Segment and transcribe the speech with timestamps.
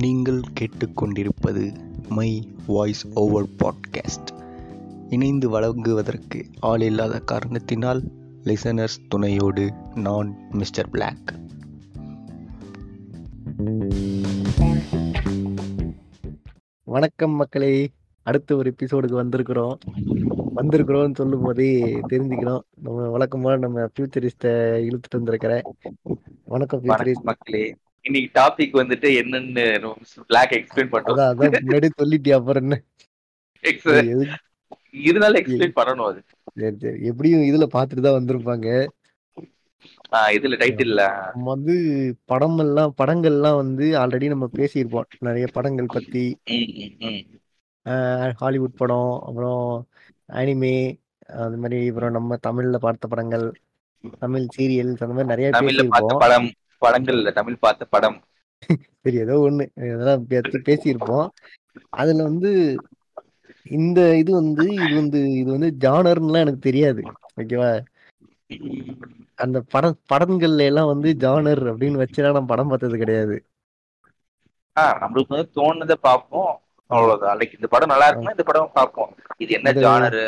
[0.00, 1.76] நீங்கள் கேட்டுக்கொண்டிருப்பது
[2.08, 4.30] my voice over podcast.
[5.08, 8.02] இணைந்து வழங்குவதற்கு ஆள் இல்லாத காரணத்தினால்
[8.44, 11.34] லிசனர்ஸ் துணையோடு நான் மிஸ்டர் பிளாக்
[16.84, 17.90] வணக்கம் மக்களே.
[18.22, 19.74] அடுத்த ஒரு எபிசோடுக்கு வந்திருக்கிறோம்.
[20.56, 22.60] வந்திருக்கிறோம்னு சொல்லும் போதே தெரிஞ்சுக்கிறோம்.
[22.82, 24.46] நம்ம வழக்கமா நம்ம ஃபியூச்சரிஸ்ட
[24.88, 25.62] இழுத்துட்டு வந்திருக்கிறேன்
[26.44, 26.82] வணக்கம்
[27.22, 27.76] மக்களே.
[28.04, 29.64] இன்னைக்கு டாபிக் வந்துட்டு என்னன்னு
[30.28, 32.76] பிளாக் எக்ஸ்பிளைன் பண்றோம் அதான் முன்னாடி சொல்லிட்டியா அப்புறம் என்ன?
[35.08, 36.20] இருந்தாலும் எக்ஸ்பிளைன் பண்ணணும் அது.
[36.60, 36.98] சரி சரி.
[37.10, 38.68] எப்படியும் இதுல பாத்துட்டு தான் வந்திருப்பாங்க.
[40.36, 40.94] இதுல டைட்டில்
[41.32, 41.74] நம்ம வந்து
[42.30, 45.08] படம் எல்லாம் படங்கள்லாம் வந்து ஆல்ரெடி நம்ம பேசியிருப்போம்.
[45.28, 46.24] நிறைய படங்கள் பத்தி.
[48.40, 49.64] ஹாலிவுட் படம் அப்புறம்
[50.32, 50.74] அனிமே
[51.44, 53.46] அது மாதிரி அப்புறம் நம்ம தமிழ்ல பார்த்த படங்கள்
[54.18, 56.50] தமிழ் சீரியல்ஸ் அந்த மாதிரி நிறைய பேசியிருப்போம்.
[56.80, 58.18] படம் படங்கள் இல்ல தமிழ் பார்த்த படம்.
[59.02, 59.64] சரி ஏதோ ஒண்ணு.
[59.74, 60.26] இதெல்லாம்
[60.64, 61.28] பேசியிருப்போம்.
[61.90, 62.76] அதுல வந்து
[63.70, 67.02] இந்த இது வந்து இது வந்து இது வந்து ஜானர்ன்னுலாம் எனக்கு தெரியாது.
[67.36, 67.70] ஓகேவா?
[69.34, 73.36] அந்த படம் படங்கள்ல எல்லாம் வந்து ஜானர் அப்படின்னு வச்சுலாம் நான் படம் பார்த்தது கிடையாது.
[74.80, 76.60] ஆஹ் நம்மளுக்கு வந்து தோணுதை பார்ப்போம்.
[76.86, 77.38] அவ்வளவுதான்.
[77.38, 79.16] லைக் இந்த படம் நல்லா இருக்குன்னா இந்த படம் பார்ப்போம்.
[79.36, 80.24] இது என்ன ஜானரு?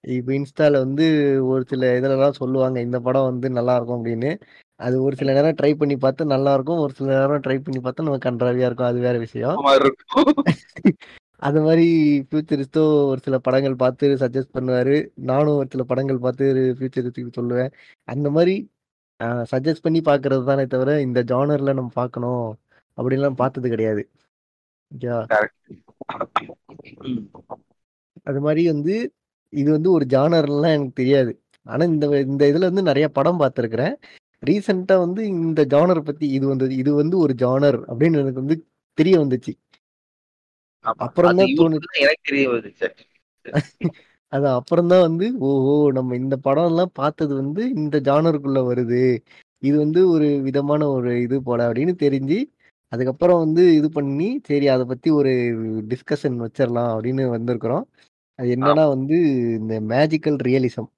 [0.00, 1.06] இப்போ இன்ஸ்டால வந்து
[1.46, 4.30] ஒரு சில இதுலலாம் சொல்லுவாங்க இந்த படம் வந்து நல்லா இருக்கும் அப்படின்னு.
[4.82, 8.02] அது ஒரு சில நேரம் ட்ரை பண்ணி பார்த்து நல்லா இருக்கும் ஒரு சில நேரம் ட்ரை பண்ணி பார்த்தா
[8.02, 8.86] நமக்கு கன்றாவியா இருக்கும்.
[8.86, 9.58] அது வேற விஷயம்.
[11.42, 11.86] அது மாதிரி
[12.20, 14.96] ஃபியூச்சரிஸ்டோ ஒரு சில படங்கள் பார்த்து சஜஸ்ட் பண்ணுவாரு.
[15.30, 16.44] நானும் ஒரு சில படங்கள் பார்த்து
[16.78, 17.72] ஃபியூச்சரிஸ்டுக்கு சொல்லுவேன்.
[18.08, 18.54] அந்த மாதிரி
[19.50, 22.44] சஜஸ்ட் பண்ணி பார்க்கறது தானே தவிர இந்த ஜானர்ல நம்ம பார்க்கணும்
[22.98, 24.02] அப்படின்லாம் பார்த்தது கிடையாது.
[28.22, 28.94] அது மாதிரி வந்து
[29.52, 31.32] இது வந்து ஒரு ஜானர்லாம் எனக்கு தெரியாது.
[31.66, 33.94] ஆனா இந்த இந்த இதுல வந்து நிறைய படம் பார்த்துருக்கிறேன்.
[34.42, 38.56] ரீசெண்டா வந்து இந்த ஜானர் பத்தி இது வந்து இது வந்து ஒரு ஜானர் அப்படின்னு எனக்கு வந்து
[38.98, 39.52] தெரிய வந்துச்சு.
[41.04, 42.88] அப்புறம் தான் தோணுச்சு எனக்கு தெரிய வந்துச்சு
[44.32, 49.02] அது அப்புறம் தான் வந்து ஓஹோ நம்ம இந்த படம் எல்லாம் பார்த்தது வந்து இந்த ஜானருக்குள்ள வருது.
[49.62, 52.38] இது வந்து ஒரு விதமான ஒரு இது போல அப்படின்னு தெரிஞ்சு
[52.92, 55.30] அதுக்கப்புறம் வந்து இது பண்ணி சரி அதை பத்தி ஒரு
[55.92, 57.84] டிஸ்கஷன் வச்சிடலாம் அப்படின்னு வந்திருக்கிறோம்.
[58.38, 59.16] அது என்னன்னா வந்து
[59.60, 60.90] இந்த மேஜிக்கல் ரியலிசம்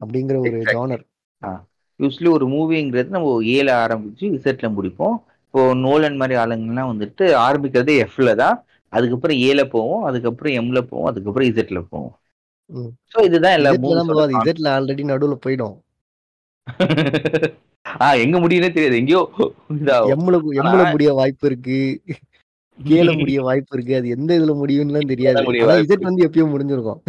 [0.00, 0.58] அப்படிங்கிற ஒரு.
[0.74, 1.04] ஜானர்
[2.00, 5.16] யூஸ்வலி ஒரு மூவிங்கிறது நம்ம ஏல ஆரம்பிச்சு இசட்ல முடிப்போம்.
[5.44, 8.56] இப்போ நோலன் மாதிரி ஆளுங்கெல்லாம் வந்துட்டு ஆரம்பிக்கிறதே எஃப்ல தான்.
[8.92, 12.14] அதுக்கப்புறம் ஏல போவோம் அதுக்கப்புறம் எம்ல போவோம் அதுக்கப்புறம் இசட்ல போவோம்.
[13.12, 13.98] சோ இதுதான் எல்லா இசட்ல
[14.38, 15.76] இசட்ல ஆல்ரெடி நடுவுல போயிடும்.
[18.00, 18.98] ஆஹ் எங்க முடியும்னே தெரியாது.
[19.00, 19.22] எங்கேயோ.
[20.14, 21.78] எம்ல எம்ல முடிய வாய்ப்பு இருக்கு.
[22.78, 23.94] கேல முடிய வாய்ப்பு இருக்கு.
[23.96, 25.44] அது எந்த இதுல முடியும்னுலாம் தெரியாது.
[25.84, 27.00] இசட் வந்து எப்பயும் முடிஞ்சிருக்கும்.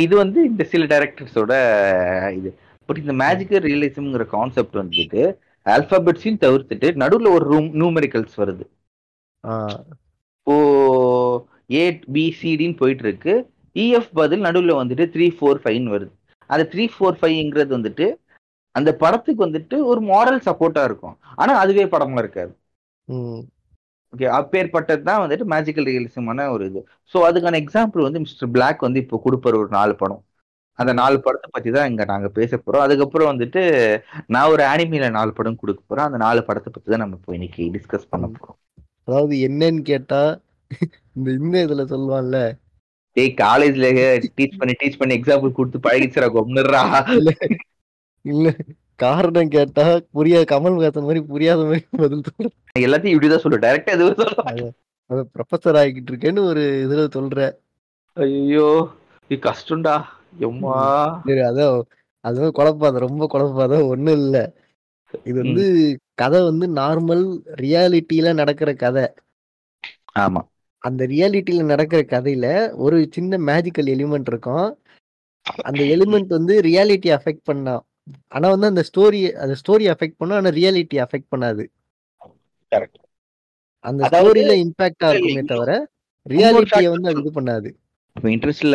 [0.00, 1.52] இது வந்து இந்த சில டைரக்டர்ஸோட
[2.38, 2.50] இது.
[2.90, 5.22] பட் இந்த மேஜிக்கல் ரியலிசம்ங்கிற கான்செப்ட் வந்துட்டு
[5.66, 8.64] ஆல்பாபெட்ஸையும் தவிர்த்துட்டு நடுவுல ஒரு ரூம் நியூமெரிக்கல்ஸ் வருது.
[10.40, 10.56] இப்போ
[11.80, 11.82] ஏ
[12.14, 13.34] பிசிடின்னு போயிட்டு இருக்கு
[13.76, 16.12] இஎஃப் பதில் நடுவில் வந்துட்டு த்ரீ ஃபோர் ஃபைவ்னு வருது.
[16.50, 18.06] அந்த த்ரீ ஃபோர் ஃபைவ்ங்கிறது வந்துட்டு
[18.74, 21.16] அந்த படத்துக்கு வந்துட்டு ஒரு மாரல் சப்போர்ட்டா இருக்கும்.
[21.40, 22.52] ஆனா அதுவே படமா இருக்காது.
[24.12, 26.80] ஓகே அப்பேற்பட்டது தான் வந்துட்டு மேஜிக்கல் ரியலிசமான ஒரு இது.
[27.12, 30.22] ஸோ அதுக்கான எக்ஸாம்பிள் வந்து மிஸ்டர் பிளாக் வந்து இப்போ கொடுப்பாரு ஒரு நாலு படம்.
[30.80, 32.84] அந்த நாலு படத்தை பத்தி தான் இங்க நாங்க பேச போறோம்.
[32.86, 33.62] அதுக்கப்புறம் வந்துட்டு
[34.34, 37.64] நான் ஒரு அனிமில நாலு படம் கொடுக்க போறோம் அந்த நாலு படத்தை பத்தி தான் நம்ம இப்போ இன்னைக்கு
[37.76, 38.58] டிஸ்கஸ் பண்ண போறோம்.
[39.06, 40.22] அதாவது என்னன்னு கேட்டா
[41.16, 42.38] இந்த இந்த இதுல சொல்லுவான்ல.
[43.16, 43.86] டேய் காலேஜ்ல
[44.38, 46.82] டீச் பண்ணி டீச் பண்ணி எக்ஸாம்பிள் கொடுத்து பழகிச்சுரா கொம்னுறா
[48.24, 48.50] இல்ல.
[49.02, 49.84] காரணம் கேட்டா
[50.16, 52.48] புரியாத கமல்ஹாசன் மாதிரி புரியாத மாதிரி பதில் சொல்ற.
[52.86, 54.70] எல்லாத்தையும் இப்படிதான் சொல்லு டைரக்டா எதுவும் சொல்ல
[55.10, 57.38] அது ப்ரொஃபஸர் ஆகிட்டு இருக்கேன்னு ஒரு இதுல சொல்ற.
[58.16, 58.66] ஐயோ
[59.30, 59.94] இது கஷ்டம்டா.
[61.26, 61.82] சரி அதான்
[62.20, 64.54] அதுவும் குழப்பாத ரொம்ப குழப்பாத ஒண்ணும் இல்ல.
[65.24, 65.64] இது வந்து
[66.14, 69.04] கதை வந்து நார்மல் ரியாலிட்டியில நடக்கிற கதை.
[70.18, 70.40] ஆமா.
[70.78, 74.78] அந்த ரியாலிட்டியில நடக்கிற கதையில ஒரு சின்ன மேஜிக்கல் எலிமெண்ட் இருக்கும்.
[75.46, 77.82] அந்த எலிமெண்ட் வந்து ரியாலிட்டி அஃபெக்ட் பண்ணா.
[78.28, 81.64] ஆனா வந்து அந்த ஸ்டோரி அந்த ஸ்டோரி அஃபெக்ட் பண்ணும் ஆனா ரியாலிட்டி அஃபெக்ட் பண்ணாது.
[82.72, 82.96] Correct.
[83.80, 85.88] அந்த ஸ்டோரியில இம்பாக்டா இருக்குமே தவிர
[86.26, 87.70] ரியாலிட்டியை வந்து அது இது பண்ணாது.
[88.16, 88.66] இப்போ இன்ட்ரெஸ்ட்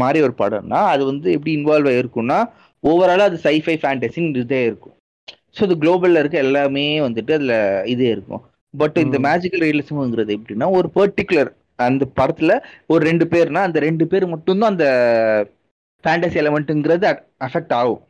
[0.00, 2.38] மாதிரி ஒரு படம்னா அது வந்து எப்படி இன்வால்வ் ஆயிருக்கும்னா
[2.84, 4.96] ஓவராலா அது சைஃபை ஃபேண்டசின்னு இதே இருக்கும்
[5.56, 7.54] ஸோ அது குளோபல்ல இருக்க எல்லாமே வந்துட்டு அதுல
[7.86, 8.42] இதே இருக்கும்
[8.74, 9.16] பட் இந்த.
[9.26, 11.50] மேஜிக்கல் ரியலிசம்ங்கிறது எப்படின்னா ஒரு பர்டிகுலர்
[11.84, 12.52] அந்த படத்துல
[12.86, 14.86] ஒரு ரெண்டு பேர்னா அந்த ரெண்டு பேர் மட்டும்தான் அந்த
[16.04, 17.06] ஃபேண்டசி எலமெண்ட்டுங்கிறது
[17.46, 18.02] அஃபெக்ட் ஆகும்.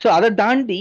[0.00, 0.80] ஸோ அதை தாண்டி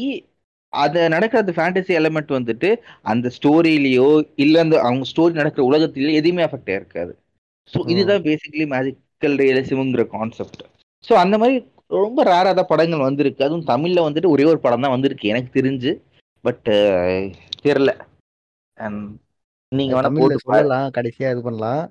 [0.74, 2.70] அதை நடக்கிற அந்த ஃபேண்டசி எலமெண்ட் வந்துட்டு
[3.12, 4.08] அந்த ஸ்டோரியிலயோ
[4.44, 7.14] இல்ல அந்த அவங்க ஸ்டோரி நடக்கிற உலகத்திலயோ எதுவுமே அஃபெக்ட் ஆயிருக்காது
[7.74, 7.78] ஸோ.
[7.92, 10.62] இதுதான் பேசிக்கலி மேஜிக்கல் ரியலிசம்ங்கிற கான்செப்ட்
[11.08, 11.56] ஸோ அந்த மாதிரி
[11.98, 13.42] ரொம்ப ரேராக தான் படங்கள் வந்திருக்கு.
[13.44, 15.32] அதுவும் தமிழ்ல வந்துட்டு ஒரே ஒரு படம் தான் வந்திருக்கு.
[15.34, 15.92] எனக்கு தெரிஞ்சு.
[16.44, 16.68] பட்
[18.78, 18.98] And
[19.72, 20.88] நீங்க அது சொல்லலாம்.
[20.92, 21.84] கடைசியா இது பண்ணலாம்.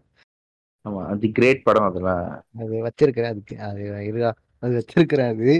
[0.84, 2.24] ஆமா அது கிரேட் படம் அதெல்லாம்
[2.58, 3.32] அது வச்சிருக்கிறேன்.
[3.32, 4.30] அதுக்கு அது இருக்கா
[4.62, 5.52] அது வச்சிருக்கிறேன் அது.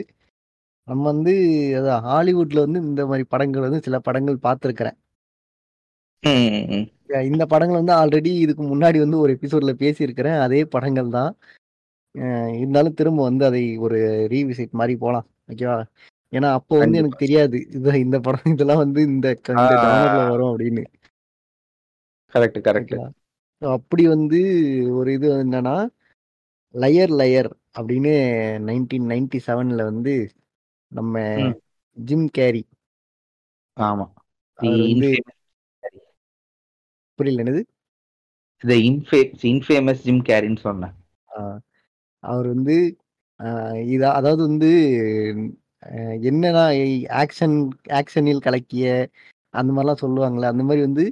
[0.88, 1.32] நம்ம வந்து
[1.78, 4.96] அதான் ஹாலிவுட்ல வந்து இந்த மாதிரி படங்கள் வந்து சில படங்கள் பார்த்துருக்கிறேன்.
[7.22, 10.38] இந்த படங்கள் வந்து ஆல்ரெடி இதுக்கு முன்னாடி வந்து ஒரு எபிசோட்ல பேசியிருக்கிறேன்.
[10.38, 11.32] அதே படங்கள் தான்.
[12.54, 13.98] இருந்தாலும் திரும்ப வந்து அதை ஒரு
[14.32, 15.26] ரீவிசிட் மாதிரி போலாம்.
[15.52, 15.78] ஓகேவா?
[16.32, 17.58] ஏன்னா அப்போ வந்து எனக்கு தெரியாது.
[17.70, 19.26] இது இந்த படம் இதெல்லாம் வந்து இந்த
[20.30, 20.84] வரும் அப்படின்னு.
[22.32, 22.96] Correct correct.
[23.62, 24.38] அப்படி வந்து
[24.94, 25.76] ஒரு இது என்னன்னா
[26.74, 28.14] லயர் லயர் அப்படின்னு
[28.68, 30.14] நைன்டீன் நைன்டி செவன்ல வந்து
[30.92, 31.22] நம்ம.
[31.96, 32.62] Jim Carrey.
[33.76, 34.06] ஆமா
[34.58, 35.40] தி அவர் வந்து இன்ஃபேமஸ்
[37.18, 37.62] புரியல என்னது?
[39.44, 40.94] இன்ஃபேமஸ் ஜிம் கேரின்னு சொன்னேன்.
[42.22, 42.76] அவர் வந்து
[43.94, 44.70] இதா அதாவது வந்து
[46.28, 46.64] என்னன்னா
[47.22, 47.56] ஆக்ஷன்
[47.98, 48.86] ஆக்ஷனில் கலக்கிய
[49.54, 51.04] அந்த மாதிரிலாம் சொல்லுவாங்கல்ல அந்த மாதிரி வந்து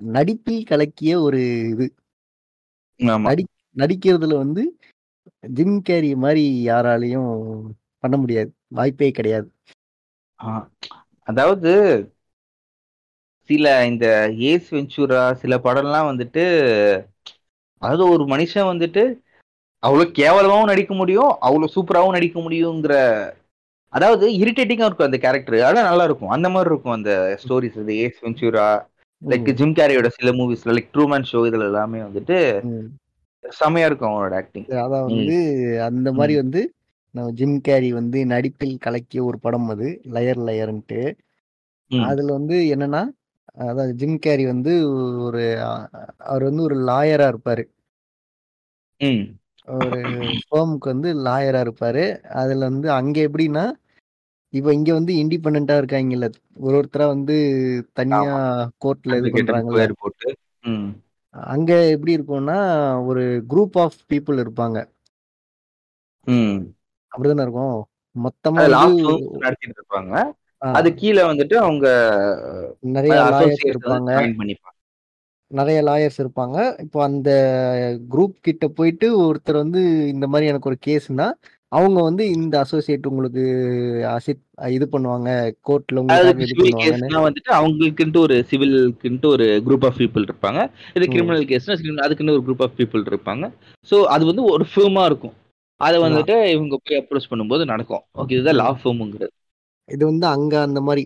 [0.00, 1.40] நடிப்பில் கலக்கிய ஒரு
[1.72, 1.86] இது.
[3.26, 3.44] நடி
[3.76, 4.62] நடிக்கிறதுல வந்து
[5.54, 7.30] ஜிம் கேரி மாதிரி யாராலையும்
[8.04, 8.50] பண்ண முடியாது.
[8.68, 9.48] வாய்ப்பே கிடையாது.
[11.28, 11.72] அதாவது
[13.50, 14.06] சில இந்த
[14.50, 16.44] ஏஸ் வெஞ்சூரா சில படம்லாம் வந்துட்டு
[17.82, 19.02] அதாவது ஒரு மனுஷன் வந்துட்டு
[19.82, 22.94] அவ்வளவு கேவலமாவும் நடிக்க முடியும் அவ்வளவு சூப்பராகவும் நடிக்க முடியுங்கிற
[23.92, 27.10] அதாவது இரிட்டேட்டிங்கா இருக்கும் அந்த கேரக்டர் ஆனா நல்லா இருக்கும் அந்த மாதிரி இருக்கும் அந்த
[27.42, 28.68] ஸ்டோரிஸ் இந்த ஏஸ் வெஞ்சூரா
[29.22, 32.38] லைக் ஜிம் கேரியோட சில மூவிஸ்ல லைக் ட்ரூமேன் ஷோ இதுல எல்லாமே வந்துட்டு.
[33.44, 35.36] செமையா இருக்கும் அவனோட ஆக்டிங் அதான் வந்து
[35.86, 36.60] அந்த மாதிரி வந்து
[37.14, 41.00] நம்ம ஜிம் கேரி வந்து நடிப்பில் கலக்கிய ஒரு படம் அது லயர் லயர்ன்ட்டு
[42.06, 43.02] அதுல வந்து என்னன்னா
[43.64, 44.72] அதாவது ஜிம் கேரி வந்து
[45.22, 45.42] ஒரு
[46.26, 47.64] அவர் வந்து ஒரு லாயரா இருப்பாரு.
[49.68, 50.00] ஒரு
[50.42, 52.04] ஃபேமுக்கு வந்து லாயரா இருப்பாரு.
[52.40, 53.64] அதுல வந்து அங்க எப்படின்னா
[54.52, 56.26] இப்ப இங்க வந்து இண்டிபெண்டா இருக்காங்கல்ல.
[56.60, 57.36] ஒரு ஒருத்தரா வந்து
[57.92, 58.34] தனியா
[58.80, 59.84] கோர்ட்ல இது பண்றாங்கல்ல.
[60.64, 60.88] ம்.
[61.34, 62.58] அங்க எப்படி இருக்கும்னா
[63.06, 64.78] ஒரு குரூப் ஆஃப் பீப்புள் இருப்பாங்க.
[67.12, 67.76] அப்படிதானே இருக்கும்.
[68.16, 68.64] மொத்தமா
[69.40, 70.14] நடத்திட்டு இருப்பாங்க.
[70.72, 71.86] அது கீழே வந்துட்டு அவங்க
[72.80, 74.10] நிறைய லாயர்ஸ் இருப்பாங்க.
[75.50, 76.76] நிறைய லாயர்ஸ் இருப்பாங்க.
[76.78, 77.30] இப்போ அந்த
[78.08, 81.26] குரூப் கிட்ட போயிட்டு ஒருத்தர் வந்து இந்த மாதிரி எனக்கு ஒரு கேஸ்னா
[81.68, 83.44] அவங்க வந்து இந்த அசோசியேட் உங்களுக்கு
[84.10, 85.28] அசிட் இது பண்ணுவாங்க
[85.62, 86.00] கோர்ட்ல
[87.18, 90.60] வந்துட்டு அவங்களுக்குன்ட்டு ஒரு சிவில்க்குன்ட்டு ஒரு குரூப் ஆஃப் பீப்புள் இருப்பாங்க.
[90.94, 91.08] இது.
[91.08, 93.52] கிரிமினல் கேஸ்னா அதுக்குன்னு ஒரு குரூப் ஆஃப் பீப்புள் இருப்பாங்க.
[93.90, 95.34] ஸோ அது வந்து ஒரு ஃபிர்மா இருக்கும்.
[95.76, 98.04] அதை வந்துட்டு இவங்க போய் அப்ரோச் பண்ணும்போது நடக்கும்.
[98.14, 99.32] ஓகே இதுதான் லா ஃபிர்முங்கிறது
[99.88, 101.02] இது வந்து அங்க அந்த மாதிரி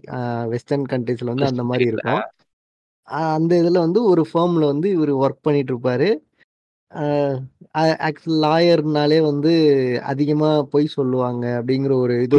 [0.46, 2.22] வெஸ்டர்ன் கண்ட்ரீஸ்ல வந்து அந்த மாதிரி இருக்கும்.
[3.34, 6.08] அந்த இதுல வந்து ஒரு ஃபேர்ம்ல வந்து இவர் ஒர்க் பண்ணிட்டு இருப்பாரு.
[8.06, 9.52] ஆக்சுவல் லாயர்னாலே வந்து
[10.02, 12.38] அதிகமா பொய் சொல்லுவாங்க அப்படிங்கிற ஒரு இது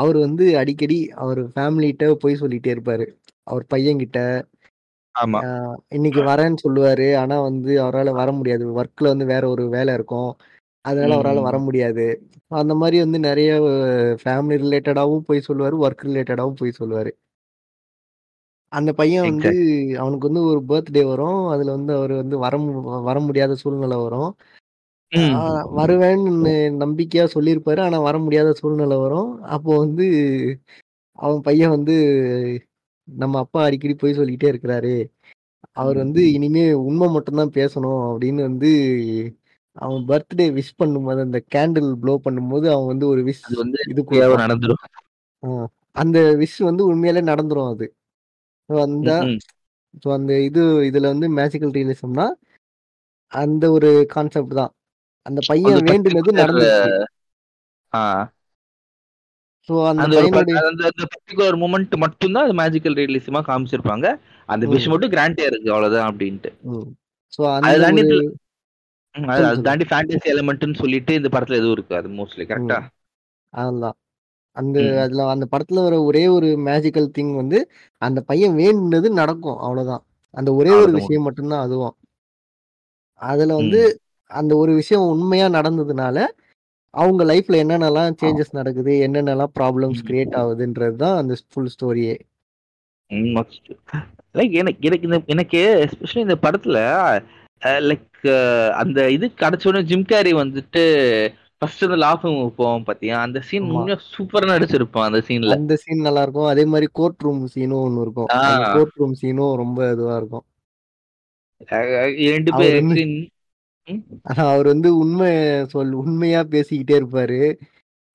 [0.00, 3.06] அவர் வந்து அடிக்கடி அவர் ஃபேமிலிகிட்ட பொய் சொல்லிட்டே இருப்பாரு.
[3.46, 4.18] அவர் பையன்கிட்ட
[5.96, 7.06] இன்னைக்கு வரேன்னு சொல்லுவாரு.
[7.16, 8.64] ஆனா வந்து அவரால் வர முடியாது.
[8.80, 10.30] ஒர்க்ல வந்து வேற ஒரு வேலை இருக்கும்.
[10.84, 11.56] அதனால அவரால் வர.
[11.66, 12.04] முடியாது.
[12.56, 13.50] அந்த மாதிரி வந்து நிறைய
[14.22, 17.12] ஃபேமிலி ரிலேட்டடாகவும் போய் சொல்லுவாரு ஒர்க் ரிலேட்டடாகவும் போய் சொல்லுவாரு.
[18.72, 19.50] அந்த பையன் வந்து
[19.98, 21.40] அவனுக்கு வந்து ஒரு பர்த்டே வரும்.
[21.52, 22.54] அதுல வந்து அவர் வந்து வர
[23.08, 24.30] வர முடியாத சூழ்நிலை வரும்.
[25.78, 26.52] வருவேன்னு
[26.82, 27.80] நம்பிக்கையா சொல்லியிருப்பாரு.
[27.80, 29.28] ஆனா வர முடியாத சூழ்நிலை வரும்.
[29.54, 30.06] அப்போ வந்து
[31.18, 31.96] அவன் பையன் வந்து
[33.08, 34.94] நம்ம அப்பா அடிக்கடி போய் சொல்லிட்டே இருக்கிறாரு.
[35.76, 38.70] அவர் வந்து இனிமே உண்மை மட்டும்தான் பேசணும் அப்படின்னு வந்து
[39.76, 44.20] அவன் பர்த்டே விஷ் பண்ணும்போது அந்த கேண்டில் ப்ளோ பண்ணும்போது அவன் வந்து ஒரு விஷ் வந்து இது தேவை
[44.20, 44.82] கொடுப்பான் நடந்துரும்.
[45.96, 47.86] அந்த விஷ் வந்து உண்மையிலே நடந்துரும் அது.
[48.68, 49.10] அந்த
[50.04, 52.26] ஸோ அந்த இது இதுல வந்து மேஜிக்கல் ரியலிசம்னா
[53.32, 54.72] அந்த ஒரு கான்செப்ட் தான்.
[55.26, 56.32] அந்த பையன் வேண்டுனது
[57.92, 58.00] ஆ,
[59.68, 60.04] ஸோ அந்த
[61.12, 64.06] பர்டிகுலர் மூமெண்ட் மட்டும்தான் அது மேஜிக்கல் ரியலிசமா காமிச்சிருப்பாங்க.
[64.48, 64.88] அந்த விஷ்.
[64.92, 66.50] மட்டும் கிராண்டே இருக்கு அவ்வளவுதான் அப்படின்ட்டு.
[67.32, 67.68] ஸோ அந்த
[69.14, 69.60] அது அது.
[69.62, 72.78] தாண்டி ஃபேண்டசி எலிமெண்ட்னு சொல்லிட்டு இந்த படத்துல எதுவும் இருக்காது மோஸ்ட்லி கரெக்டா
[73.52, 73.96] அதுதான்
[74.56, 74.76] அந்த.
[75.02, 77.58] அதுல அந்த படத்துல வர ஒரே ஒரு மேஜிக்கல் திங் வந்து
[78.02, 80.02] அந்த பையன் வேண்டுனது நடக்கும் அவ்வளவுதான்.
[80.34, 81.94] அந்த ஒரே ஒரு விஷயம் மட்டும்தான் அதுவும்.
[83.22, 83.80] அதுல வந்து
[84.30, 86.18] அந்த ஒரு விஷயம் உண்மையா நடந்ததுனால
[86.94, 90.00] அவங்க லைஃப்ல என்னென்னலாம் சேஞ்சஸ் நடக்குது என்னென்னலாம் ப்ராப்ளம்ஸ்.
[90.08, 92.14] கிரியேட் ஆகுதுன்றது தான் அந்த ஃபுல் ஸ்டோரியே
[94.34, 96.78] லைக் எனக்கு எனக்கு எனக்கு எஸ்பெஷலி இந்த படத்துல
[97.64, 100.82] லைக் அந்த இது கிடைச்ச உடனே ஜிம் கேரி வந்துட்டு
[101.58, 103.20] ஃபர்ஸ்ட் அந்த லாஃபிங் போவோம் பாத்தியா?
[103.20, 103.70] அந்த சீன்.
[103.70, 106.44] உண்மையா சூப்பரா நடிச்சிருப்பான் அந்த சீன்ல அந்த சீன் நல்லா இருக்கும்.
[106.44, 108.26] அதே மாதிரி கோர்ட் ரூம் சீனும் ஒன்று இருக்கும்.
[108.72, 110.44] கோர்ட் ரூம் சீனும் ரொம்ப இதுவா இருக்கும்.
[112.14, 113.22] ரெண்டு பேர்
[114.22, 115.30] அவர் வந்து உண்மை
[115.66, 117.54] சொல் உண்மையா பேசிக்கிட்டே இருப்பாரு.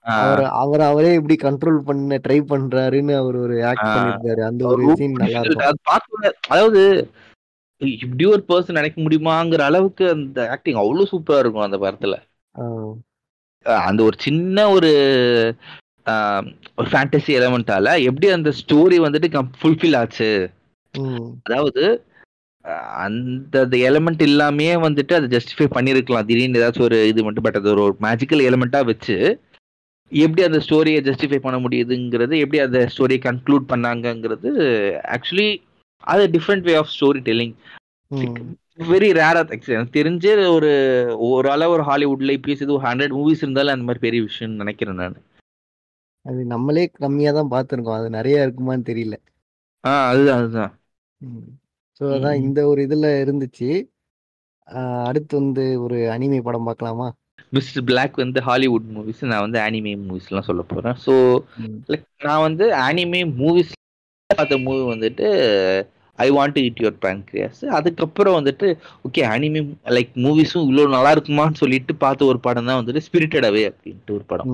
[0.01, 3.95] அவர் அவர் அவரே இப்படி கண்ட்ரோல் பண்ண ட்ரை பண்றாருன்னு அவர் ஒரு ஆக்ட் ஆ.
[3.95, 4.41] பண்ணிருப்பாரு.
[4.41, 5.39] அந்த ஒரு சீன் நல்லா.
[5.39, 5.77] இருக்கும்.
[6.47, 7.09] அதாவது
[7.81, 12.15] இப்படி ஒரு பர்சன் நினைக்க முடியுமாங்கிற அளவுக்கு அந்த ஆக்டிங் அவ்வளவு சூப்பரா இருக்கும் அந்த படத்துல.
[13.87, 14.91] அந்த ஒரு சின்ன ஒரு
[16.79, 20.29] ஒரு ஃபேண்டசி எலமெண்டால எப்படி அந்த ஸ்டோரி வந்துட்டு ஃபுல்ஃபில் ஆச்சு.
[21.43, 21.83] அதாவது
[23.03, 26.27] அந்த எலமெண்ட் இல்லாமயே வந்துட்டு அதை ஜஸ்டிஃபை பண்ணிருக்கலாம்.
[26.29, 29.17] திடீர்னு ஏதாச்சும் ஒரு இது மட்டும் பட் அது ஒரு மேஜிக்கல் எலமெண்டா வச்சு
[30.11, 34.51] எப்படி அந்த ஸ்டோரியை ஜஸ்டிஃபை பண்ண முடியுதுங்கிறது எப்படி அந்த ஸ்டோரியை கன்க்ளூட் பண்ணாங்கங்கிறது
[35.15, 35.49] ஆக்சுவலி
[36.03, 37.55] அது different way of story telling.
[38.91, 40.69] Very ரேரா எனக்கு தெரிஞ்சே ஒரு
[41.29, 45.17] ஓரளவு ஒரு ஹாலிவுட்ல இது ஒரு ஹண்ட்ரட் மூவிஸ் இருந்தாலும் அந்த மாதிரி பெரிய விஷயம்னு நினைக்கிறேன் நான்.
[46.25, 47.97] அது நம்மளே கம்மியா தான் பார்த்திருக்கோம்.
[47.99, 49.15] அது நிறைய இருக்குமான்னு தெரியல.
[49.83, 50.71] ஆ அதுதான் அதுதான்.
[52.01, 52.37] ஸோ அதான்.
[52.37, 53.69] இந்த ஒரு இதுல இருந்துச்சு.
[55.05, 57.07] அடுத்து வந்து ஒரு அனிமே படம் பார்க்கலாமா?
[57.49, 60.97] மிஸ்டர் பிளாக் வந்து ஹாலிவுட் மூவிஸ் நான் வந்து அனிமே மூவிஸ்லாம் சொல்ல போறேன்.
[61.05, 61.13] ஸோ
[61.91, 63.73] லைக் நான் வந்து அனிமே மூவிஸ்
[64.29, 65.27] பார்த்த மூவி வந்துட்டு
[66.19, 68.67] I want to eat your pancreas அதுக்கப்புறம் வந்துட்டு
[69.07, 69.61] ஓகே அனிமே
[69.95, 74.25] லைக் மூவிஸும் இவ்வளோ நல்லா இருக்குமான்னு சொல்லிட்டு பார்த்த ஒரு படம் தான் வந்துட்டு ஸ்பிரிட்டட் அவே அப்படின்ட்டு ஒரு
[74.31, 74.51] படம்.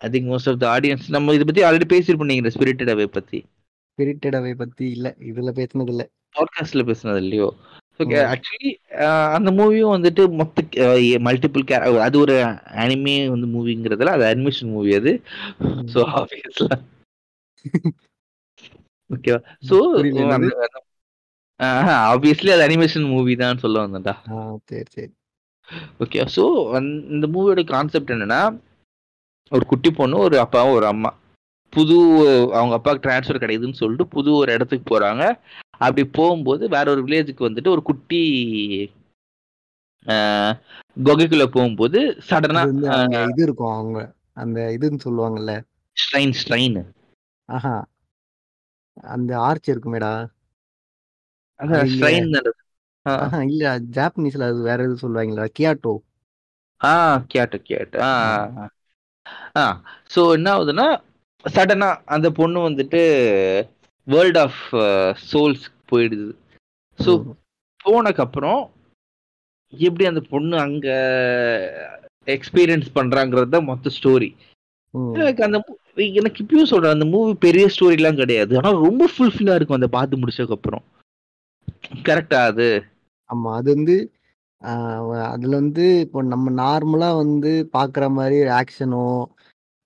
[0.00, 3.40] I think most of the audience நம்ம இதை பத்தி ஆல்ரெடி பேசியிருப்போம் நீங்க ஸ்பிரிட்டட் அவே பத்தி.
[3.98, 7.48] ஸ்பிரிட்டட் அவே பத்தி இல்ல இதுல பேசுனது இல்ல பாட்காஸ்ட்ல பேசுனது இல்லையோ?
[8.00, 8.16] ஓகே.
[8.30, 8.70] ஆக்சுவலி
[9.36, 10.62] அந்த மூவியும் வந்துட்டு மொத்த
[11.26, 11.64] மல்டிபிள்
[12.06, 12.36] அது ஒரு
[12.82, 15.12] அனிமே வந்து மூவிங்கிறதுல அது அனிமேஷன் மூவி அது.
[15.94, 16.68] ஸோ ஆப்வியஸ்ல
[19.10, 19.40] ஓகேவா
[20.22, 20.48] என்னது?
[22.06, 24.14] ஆப்வியஸ்லி அது அனிமேஷன் மூவி தான் சொல்ல வந்தேன்டா
[24.70, 25.12] சரி சரி.
[26.00, 26.44] ஓகே ஸோ
[27.12, 28.40] இந்த மூவியோட கான்செப்ட் என்னன்னா
[29.52, 31.10] ஒரு குட்டி பொண்ணு ஒரு அப்பாவும் ஒரு அம்மா.
[31.72, 31.96] புது
[32.56, 35.22] அவங்க அப்பாவுக்கு ட்ரான்ஸ்ஃபர் கிடைக்குதுன்னு சொல்லிட்டு புது ஒரு இடத்துக்கு போறாங்க.
[35.78, 38.20] அப்படி போகும்போது வேற ஒரு வில்லேஜுக்கு வந்துட்டு ஒரு குட்டி
[40.96, 42.62] குகைக்குள்ள போகும்போது சடனா
[43.30, 44.00] இது இருக்கும் அவங்க.
[44.34, 45.52] அந்த இதுன்னு சொல்லுவாங்கல்ல.
[45.96, 46.78] ஸ்ட்ரைன் ஸ்ட்ரைன்
[47.48, 47.74] ஆஹா.
[49.10, 50.12] அந்த ஆர்ச் இருக்குமேடா.
[53.48, 53.64] இல்ல
[53.96, 55.94] ஜாப்பனீஸ்ல அது வேற எதுவும் சொல்லுவாங்களா கியாட்டோ
[56.80, 56.92] ஆ
[57.32, 58.12] கேட்டு கேட்டு ஆ
[59.56, 59.64] ஆ
[60.10, 60.86] ஸோ என்ன ஆகுதுன்னா
[61.44, 63.02] சடனா அந்த பொண்ணு வந்துட்டு
[64.06, 64.60] வேர்ல்ட் ஆஃப்
[65.26, 66.28] சோல்ஸ் போயிடுது.
[66.98, 67.12] ஸோ
[67.84, 68.62] போனக்கப்புறம்
[69.72, 70.86] எப்படி அந்த பொண்ணு அங்க
[72.26, 74.30] எக்ஸ்பீரியன்ஸ் பண்றாங்கிறது தான் மொத்த ஸ்டோரி
[75.14, 75.58] எனக்கு அந்த
[76.14, 78.52] எனக்கு இப்பயும் சொல்றேன் அந்த மூவி பெரிய ஸ்டோரிலாம் கிடையாது.
[78.58, 80.84] ஆனா ரொம்ப ஃபுல்ஃபில்லா இருக்கும் அந்த பார்த்து முடிச்சதுக்கு அப்புறம்
[82.04, 82.68] கரெக்டா அது?
[83.30, 83.96] ஆமா அது வந்து
[84.62, 85.00] ஆஹ்
[85.32, 89.06] அதுல வந்து இப்போ நம்ம நார்மலா வந்து பாக்குற மாதிரி ஆக்ஷனோ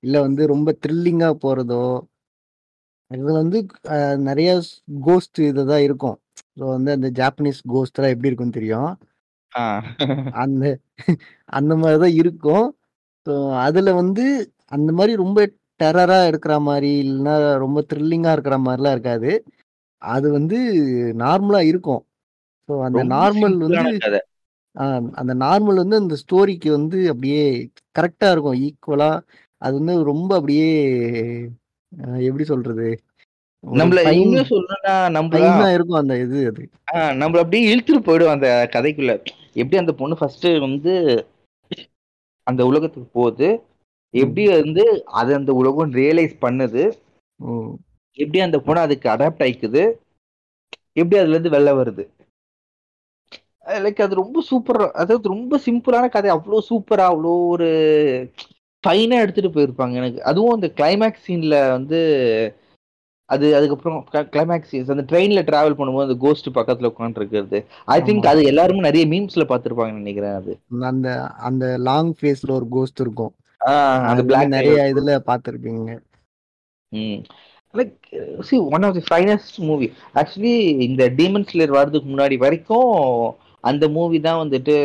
[0.03, 1.85] இல்ல வந்து ரொம்ப த்ரில்லிங்கா போறதோ
[3.11, 3.59] இதுல வந்து
[4.23, 4.51] நிறைய
[5.07, 6.17] கோஸ்ட் இதுதான் இருக்கும்.
[6.59, 8.91] ஸோ வந்து அந்த ஜாப்பனீஸ் கோஸ்ட் எல்லாம் எப்படி இருக்கும்னு தெரியும்.
[10.43, 10.65] அந்த
[11.53, 12.67] அந்த மாதிரி தான் இருக்கும்.
[13.27, 14.25] ஸோ அதுல வந்து
[14.73, 15.39] அந்த மாதிரி ரொம்ப
[15.81, 19.33] டெரரா இருக்கிற மாதிரி இல்லைன்னா ரொம்ப த்ரில்லிங்கா இருக்கிற மாதிரிலாம் இருக்காது.
[20.03, 20.59] அது வந்து
[21.23, 22.03] நார்மலா இருக்கும்.
[22.69, 23.91] ஸோ அந்த நார்மல் வந்து
[25.21, 27.45] அந்த நார்மல் வந்து அந்த ஸ்டோரிக்கு வந்து அப்படியே
[27.97, 28.59] கரெக்டா இருக்கும்.
[28.67, 29.11] ஈக்குவலா
[29.63, 30.69] அது வந்து ரொம்ப அப்படியே
[32.29, 32.89] எப்படி சொல்றது?
[33.65, 34.93] நம்மள இன்னும் சொல்லணும்னா
[35.63, 36.63] ஆ இருக்கும் அந்த இது அது.
[37.21, 39.15] நம்மள அப்படியே இழுத்துட்டு போயிடும் அந்த கதைக்குள்ள.
[39.55, 40.93] எப்படி அந்த பொண்ணு ஃபர்ஸ்ட் வந்து
[42.47, 43.49] அந்த உலகத்துக்கு போகுது.
[44.15, 44.85] எப்படி வந்து
[45.21, 46.85] அது அந்த உலகம் ரியலைஸ் பண்ணுது?
[48.19, 49.83] எப்படி அந்த பொண்ணு அதுக்கு அடாப்ட் ஆயிக்குது?
[51.01, 52.05] எப்படி அதுல இருந்து வெளில வருது?
[53.85, 56.29] லைக் அது ரொம்ப சூப்பர் அதாவது ரொம்ப சிம்பிளான கதை.
[56.37, 57.69] அவ்வளோ சூப்பரா அவ்வளோ ஒரு
[58.85, 60.21] ஃபைனா எடுத்துட்டு போயிருப்பாங்க எனக்கு.
[60.23, 62.01] அதுவும் அந்த கிளைமேக்ஸ் சீன்ல வந்து
[63.31, 63.99] அது அதுக்கப்புறம்
[64.35, 67.59] கிளைமேக்ஸ் சீன்ஸ் அந்த ட்ரெயின்ல டிராவல் பண்ணும்போது அந்த கோஸ்ட் பக்கத்துல உட்காந்து இருக்கிறது.
[67.95, 68.29] I think.
[68.33, 70.53] அது எல்லாருமே நிறைய மீம்ஸ்ல பார்த்திருப்பாங்கன்னு நினைக்கிறேன் அது.
[70.91, 71.09] அந்த
[71.49, 73.33] அந்த லாங் ஃபேஸ்ல ஒரு கோஸ்ட் இருக்கும்.
[73.61, 75.91] அந்த பிளாக் நிறைய இதுல பார்த்திருப்பீங்க
[77.75, 77.97] like
[78.41, 82.93] see one of the finest movie actually இந்த டீமன் ஸ்லேயர் வர்றதுக்கு முன்னாடி வரைக்கும்
[83.65, 84.77] அந்த மூவி தான் வந்துட்டு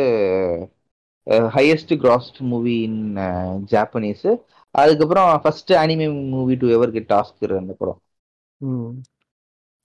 [1.48, 3.00] highest grossed movie in
[3.70, 4.26] Japanese
[4.74, 8.00] அதுக்கப்புறம் first anime movie to ever get Oscar அந்த படம்.
[8.60, 8.92] ம்.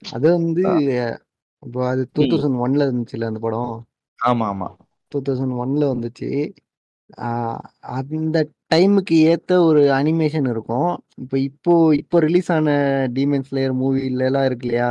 [0.03, 0.63] அது வந்து
[1.63, 3.71] இப்போ அது டூ தௌசண்ட் ஒன்ல இருந்துச்சுல அந்த படம்?
[4.19, 4.67] ஆமா ஆமா.
[5.11, 6.29] டூ தௌசண்ட் ஒன்ல வந்துச்சு.
[7.93, 8.37] அந்த
[8.71, 10.89] டைமுக்கு ஏத்த ஒரு அனிமேஷன் இருக்கும்.
[11.17, 12.69] இப்போ இப்போ இப்போ ரிலீஸ் ஆன
[13.13, 14.89] டீமன் ஸ்லேயர் மூவில எல்லாம் இருக்கு இல்லையா?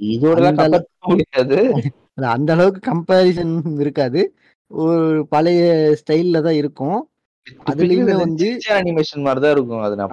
[0.00, 0.38] இதோட
[2.36, 4.20] அந்த அளவுக்கு கம்பேரிசன் இருக்காது.
[4.70, 5.64] ஒரு பழைய
[6.00, 6.98] ஸ்டைல்ல தான் இருக்கும்.
[7.66, 9.82] அதுலயுமே வந்து அனிமேஷன் மாதிரி தான் இருக்கும்.
[9.86, 10.12] அது நான்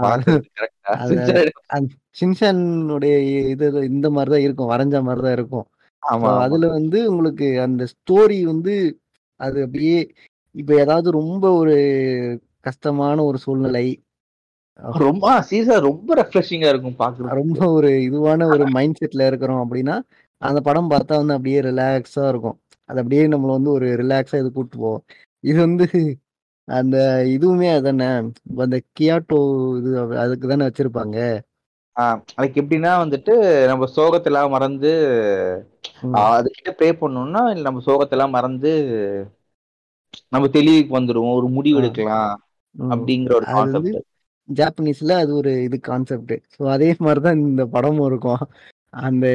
[1.68, 3.14] அது- சின்சானுடைய
[3.50, 4.72] இது இந்த மாதிரி தான் இருக்கும்.
[4.72, 5.66] வரைஞ்ச மாதிரி தான் இருக்கும்.
[6.04, 6.32] ஆமா.
[6.42, 8.74] அதுல வந்து உங்களுக்கு அந்த ஸ்டோரி வந்து
[9.40, 10.00] அது அப்படியே
[10.56, 11.76] இப்ப ஏதாவது ரொம்ப ஒரு
[12.64, 13.86] கஷ்டமான ஒரு சூழ்நிலை.
[15.00, 19.96] ரொம்ப சீரியஸா ரொம்ப ரெஃப்ரெஷிங்கா இருக்கும் பாக்குறது ரொம்ப ஒரு இதுவான ஒரு மைண்ட் செட்ல இருக்கிறோம் அப்படின்னா
[20.42, 22.58] அந்த படம் பார்த்தா வந்து அப்படியே ரிலாக்ஸா இருக்கும்.
[22.90, 25.04] அது அப்படியே நம்மள வந்து ஒரு ரிலாக்ஸா இது கூட்டு போவோம்
[25.44, 25.86] இது வந்து
[26.68, 26.98] அந்த
[27.36, 28.10] இதுவுமே அதானே
[28.64, 29.40] அந்த கியாட்டோ
[29.80, 29.92] இது
[30.24, 31.18] அதுக்கு தானே வச்சிருப்பாங்க.
[32.34, 33.34] அதுக்கு எப்படின்னா வந்துட்டு
[33.72, 34.92] நம்ம சோகத்தெல்லாம் மறந்து
[36.32, 38.72] அதுகிட்ட ப்ரே பண்ணோம்னா நம்ம சோகத்தெல்லாம் மறந்து
[40.34, 41.82] நம்ம தெளிவுக்கு வந்துருவோம் ஒரு முடிவு.
[41.82, 42.34] எடுக்கலாம்.
[42.76, 43.98] அப்படிங்கிற ஒரு கான்செப்ட்
[44.50, 48.42] ஜாப்பனீஸ்ல அது ஒரு இது கான்செப்ட் ஸோ அதே மாதிரிதான் இந்த படமும் இருக்கும்.
[49.04, 49.26] அந்த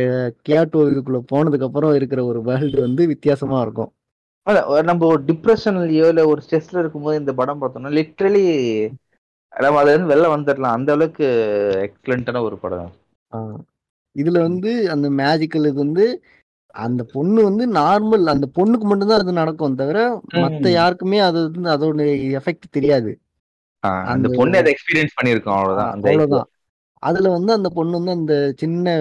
[0.47, 3.91] கியாட்டோ இதுக்குள்ள போனதுக்கு அப்புறம் இருக்கிற ஒரு வேர்ல்டு வந்து வித்தியாசமா இருக்கும்.
[4.87, 8.45] நம்ம ஒரு டிப்ரெஷன்லயோ இல்ல ஒரு ஸ்ட்ரெஸ்ல இருக்கும்போது இந்த படம் பார்த்தோம்னா லிட்ரலி
[9.53, 11.27] நம்ம அதுல இருந்து வெளில வந்துடலாம் அந்த அளவுக்கு
[11.87, 12.91] எக்ஸலண்டான ஒரு படம்.
[14.17, 16.05] இதுல வந்து அந்த மேஜிக்கல் இது வந்து
[16.75, 19.99] அந்த பொண்ணு வந்து நார்மல் அந்த பொண்ணுக்கு மட்டும்தான் அது நடக்கும் தவிர
[20.37, 20.65] மத்த.
[20.73, 22.05] யாருக்குமே அது வந்து அதோட
[22.41, 23.13] எஃபெக்ட் தெரியாது.
[23.81, 25.93] அந்த பொண்ணு அதை எக்ஸ்பீரியன்ஸ் பண்ணிருக்கோம் அவ்வளவுதான்.
[25.93, 26.49] அவ்வளவுதான்.
[27.03, 28.99] அதுல வந்து அந்த பொண்ணு வந்து அந்த சின்ன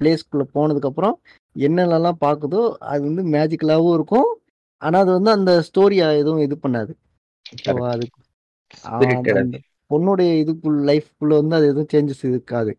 [0.00, 1.20] பிளேஸ்க்குள்ள போனதுக்கு அப்புறம்
[1.58, 4.38] என்னென்னலாம் பாக்குதோ அது வந்து மேஜிக்கலாவும் இருக்கும்.
[4.76, 6.92] ஆனா அது வந்து அந்த ஸ்டோரியா எதுவும் இது பண்ணாது.
[7.64, 8.08] அது
[9.90, 12.78] பொண்ணுடைய இதுக்குள்ள லைஃப்குள்ள வந்து அது எதுவும் சேஞ்சஸ் இருக்காது.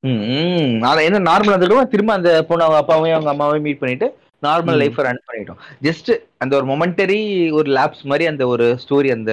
[0.00, 0.82] ம், ம்.
[0.82, 4.80] என்ன நார்மல் வந்துடும் திரும்ப அந்த பொண்ணு அவங்க அப்பாவையும் அவங்க அம்மாவையும் மீட் பண்ணிட்டு நார்மல்.
[4.82, 5.60] லைஃப் ரன் பண்ணிட்டோம்.
[5.86, 6.10] ஜஸ்ட்
[6.42, 7.20] அந்த ஒரு மொமெண்டரி
[7.58, 9.32] ஒரு லேப்ஸ் மாதிரி அந்த ஒரு ஸ்டோரி அந்த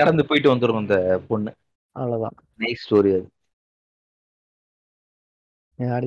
[0.00, 0.96] கடந்து போயிட்டு வந்துரும் அந்த
[1.28, 1.52] பொண்ணு.
[1.96, 2.36] அவ்வளவுதான்.
[2.58, 3.28] நைஸ் ஸ்டோரி அது.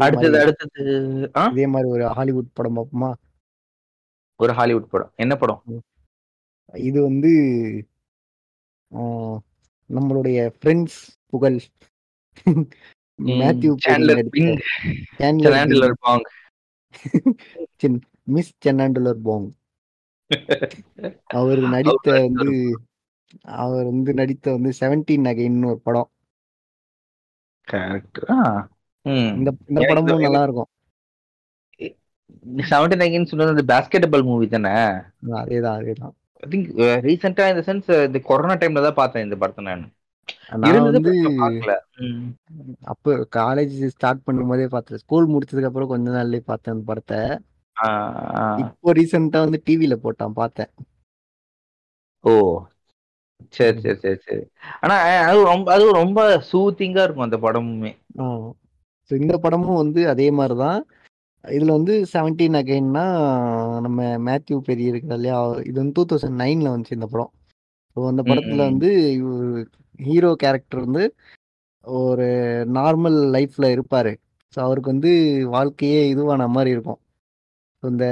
[0.06, 0.84] அடுத்தது அடுத்தது
[1.52, 3.12] இதே மாதிரி ஒரு ஹாலிவுட் படம் பார்ப்போமா?
[4.40, 5.12] ஒரு ஹாலிவுட் படம்.
[5.24, 5.62] என்ன படம்?
[6.74, 7.32] இது வந்து
[9.90, 11.00] நம்மளுடைய ஃப்ரெண்ட்ஸ்
[11.32, 11.60] புகழ்.
[13.40, 14.52] Matthew Chandler Bing
[15.18, 16.26] Chandler Bong
[18.36, 19.48] Miss Chanandler Bong.
[21.40, 22.48] அவர் நடித்த வந்து
[23.60, 26.10] அவர் வந்து நடித்த வந்து செவன்டீன் நகைன்னு ஒரு படம்.
[29.40, 30.70] இந்த இந்த படமும் நல்லா இருக்கும்
[32.72, 34.74] செவன்டி நைன் சொன்னது அந்த பாஸ்கெட் பால் மூவி தானே
[35.42, 36.14] அதேதான் அதேதான்.
[36.44, 36.68] ஐ திங்க்
[37.08, 39.86] ரீசெண்டா இந்த சென்ஸ் இந்த கொரோனா டைம்ல தான் பார்த்தேன் இந்த படத்தை நான்.
[40.86, 41.00] வந்து.
[42.94, 45.02] அப்போ காலேஜ் ஸ்டார்ட் பண்ணும் போதே பார்த்தேன்.
[45.04, 47.20] ஸ்கூல் முடிச்சதுக்கு அப்புறம் கொஞ்ச நாள்லயே பார்த்தேன் அந்த படத்தை.
[48.64, 50.72] இப்போ ரீசெண்டா வந்து டிவில போட்டான் பார்த்தேன்.
[52.24, 52.34] ஓ.
[53.58, 54.44] சரி சரி சரி சரி.
[54.82, 54.96] ஆனா
[55.30, 56.20] அது ரொம்ப அது ரொம்ப
[56.52, 57.92] சூத்திங்கா இருக்கும் அந்த படமுமே.
[59.12, 60.80] ஸோ இந்த படமும் வந்து அதே மாதிரி தான்
[61.44, 63.04] இதில் வந்து செவன்டீன் அகைன்னா
[63.80, 65.38] நம்ம மேத்யூ பெரிய இருக்கிற இல்லையா?
[65.70, 67.32] இது வந்து டூ தௌசண்ட் நைனில் வந்துச்சு இந்த படம்.
[67.98, 68.68] ஸோ அந்த படத்தில்.
[68.70, 68.90] வந்து
[70.00, 71.04] ஹீரோ கேரக்டர் வந்து
[71.86, 72.28] ஒரு
[72.78, 74.12] நார்மல் லைஃப்பில் இருப்பார்.
[74.54, 75.12] ஸோ அவருக்கு வந்து
[75.56, 77.00] வாழ்க்கையே இதுவான மாதிரி இருக்கும்.
[77.84, 78.06] இந்த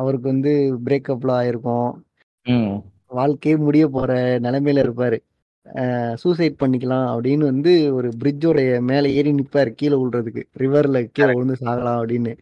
[0.00, 0.52] அவருக்கு வந்து
[0.86, 1.88] பிரேக்கப்லாம் ஆயிருக்கும்.
[3.10, 5.18] வாழ்க்கையே முடிய போற நிலைமையில இருப்பாரு.
[6.22, 12.00] சூசைட் பண்ணிக்கலாம் அப்படின்னு வந்து ஒரு பிரிட்ஜோடைய மேலே ஏறி நிப்பாரு கீழே விழுறதுக்கு ரிவர்ல கீழே விழுந்து சாகலாம்
[12.00, 12.32] அப்படின்னு.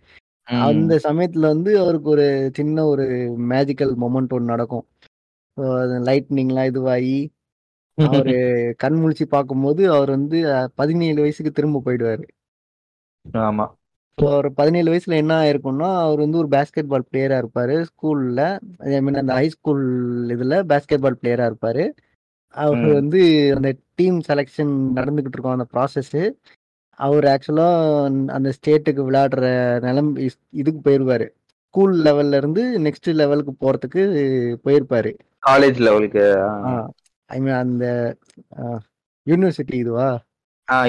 [0.65, 2.27] அந்த சமயத்துல வந்து அவருக்கு ஒரு
[2.59, 3.05] சின்ன ஒரு
[3.53, 4.87] மேஜிக்கல் மொமெண்ட் ஒன்று நடக்கும்.
[6.09, 7.19] லைட்னிங்லாம் இதுவாகி
[8.09, 8.35] அவரு
[8.83, 10.39] கண் முழிச்சு பார்க்கும்போது அவர் வந்து
[10.75, 12.25] பதினேழு வயசுக்கு திரும்ப போயிடுவாரு.
[13.25, 13.67] ஆமா.
[14.21, 17.75] ஸோ அவர் பதினேழு வயசுல என்ன ஆயிருக்கும்னா அவர் வந்து ஒரு பேஸ்கெட் பால் பிளேயரா இருப்பாரு.
[17.91, 18.41] ஸ்கூல்ல
[18.89, 19.85] ஐ மீன் அந்த ஹை ஸ்கூல்
[20.35, 21.85] இதுல பேஸ்கெட் பால் பிளேயரா இருப்பாரு.
[22.55, 22.89] அவர்.
[23.01, 23.21] வந்து
[23.57, 26.17] அந்த டீம் செலெக்ஷன் நடந்துகிட்டு இருக்கும் அந்த ப்ராசஸ்
[27.01, 27.69] அவர் ஆக்சுவலா
[28.37, 29.45] அந்த ஸ்டேட்டுக்கு விளையாடுற
[29.87, 30.11] நிலம்
[30.61, 31.27] இதுக்கு போயிருவாரு.
[31.65, 34.03] ஸ்கூல் லெவல்ல இருந்து நெக்ஸ்ட் லெவலுக்கு போறதுக்கு
[34.65, 35.13] போயிருப்பாரு.
[35.43, 36.25] காலேஜ் லெவலுக்கு
[37.31, 37.85] ஐ மீன் அந்த
[39.27, 40.09] யூனிவர்சிட்டி இதுவா?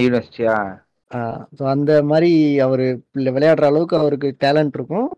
[0.04, 0.56] யூனிவர்சிட்டியா
[1.58, 2.86] ஸோ அந்த மாதிரி அவர்
[3.30, 5.10] விளையாடுற அளவுக்கு அவருக்கு டேலண்ட் இருக்கும்.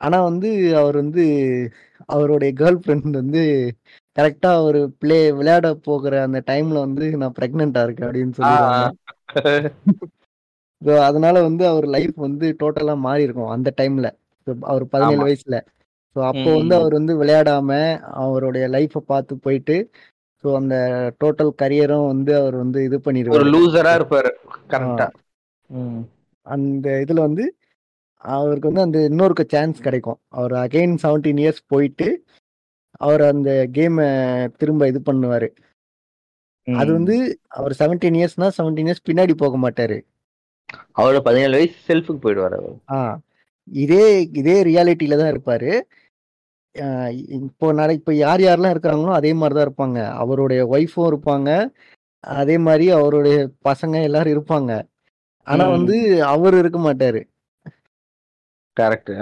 [0.00, 1.24] ஆனால் வந்து அவர் வந்து
[2.08, 3.42] அவருடைய கேர்ள் ஃப்ரெண்ட் வந்து
[4.16, 8.86] கரெக்டாக அவர் ப்ளே விளையாட போகிற அந்த டைம்ல வந்து நான் ப்ரெக்னெண்ட்டாக இருக்கேன் அப்படின்னு சொல்லிடுவாங்க.
[10.82, 14.08] ஸோ அதனால வந்து அவர் லைஃப் வந்து டோட்டலாக மாறி இருக்கும் அந்த டைம்ல
[14.64, 15.24] அவர் பதினேழு.
[15.26, 15.56] வயசுல.
[16.16, 16.74] ஸோ அப்போ வந்து.
[16.74, 17.70] அவர் வந்து விளையாடாம
[18.22, 19.76] அவருடைய லைஃப்பை பார்த்து போயிட்டு
[20.44, 20.76] ஸோ அந்த
[21.20, 24.30] டோட்டல் கரியரும் வந்து அவர் வந்து இது ஒரு பண்ணிடுவாரு லூசரா இருப்பாரு
[24.68, 25.08] கரெக்டா
[26.46, 27.44] அந்த இதுல வந்து
[28.24, 30.18] அவருக்கு வந்து அந்த இன்னொருக்கு சான்ஸ் கிடைக்கும்.
[30.28, 32.06] அவர் அகைன் செவன்டீன் இயர்ஸ் போயிட்டு
[33.00, 34.06] அவர் அந்த கேமை
[34.56, 35.48] திரும்ப இது பண்ணுவாரு.
[36.66, 37.16] அது வந்து
[37.48, 39.98] அவர் செவன்டீன் இயர்ஸ்னா செவன்டீன் இயர்ஸ் பின்னாடி போக மாட்டாரு.
[40.94, 42.76] அவரோட பதினேழு வயசு செல்ஃபுக்கு போயிடுவாரு அவர்.
[42.88, 42.98] ஆ.
[43.68, 45.70] இதே இதே ரியாலிட்டியில தான் இருப்பாரு.
[47.38, 50.10] இப்போ நாளை இப்போ யார் யாரெல்லாம் இருக்கிறாங்களோ அதே மாதிரி தான் இருப்பாங்க.
[50.14, 51.50] அவருடைய ஒய்ஃபும் இருப்பாங்க.
[52.24, 54.72] அதே மாதிரி அவருடைய பசங்க எல்லாரும் இருப்பாங்க.
[55.46, 55.68] ஆனா.
[55.68, 57.20] வந்து அவர் இருக்க மாட்டாரு.
[58.76, 59.12] கரெக்ட்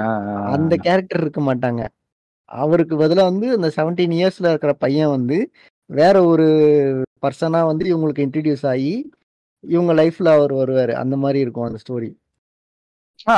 [0.46, 1.82] அந்த கேரக்டர் இருக்க மாட்டாங்க.
[2.48, 5.38] அவருக்கு பதிலா வந்து அந்த செவன்டீன் இயர்ஸ்ல இருக்கிற பையன் வந்து
[5.90, 6.46] வேற ஒரு
[7.22, 8.92] பர்சனா வந்து இவங்களுக்கு இன்ட்ரடியூஸ் ஆகி
[9.64, 10.92] இவங்க லைஃப்ல அவர் வருவாரு.
[10.92, 12.10] அந்த மாதிரி இருக்கும் அந்த ஸ்டோரி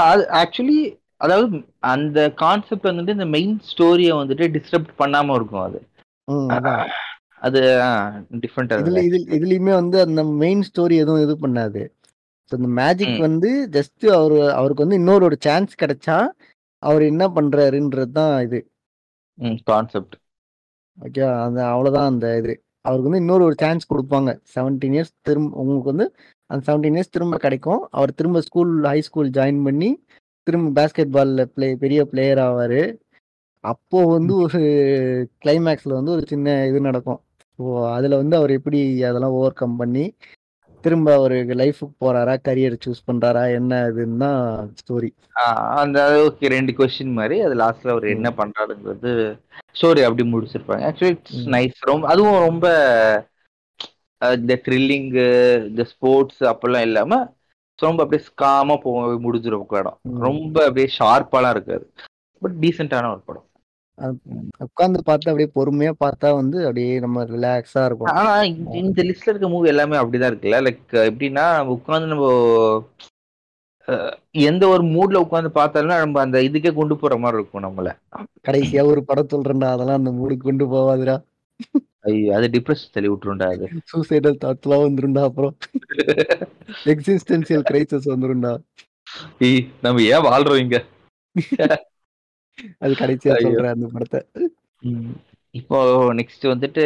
[0.05, 0.79] அது ஆக்சுவலி
[1.21, 1.47] அதாவது
[1.93, 5.81] அந்த கான்செப்ட் வந்துட்டு இந்த மெயின் ஸ்டோரியை வந்துட்டு டிஸ்டர்ப் பண்ணாம இருக்கும் அது.
[7.47, 7.61] அது
[8.45, 11.83] டிஃப்ரெண்ட் இதுல இது இதுலயுமே வந்து அந்த மெயின் ஸ்டோரி எதுவும் இது பண்ணாது.
[12.53, 13.17] ஸோ இந்த மேஜிக்.
[13.27, 16.17] வந்து ஜஸ்ட் அவரு அவருக்கு வந்து இன்னொரு ஒரு சான்ஸ் கிடைச்சா
[16.83, 18.61] அவர் என்ன பண்றாருன்றது தான் இது.
[19.71, 20.17] கான்செப்ட்
[20.99, 22.55] ஓகே அந்த அவ்வளவுதான் அந்த இது.
[22.85, 24.31] அவருக்கு வந்து இன்னொரு ஒரு சான்ஸ் கொடுப்பாங்க.
[24.55, 26.07] செவன்டீன் இயர்ஸ் திரும்ப உங்களுக்கு வந்து
[26.51, 27.83] அந்த செவன்டீன் இயர்ஸ் திரும்ப கிடைக்கும்.
[27.97, 29.91] அவர் திரும்ப ஸ்கூல் ஹை ஸ்கூல் ஜாயின் பண்ணி
[30.47, 32.83] திரும்ப பேஸ்கெட் பால்ல பிளே பெரிய பிளேயர் ஆவாரு.
[33.65, 34.61] அப்போ வந்து ஒரு
[35.43, 37.21] கிளைமேக்ஸ்ல வந்து ஒரு சின்ன இது நடக்கும்.
[37.59, 37.65] ஸோ
[37.97, 40.05] அதுல வந்து அவர் எப்படி அதெல்லாம் ஓவர் கம் பண்ணி
[40.85, 44.39] திரும்ப அவர் லைஃபுக்கு போறாரா கரியர் சூஸ் பண்றாரா என்ன இதுன்னு தான்
[44.81, 45.11] ஸ்டோரி
[45.83, 49.13] அந்த ஓகே ரெண்டு கொஸ்டின் மாதிரி அது லாஸ்ட்ல அவர் என்ன பண்றாருங்கிறது
[49.75, 50.85] ஸ்டோரி அப்படி முடிச்சிருப்பாங்க.
[50.89, 51.43] Actually it's.
[51.55, 52.67] நைஸ் ரொம்ப அதுவும் ரொம்ப
[54.21, 55.27] இந்த த்ரில்லிங்கு
[55.69, 57.19] இந்த ஸ்போர்ட்ஸ் அப்பெல்லாம் இல்லாம
[57.81, 59.99] ரொம்ப அப்படியே ஸ்காமா போ முடிஞ்சிரும் படம்.
[60.03, 60.19] ம்.
[60.19, 61.93] ரொம்ப அப்படியே ஷார்ப்பாலாம் இருக்காது.
[62.41, 63.45] பட் டீசென்டான ஒரு படம்.
[64.59, 68.17] உட்காந்து பார்த்தா அப்படியே பொறுமையா பார்த்தா வந்து அப்படியே நம்ம ரிலாக்ஸா இருக்கும்.
[68.17, 70.71] ஆனா இந்த- லிஸ்ட்ல இருக்க மூவி எல்லாமே அப்படிதான் இருக்குல்ல.
[70.71, 72.85] லைக் எப்படின்னா உட்காந்து நம்ம
[74.31, 77.97] எந்த ஒரு மூட்ல உட்காந்து பார்த்தாலும் நம்ம அந்த இதுக்கே கொண்டு போற மாதிரி இருக்கும் நம்மள.
[78.49, 81.23] கடைசியா ஒரு படம் சொல்றேன்டா அதெல்லாம் அந்த மூடு கொண்டு போவாதுடா.
[82.09, 83.67] ஐயோ அது டிப்ரெஷன் தள்ளி விட்டுருண்டா அது.
[83.91, 85.55] சூசைடல் தாட்ஸ்லாம் வந்துருண்டா அப்புறம்.
[86.93, 88.53] எக்ஸிஸ்டன்சியல் கிரைசஸ் வந்துருண்டா
[89.47, 90.79] ஏய், நம்ம ஏன் வாழ்றோம் இங்க?
[92.83, 93.35] அது கடைசியா.
[93.45, 94.21] சொல்றேன் அந்த படத்தை.
[95.55, 95.79] இப்போ
[96.19, 96.85] நெக்ஸ்ட் வந்துட்டு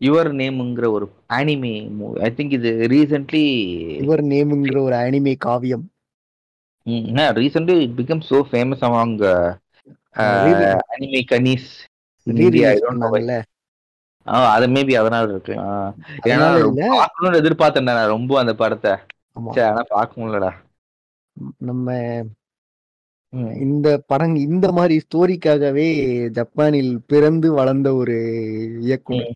[0.00, 3.42] யுவர் நேம்ங்கிற ஒரு அனிமே மூவி ஐ திங்க் இது ரீசென்ட்லி
[4.02, 5.84] இவர் நேமுங்கிற ஒரு anime Kaviyam.
[7.38, 9.14] Recently it become so famous among
[10.92, 11.68] anime Kani's
[14.54, 15.54] அது மேபி அதனால இருக்கு.
[15.58, 15.94] ஆ.
[16.24, 16.48] ஏன்னா
[16.96, 18.92] பார்க்கணும்னு எதிர்பார்த்தேன் நான் ரொம்ப அந்த படத்தை.
[19.48, 20.50] சரி ஆனா பார்க்க முடியலடா.
[21.58, 21.88] நம்ம.
[23.58, 25.86] இந்த படம் இந்த மாதிரி ஸ்டோரிக்காகவே
[26.30, 28.16] ஜப்பானில் பிறந்து வளர்ந்த ஒரு
[28.80, 29.32] இயக்குனர்.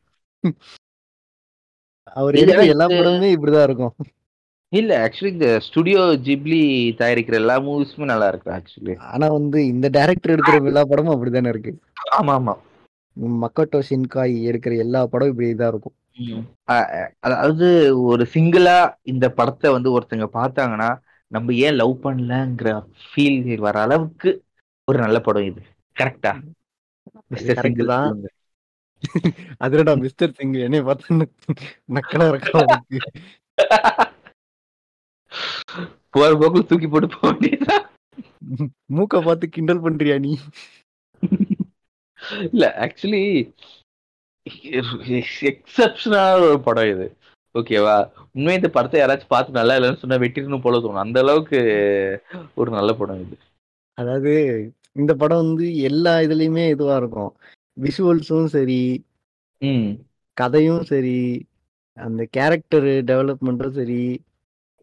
[2.16, 2.34] அவர்
[2.66, 3.94] எல்லா படமுமே இப்படிதான் இருக்கும்.
[4.72, 6.60] இல்ல ஆக்சுவலி இந்த ஸ்டுடியோ ஜிப்லி
[6.98, 11.72] தயாரிக்கிற எல்லா மூவிஸுமே நல்லா இருக்கு ஆக்சுவலி ஆனா வந்து இந்த டைரக்டர் எடுக்கிற எல்லா படமும் அப்படிதானே இருக்கு.
[12.16, 12.54] ஆமா ஆமா
[13.42, 15.96] மக்கோட்டோ ஷின்காய் எடுக்கிற எல்லா படம் இப்படிதான் இருக்கும்.
[17.24, 17.66] அதாவது
[18.10, 18.76] ஒரு சிங்கிளா
[19.12, 20.90] இந்த படத்தை வந்து ஒருத்தங்க பார்த்தாங்கன்னா
[21.32, 22.70] நம்ம ஏன் லவ் பண்ணலங்கிற
[23.06, 24.30] ஃபீல் வர அளவுக்கு
[24.88, 25.62] ஒரு நல்ல படம் இது.
[25.96, 26.32] கரெக்டா
[27.32, 28.18] மிஸ்டர் சிங்கிள் தான்.
[29.64, 31.16] அதுடா மிஸ்டர் சிங் என்னைய பார்த்து
[31.96, 32.60] நக்கலா இருக்கா
[36.14, 37.76] போற போக்குல தூக்கி போட்டு போக வேண்டியதா
[38.96, 40.32] மூக்க பார்த்து கிண்டல் பண்றியா நீ?
[42.48, 43.24] இல்ல ஆக்சுவலி
[45.50, 47.06] எக்ஸப்ஷனான ஒரு படம் இது.
[47.54, 47.96] ஓகேவா
[48.34, 51.04] உண்மையை இந்த படத்தை யாராச்சும் பார்த்து நல்லா இல்லைன்னு சொன்னா வெட்டிடணும் போல தோணும்.
[51.04, 51.60] அந்த அளவுக்கு
[52.54, 53.36] ஒரு நல்ல படம் இது.
[53.98, 54.32] அதாவது
[54.92, 57.32] இந்த படம் வந்து எல்லா இதுலயுமே இதுவா இருக்கும்.
[57.76, 58.80] விஷுவல்ஸும் சரி
[59.62, 59.88] ம்.
[60.36, 61.18] கதையும் சரி
[61.96, 64.02] அந்த கேரக்டர் டெவலப்மெண்ட்டும் சரி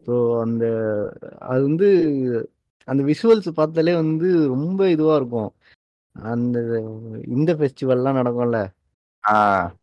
[0.06, 0.64] ஸோ அந்த
[1.40, 1.88] அது வந்து
[2.88, 5.50] அந்த விஷுவல்ஸ் பார்த்தாலே வந்து ரொம்ப இதுவா இருக்கும்.
[6.22, 6.80] அந்த
[7.26, 8.66] இந்த ஃபெஸ்டிவல்லாம் நடக்கும்ல.
[9.30, 9.74] ஆ.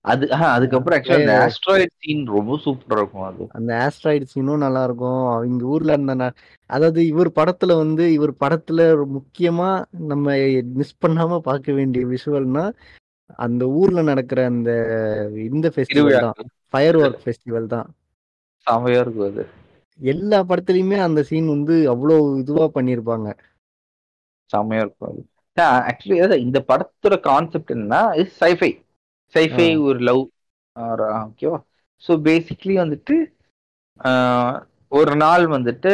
[0.00, 3.46] அது அதுக்கப்புறம் ஆக்சுவலி அந்த ஆஸ்ட்ராய்ட் சீன் ரொம்ப சூப்பரா இருக்கும் அது.
[3.48, 5.26] அந்த ஆஸ்ட்ராய்டு சீனும் நல்லா இருக்கும்.
[5.26, 6.30] அவங்க ஊர்ல ந-
[6.66, 12.72] அதாவது இவர் படத்துல வந்து இவர் படத்துல முக்கியமா நம்ம மிஸ் பண்ணாம பார்க்க வேண்டிய விஷுவல்னா
[13.36, 14.70] அந்த ஊர்ல நடக்கிற அந்த
[15.34, 16.32] இந்த ஃபெஸ்டிவல் தான்.
[16.68, 17.94] ஃபயர் ஒர்க் ஃபெஸ்டிவல் தான்.
[18.70, 19.46] செமையா இருக்கும் அது.
[19.98, 23.32] எல்லா படத்துலயுமே அந்த சீன் வந்து அவ்வளோ இதுவா பண்ணியிருப்பாங்க.
[24.56, 25.26] செமையா இருக்கும் அது.
[25.56, 28.70] ஆக்சுவலி இந்த படத்தோட கான்செப்ட் என்னன்னா இஸ் சைஃபை
[29.34, 29.68] சைஃபை.
[29.78, 30.22] ஒரு லவ்
[30.76, 31.58] ஓகேவா
[32.02, 33.16] ஸோ பேசிக்லி வந்துட்டு
[34.88, 35.92] ஒரு நாள் வந்துட்டு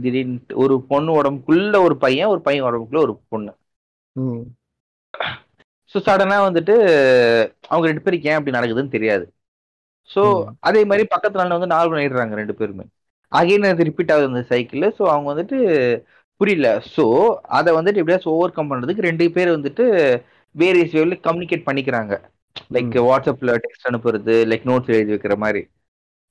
[0.00, 3.52] திடீர்னு ஒரு பொண்ணு உடம்புக்குள்ள ஒரு பையன் ஒரு பையன் உடம்புக்குள்ள ஒரு பொண்ணு.
[4.16, 4.42] ம்.
[5.94, 6.74] ஸோ சடனாக வந்துட்டு
[7.68, 9.24] அவங்க ரெண்டு பேருக்கு ஏன் அப்படி நடக்குதுன்னு தெரியாது.
[10.10, 10.22] ஸோ.
[10.60, 12.84] அதே மாதிரி பக்கத்து நாள் வந்து நாலு பண்ணிடுறாங்க ரெண்டு பேருமே.
[13.32, 15.58] அகைன் அது ரிப்பீட் ஆகுது அந்த சைக்கிள் ஸோ அவங்க வந்துட்டு
[16.40, 16.68] புரியல.
[16.94, 17.04] ஸோ
[17.58, 19.84] அதை வந்துட்டு எப்படியாச்சும் ஓவர் கம் பண்ணுறதுக்கு ரெண்டு பேர் வந்துட்டு
[20.54, 22.14] வேரியஸ் வேவ்ல கம்யூனிகேட் பண்ணிக்கிறாங்க.
[22.74, 25.62] லைக் வாட்ஸ்அப்ல டெக்ஸ்ட் அனுப்புறது லைக் நோட்ஸ் எழுதி வைக்கிற மாதிரி.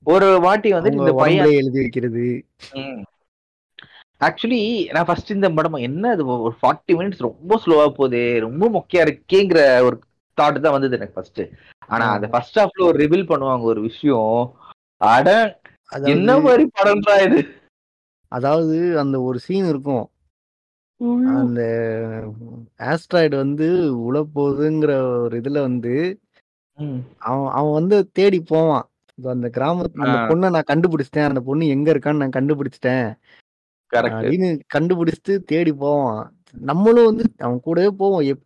[0.06, 2.26] ஒரு வாட்டி அவங்க இந்த பையன் எழுதி வைக்கிறது.
[4.20, 4.60] ஆக்சுவலி
[4.94, 9.60] நான் ஃபர்ஸ்ட் இந்த படம் என்ன இது ஒரு ஃபார்ட்டி மினிட்ஸ் ரொம்ப ஸ்லோவா போகுது ரொம்ப மொக்கையா இருக்கேங்கிற
[9.88, 9.96] ஒரு
[10.38, 11.42] தாட் தான் வந்தது எனக்கு ஃபர்ஸ்ட்
[11.88, 12.06] ஆனா.
[12.14, 14.34] அந்த ஃபர்ஸ்ட் ஹாஃப்ல ஒரு ரிவீல் பண்ணுவாங்க ஒரு விஷயம்.
[15.12, 15.28] அட
[16.12, 17.38] என்ன மாதிரி படம்டா இது?
[18.32, 20.06] அதாவது அந்த ஒரு சீன் இருக்கும்
[21.34, 21.60] அந்த
[22.88, 23.66] ஆஸ்ட்ராய்டு வந்து
[24.06, 24.92] உழ போகுதுங்கிற
[25.24, 25.94] ஒரு இதுல வந்து.
[27.22, 28.84] அவன் அவன் வந்து தேடி போவான்.
[29.18, 30.18] "இதோ அந்த கிராமத் அந்த.
[30.28, 31.28] பொண்ண நான் கண்டுபிடிச்சுட்டேன்.
[31.30, 33.06] அந்த பொண்ணு எங்க இருக்கான்னு நான் கண்டுபிடிச்சுட்டேன்."
[33.92, 36.20] அப்படின்னு கண்டுபிடிச்சுட்டு தேடி போவான்.
[36.64, 38.24] நம்மளும் வந்து அவன் கூடவே போவோம்.
[38.30, 38.44] எப்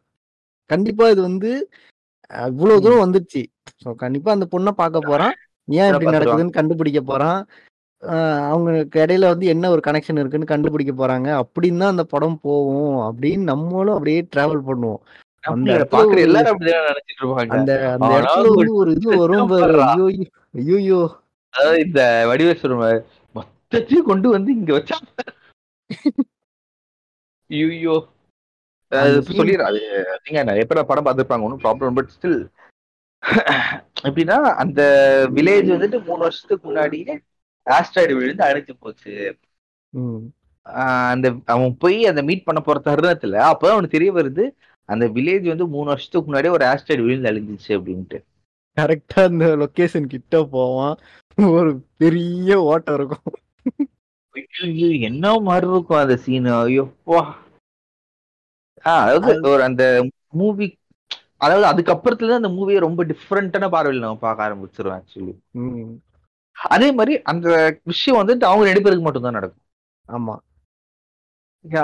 [0.71, 1.51] கண்டிப்பா இது வந்து
[2.31, 2.83] அ இவ்வளோ ம்.
[2.85, 3.43] தூரம் வந்துருச்சு.
[3.83, 5.35] ஸோ கண்டிப்பா அந்த பொண்ண பார்க்க போறான்.
[5.69, 6.07] ஏன் இப்படி.
[6.11, 7.41] நடக்குதுன்னு கண்டுபிடிக்க போறான்.
[8.53, 11.29] அவங்களுக்கு இடையில வந்து என்ன ஒரு கனெக்ஷன் இருக்குன்னு கண்டுபிடிக்க போறாங்க.
[11.43, 12.97] அப்படின்னு தான் அந்த படம் போவும்.
[13.09, 15.03] அப்படின்னு நம்மளும் அப்படியே டிராவல் பண்ணுவோம்.
[15.45, 15.71] அந்த.
[17.95, 18.49] அந்த இடத்துல
[18.81, 19.49] ஒரு இது வரும்!
[21.55, 22.45] அதாவது இந்த மாரி
[23.35, 24.97] மொத்தத்தையும் கொண்டு வந்து இங்க வச்சா
[29.31, 29.69] சொல்லிடுறேன்.
[29.71, 29.81] அது
[30.25, 31.47] நீங்க நெறைய பேர் படம் பார்த்துருப்பாங்க.
[31.47, 32.41] ஒண்ணும் ப்ராப்ளம் பட் ஸ்டில்
[34.03, 34.81] எப்படின்னா, அந்த
[35.35, 37.13] வில்லேஜ் வந்துட்டு 3 வருஷத்துக்கு முன்னாடியே
[37.67, 39.13] ஆஸ்ட்ராய்டு விழுந்து அழிஞ்சு போச்சு.
[41.07, 44.45] அந்த அவன் போய் அந்த மீட் பண்ண போற தருணத்துல, அப்பதான் அவனுக்கு தெரிய வருது,
[44.89, 48.19] அந்த வில்லேஜ் வந்து 3 வருஷத்துக்கு முன்னாடியே ஒரு ஆஸ்ட்ராய்டு விழுந்து அழிஞ்சுச்சு அப்படின்ட்டு.
[48.77, 50.95] கரெக்ட்டா அந்த லொகேஷன் கிட்ட போவான்.
[51.39, 51.71] ஒரு
[52.01, 53.35] பெரிய ஓட்டை இருக்கும்.
[55.09, 56.51] என்ன மாரி இருக்கும் அந்த சீனு.
[56.63, 57.21] ஐயோப்பா!
[58.85, 59.85] அதாவது அது ஒரு அந்த
[60.41, 60.67] மூவி
[61.45, 65.35] அதாவது அதுக்கப்புறத்துல அந்த மூவிய ரொம்ப டிஃபரண்டான பார்வையில நம்ம பார்க்க ஆரம்பிச்சுருவோம் ஆக்சுவலி.
[66.57, 67.47] அதே மாரி அந்த
[67.91, 69.63] விஷயம் வந்துட்டு அவங்க 2 பேருக்கு மட்டும் தான் நடக்கும்.
[70.07, 70.35] ஆமா.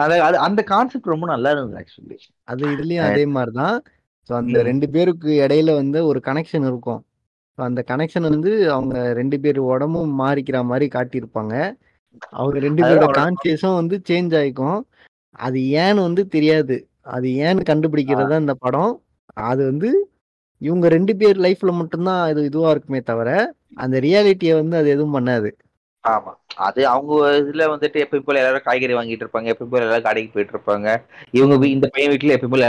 [0.04, 2.16] அது அந்த கான்செப்ட் ரொம்ப நல்லா இருந்தது ஆக்சுவலி.
[2.48, 3.76] அது இதுலயும் அதே மாரி தான்.
[4.30, 4.56] ஸோ அந்த.
[4.68, 7.00] 2 பேருக்கு இடையில வந்து ஒரு கனெக்ஷன் இருக்கும்.
[7.58, 11.54] ஸோ அந்த கனெக்ஷன் வந்து அவங்க 2 பேர் உடம்பும் மாறிக்கிற மாரி காட்டியிருப்பாங்க.
[12.32, 14.78] அவங்க 2 அதாவது பேரோட அவனோட கான்ஷியஸும் வந்து சேஞ்ச் ஆயிக்கும்.
[15.38, 16.76] அது ஏன்னு வந்து தெரியாது.
[17.14, 17.68] அது ஏன்னு.
[17.70, 18.92] கண்டுபிடிக்கிறது தான் இந்த படம்.
[19.50, 19.90] அது வந்து
[20.62, 23.30] இவங்க 2 பேர் லைஃப்ல மட்டும் தான் இது இதுவா இருக்குமே தவிர,
[23.76, 25.50] அந்த ரியாலிட்டிய வந்து அது எதுவும் பண்ணாது.
[26.04, 26.32] ஆமா.
[26.66, 29.52] அது அவங்க இதுல வந்துட்டு எப்பயும் போல எல்லாரும் காய்கறி வாங்கிட்டு இருப்பாங்க.
[29.52, 30.88] எப்பயும் போல எல்லாரும் கடைக்கு போயிட்டு இருப்பாங்க.
[31.36, 31.54] இவங்க.
[31.76, 32.68] இந்த பையன் வீட்ல எப்பயும் போல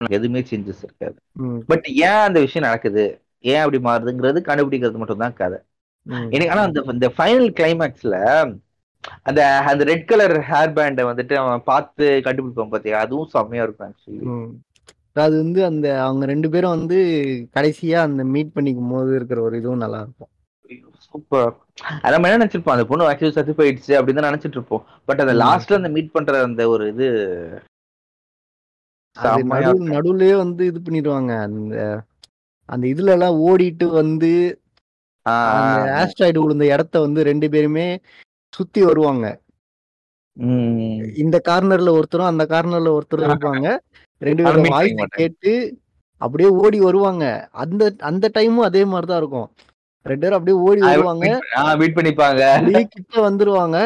[0.00, 1.16] எதுவுமே சேஞ்சஸ் இருக்காது.
[1.70, 3.04] பட் ஏன் அந்த விஷயம் நடக்குது?
[3.44, 5.58] ஏன் அப்படி மாறுதுங்கிறது கண்டுபிடிக்கிறது மட்டும் தான் கதை.
[6.32, 8.16] எனக்கு ஆனா அந்த இந்த ஃபைனல் கிளைமாக்ஸ்ல
[9.28, 13.00] அந்த அந்த ரெட் கலர் ஹேர் பேண்ட வந்துட்டு அவன் பார்த்து கண்டுபிடிப்பான் பாத்தியா?
[13.04, 14.26] அதுவும் செம்மையா இருக்கும் ஆக்சுவலி.
[15.16, 16.98] அது வந்து அந்த அவங்க 2 பேரும் வந்து
[17.56, 20.30] கடைசியா அந்த மீட் பண்ணிக்கும்போது இருக்கிற ஒரு இதுவும் நல்லாருக்கும்.
[20.30, 20.33] ஐயோ!
[21.14, 21.52] சூப்பர்.
[22.12, 24.82] நம்ம என்ன நெனச்சிருப்போம், அந்த பொண்ணு ஆக்சுவலி செத்து போயிடுச்சு அப்படின்னு தான் நெனச்சிட்டு இருப்போம்.
[25.08, 25.34] பட் அந்த.
[25.42, 27.08] லாஸ்ட்ல அந்த மீட் பண்ற அந்த ஒரு இது.
[29.92, 31.32] நடுவுலயே வந்து இது பண்ணிருவாங்க.
[31.48, 31.74] அந்த
[32.68, 34.32] அந்த இதுலலாம் ஓடிட்டு வந்து.
[36.00, 37.86] ஆஸ்ட்ராய்டு விழுந்த இடத்த வந்து 2 பேருமே
[38.52, 39.26] சுத்தி வருவாங்க.
[41.22, 43.68] இந்த கார்னர்ல ஒருத்தரும், அந்த கார்னர்ல ஒருத்தரும் இருப்பாங்க.
[44.22, 45.20] 2 ஆனா பேரோட மீட் பண்ணிக்க வாய்ஸ.
[45.20, 45.52] கேட்டு
[46.20, 47.24] அப்படியே ஓடி வருவாங்க.
[47.62, 49.48] அந்த அந்த டைமும் அதே மாரி தான் இருக்கும்.
[50.06, 51.26] 2 பேரும் அப்படியே ஓடி வருவாங்க.
[51.80, 52.42] மீட் பண்ணிப்பாங்க.
[52.94, 53.78] கிட்ட வந்துருவாங்க.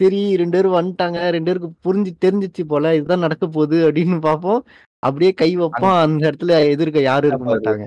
[0.00, 1.18] சரி 2 பேரும் வந்துட்டாங்க.
[1.30, 2.94] 2 பேருக்கு புரிஞ்சு தெரிஞ்சுச்சு போல.
[2.98, 4.60] இதுதான் நடக்க போகுது அப்படின்னு பார்ப்போம்.
[5.02, 5.98] அப்படியே கை வைப்பான்.
[6.04, 7.86] அந்த இடத்துல எதிர்க்க யாரும் இருக்க மாட்டாங்க.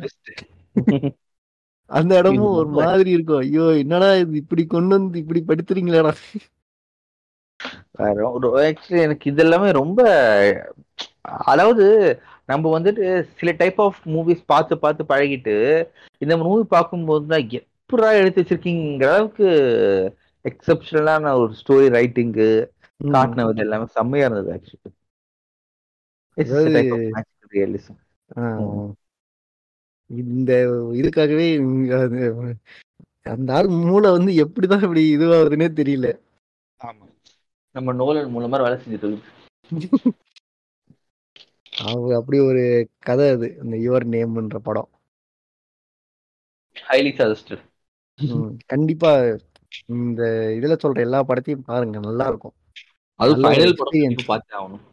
[1.89, 3.43] அந்த இடமும் ஒரு மாதிரி இருக்கும்.
[3.43, 3.65] ஐயோ!
[3.83, 5.41] என்னடா இது இப்படி கொண்டு வந்து இப்படி
[8.37, 9.99] ஒரு ஆக்சுவலி எனக்கு இது எல்லாமே ரொம்ப
[11.47, 11.85] அதாவது
[12.49, 13.05] நம்ம வந்துட்டு
[13.39, 15.55] சில டைப் ஆஃப் மூவிஸ் பார்த்து பார்த்து பழகிட்டு
[16.21, 19.47] இந்த மூவி பார்க்கும்போது தான் எப்படா எடுத்து வச்சிருக்கீங்கிற அளவுக்கு
[20.45, 22.49] எக்ஸப்ஷனலான ஒரு ஸ்டோரி ரைட்டிங்கு.
[23.01, 24.91] காட்டினது எல்லாமே செம்மையா இருந்தது ஆக்சுவலி.
[30.09, 30.51] இந்த
[30.99, 31.47] இதுக்காகவே
[33.25, 36.07] அந்த ஆள் மூளை வந்து எப்படிதான் இப்படி இதுவாகுதுன்னே தெரியல.
[36.79, 37.05] ஆமா
[37.75, 39.09] நம்ம நோலன் மூலமா வேலை செஞ்சுட்டு
[41.77, 42.63] இருக்கு அவ அப்படி ஒரு
[43.07, 43.49] கதை அது.
[43.63, 44.89] அந்த யுவர் நேம்ன்ற படம்.
[46.75, 47.63] Highly suggested.
[48.65, 49.11] கண்டிப்பா
[49.95, 50.21] இந்த
[50.57, 51.97] இதுல சொல்ற எல்லா படத்தையும் பாருங்க.
[52.07, 52.55] நல்லா இருக்கும்.
[53.19, 54.83] அது ஃபைனல் படம் பார்த்தே ஆகணும்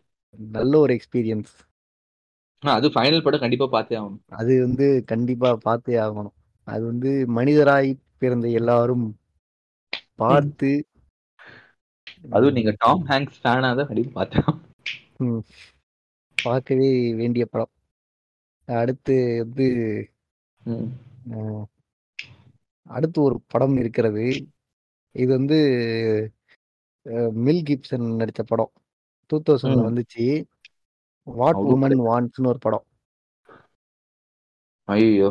[0.55, 1.53] நல்ல ஒரு எக்ஸ்பீரியன்ஸ்.
[2.63, 6.37] அது ஃபைனல் படம் கண்டிப்பா பார்த்தே ஆகணும் அது வந்து கண்டிப்பா பார்த்தே ஆகணும்.
[6.69, 7.91] அது வந்து மனிதராய்
[8.23, 9.07] பிறந்த எல்லாரும்
[10.23, 10.71] பார்த்து
[12.35, 14.41] அதுவும் நீங்க டாம் ஹேங்க்ஸ் ஃபேனா தான் கண்டிப்பா பார்த்தே.
[16.43, 17.73] பார்க்கவே வேண்டிய படம்.
[18.69, 19.67] அடுத்து வந்து
[22.87, 24.25] அடுத்து ஒரு படம் இருக்கிறது.
[25.15, 25.59] இது வந்து
[27.47, 28.73] மெல் கிப்சன் நடிச்ச படம்.
[29.31, 29.85] 2000ல ம்.
[29.89, 30.27] வந்துச்சு.
[31.27, 32.87] வாட் வுமன் வாண்ட்ஸ்ன்னு ஒரு படம்.
[34.89, 35.29] ஐயோ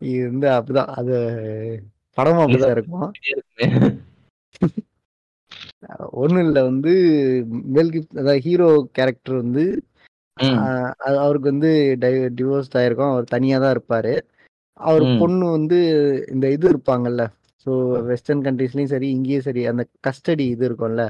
[0.00, 0.92] இது வந்து அப்படிதான்.
[1.00, 1.14] அது
[2.10, 3.10] படமும் அப்படிதான் இருக்கும்.
[6.20, 6.92] ஒண்ணும் இல்ல வந்து
[7.74, 9.64] மெல் அதாவது ஹீரோ கேரக்டர் வந்து
[11.18, 13.12] அவருக்கு வந்து டை டிவோர்ஸ்ட் ஆயிருக்கும்.
[13.12, 14.14] அவர் தனியா தான் இருப்பாரு.
[14.80, 15.04] அவர்.
[15.20, 15.78] பொண்ணு வந்து
[16.32, 17.24] இந்த இது இருப்பாங்கல்ல.
[17.66, 17.72] ஸோ
[18.08, 21.04] வெஸ்டர்ன் கண்ட்ரீஸ்லயும் சரி, இங்கேயும் சரி அந்த கஸ்டடி இது இருக்கும்ல.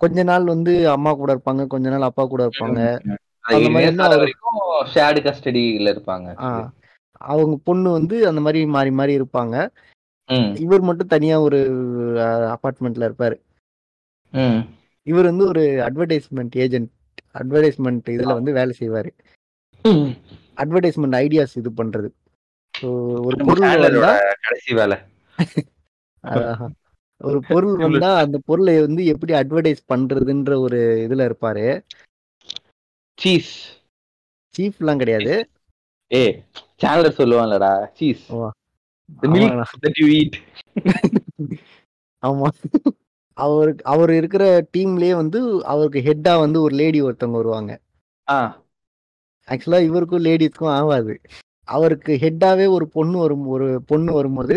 [0.00, 2.80] கொஞ்ச நாள் வந்து அம்மா கூட இருப்பாங்க கொஞ்ச நாள் அப்பா கூட இருப்பாங்க
[4.92, 6.28] ஷேர்டு கஸ்டடியில இருப்பாங்க
[7.18, 9.68] அவங்க பொண்ணு வந்து அந்த மாதிரி மாறி மாறி இருப்பாங்க.
[10.54, 11.58] இவர் மட்டும் தனியா ஒரு
[12.22, 13.36] அபார்ட்மெண்ட்ல இருப்பாரு.
[15.02, 16.90] இவர் வந்து ஒரு அட்வர்டைஸ்மெண்ட் ஏஜென்ட்
[17.34, 19.10] அட்வர்டைஸ்மெண்ட் இதுல வந்து வேலை செய்வாரு.
[20.56, 22.08] அட்வர்டைஸ்மெண்ட் ஐடியாஸ் இது பண்றது.
[23.20, 24.98] ஒரு பொருள் வந்தா கடைசி வேலை.
[27.24, 31.82] ஒரு பொருள் வந்தா அந்த பொருளை வந்து எப்படி அட்வர்டைஸ் பண்றதுன்ற ஒரு இதுல இருப்பாரு.
[33.18, 33.54] சீஸ்
[34.54, 35.48] சீஃப்லாம் கிடையாது.
[36.10, 36.22] ஏ
[36.82, 38.24] சேனலர் சொல்லுவாங்கலடா சீஸ்
[39.28, 39.64] milk ஆமா.
[39.82, 40.34] that you eat.
[42.22, 42.48] ஆமா.
[43.38, 47.72] அவருக்கு அவர் இருக்கிற டீம்லயே வந்து அவருக்கு ஹெட்டா வந்து ஒரு லேடி ஒருத்தவங்க வருவாங்க.
[48.28, 48.38] ஆ.
[49.48, 51.14] ஆக்சுவலா இவருக்கும் லேடிஸ்க்கும் ஆகாது.
[51.68, 54.56] அவருக்கு ஹெட்டாவே ஒரு பொண்ணு வரும் ஒரு பொண்ணு வரும்போது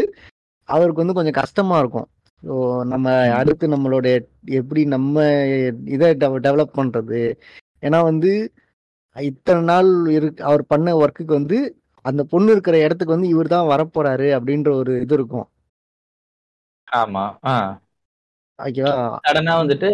[0.70, 2.08] அவருக்கு வந்து கொஞ்சம் கஷ்டமா இருக்கும்.
[2.44, 2.54] ஸோ
[2.86, 3.08] நம்ம.
[3.40, 4.08] அடுத்து நம்மளோட
[4.54, 5.16] எப்படி நம்ம
[5.88, 6.10] இதை
[6.46, 7.22] டெவலப் பண்றது?
[7.84, 8.32] ஏன்னா வந்து
[9.28, 11.58] இத்தனை நாள் இருக்கு அவர் பண்ண ஒர்க்குக்கு வந்து
[12.06, 15.48] அந்த பொண்ணு இருக்கிற இடத்துக்கு வந்து இவர் தான் வரப்போறாரு அப்படின்ற ஒரு இது இருக்கும்.
[16.88, 17.24] ஆமா.
[18.60, 18.94] ஓகேவா
[19.26, 19.90] சடனா வந்துட்டு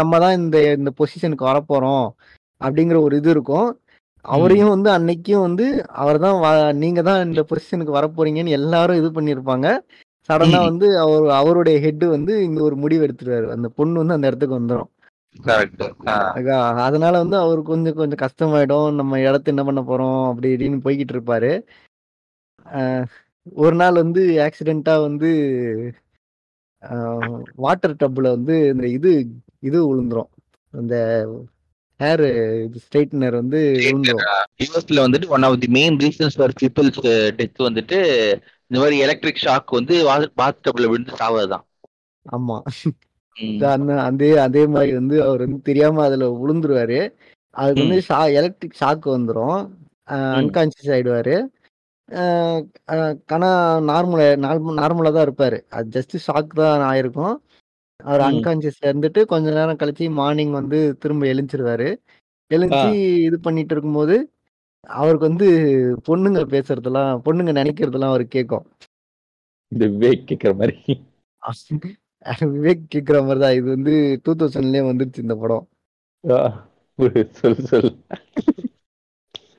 [0.00, 2.06] நம்ம தான் இந்த இந்த பொசிஷனுக்கு வரப்போறோம்
[2.60, 3.68] அப்படிங்கிற ஒரு இது இருக்கும்.
[4.24, 5.64] அவரையும் வந்து அன்னைக்கும் வந்து
[6.02, 6.36] அவர் தான்
[6.82, 9.66] நீங்க தான் இந்த பொசிஷனுக்கு வரப்போறீங்கன்னு எல்லாரும் இது பண்ணியிருப்பாங்க.
[10.28, 10.58] சடனா.
[10.68, 13.46] வந்து அவர் அவருடைய ஹெட் வந்து இங்க ஒரு முடிவு எடுத்துருவாரு.
[13.56, 14.90] அந்த பொண்ணு வந்து அந்த இடத்துக்கு வந்துடும்
[16.84, 18.94] அதனால வந்து அவருக்கு கொஞ்சம் கொஞ்சம் கஷ்டமாயிடும்.
[18.94, 20.28] நம்ம இடத்த என்ன பண்ண போறோம்?
[20.28, 21.52] அப்படி இப்படின்னு போய்கிட்டு இருப்பாரு.
[23.56, 25.30] ஒரு நாள் வந்து ஆக்சிடென்ட்டா வந்து
[27.56, 29.10] வாட்டர் டப்ல வந்து இந்த இது
[29.60, 30.30] இது விழுந்துரும்
[30.72, 30.94] அந்த
[32.00, 32.24] ஹேர்
[32.78, 34.24] ஸ்ட்ரைட்னர் வந்து விழுந்துரும்
[34.62, 37.00] யூஎஸ்ல வந்துட்டு one of the main reasons for people's
[37.38, 37.98] death வந்துட்டு
[38.70, 39.94] இந்த மாதிரி எலக்ட்ரிக் ஷாக் வந்து
[40.34, 41.64] பாத் டப்ல விழுந்து சாவதுதான்.
[42.26, 42.56] ஆமா.
[43.70, 46.98] அந்த அதே அதே மாதிரி வந்து அவர் வந்து தெரியாம அதுல விழுந்துருவாரு
[47.56, 49.58] அதுக்கு வந்து ஷா எலக்ட்ரிக் ஷாக் வந்துரும்.
[50.38, 51.34] அன்கான்சியஸ் ஆயிடுவாரு.
[53.34, 53.48] ஆனா
[53.90, 54.26] நார்மலா
[54.80, 55.58] நார்மலா தான் இருப்பாரு.
[55.70, 57.34] அது ஜஸ்ட் ஷாக் தான் ஆயிருக்கும்.
[58.00, 58.22] அவர்.
[58.28, 61.88] அன்கான்சியஸ்ல இருந்துட்டு கொஞ்ச நேரம் கழிச்சு மார்னிங் வந்து திரும்ப எழுந்திருவாரு.
[62.50, 62.90] எழுந்துச்சு
[63.28, 64.16] இது பண்ணிட்டு இருக்கும்போது
[64.94, 65.48] அவருக்கு வந்து
[66.08, 68.66] பொண்ணுங்க பேசுறதெல்லாம் பொண்ணுங்க நினைக்கிறதெல்லாம் அவருக்கு கேட்கும்.
[69.72, 69.84] இந்த
[70.28, 70.76] கேக்குற மாதிரி.
[72.52, 75.64] விவேக் கேக்குற மாதிரி தான் இது வந்து டூ தௌசண்ட்லயே வந்துருச்சு இந்த படம்.
[77.32, 77.90] சொல் சொல்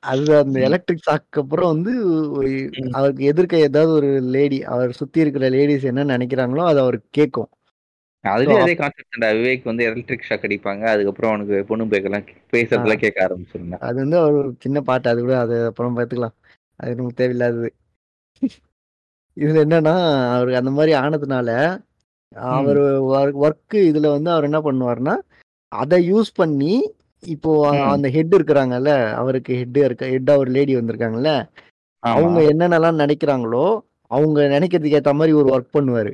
[0.02, 0.56] அது அந்த.
[0.60, 1.92] எலக்ட்ரிக் ஷாக்கு அப்புறம் வந்து.
[2.92, 7.50] அவருக்கு எதிர்க்க ஏதாவது ஒரு லேடி அவர் சுத்தி இருக்கிற லேடிஸ் என்ன நினைக்கிறாங்களோ அது அவருக்கு கேட்கும்
[8.24, 10.82] அதுலயும் So, அதே கான்செப்ட் விவேக் வந்து எலக்ட்ரிக் ஷாக் அடிப்பாங்க.
[10.84, 15.08] அதுக்கப்புறம் அவனுக்கு பொண்ணு பேக்கெல்லாம் பேசுறதெல்லாம் கேட்க ஆரம்பிச்சிருந்தேன் அது வந்து அவர் ஒரு சின்ன பாட்டு.
[15.08, 16.36] அது கூட அது அப்புறம் பார்த்துக்கலாம்.
[16.80, 17.70] அது நமக்கு தேவையில்லாதது.
[19.36, 19.94] இதுல என்னன்னா
[20.34, 21.50] அவருக்கு அந்த மாதிரி ஆனதுனால
[22.34, 22.78] அவர்
[23.34, 25.16] ஒர்க்கு இதுல வந்து அவர் என்ன பண்ணுவாருன்னா
[25.68, 26.92] அதை யூஸ் பண்ணி
[27.22, 27.52] இப்போ.
[27.90, 31.48] அந்த ஹெட் இருக்கிறாங்கல்ல அவருக்கு ஹெட் இருக்க ஹெட்டா ஒரு லேடி வந்திருக்காங்கல்ல.
[32.02, 36.12] அவங்க என்னென்னலாம் நினைக்கிறாங்களோ அவங்க நினைக்கிறதுக்கு ஏத்த மாதிரி ஒரு ஒர்க் பண்ணுவாரு.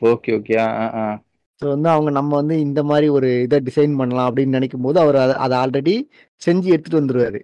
[0.00, 0.56] ஓகே ஓகே
[1.62, 5.14] ஸோ வந்து அவங்க நம்ம வந்து இந்த மாதிரி ஒரு இதை டிசைன் பண்ணலாம் அப்படின்னு நினைக்கும் போது அவர்
[5.14, 5.94] அதை- ஆல்ரெடி
[6.42, 7.40] செஞ்சு எடுத்துட்டு வந்துருவாரு.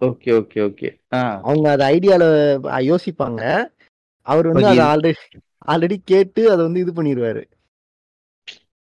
[0.00, 1.00] ஓகே ஓகே ஓகே
[1.42, 2.24] அவங்க அதை ஐடியால
[2.62, 3.68] யோசிப்பாங்க.
[4.26, 4.66] அவர் வந்து.
[4.66, 7.42] அதை ஆல்ரெடி ஆல்ரெடி கேட்டு அதை வந்து இது பண்ணிடுவாரு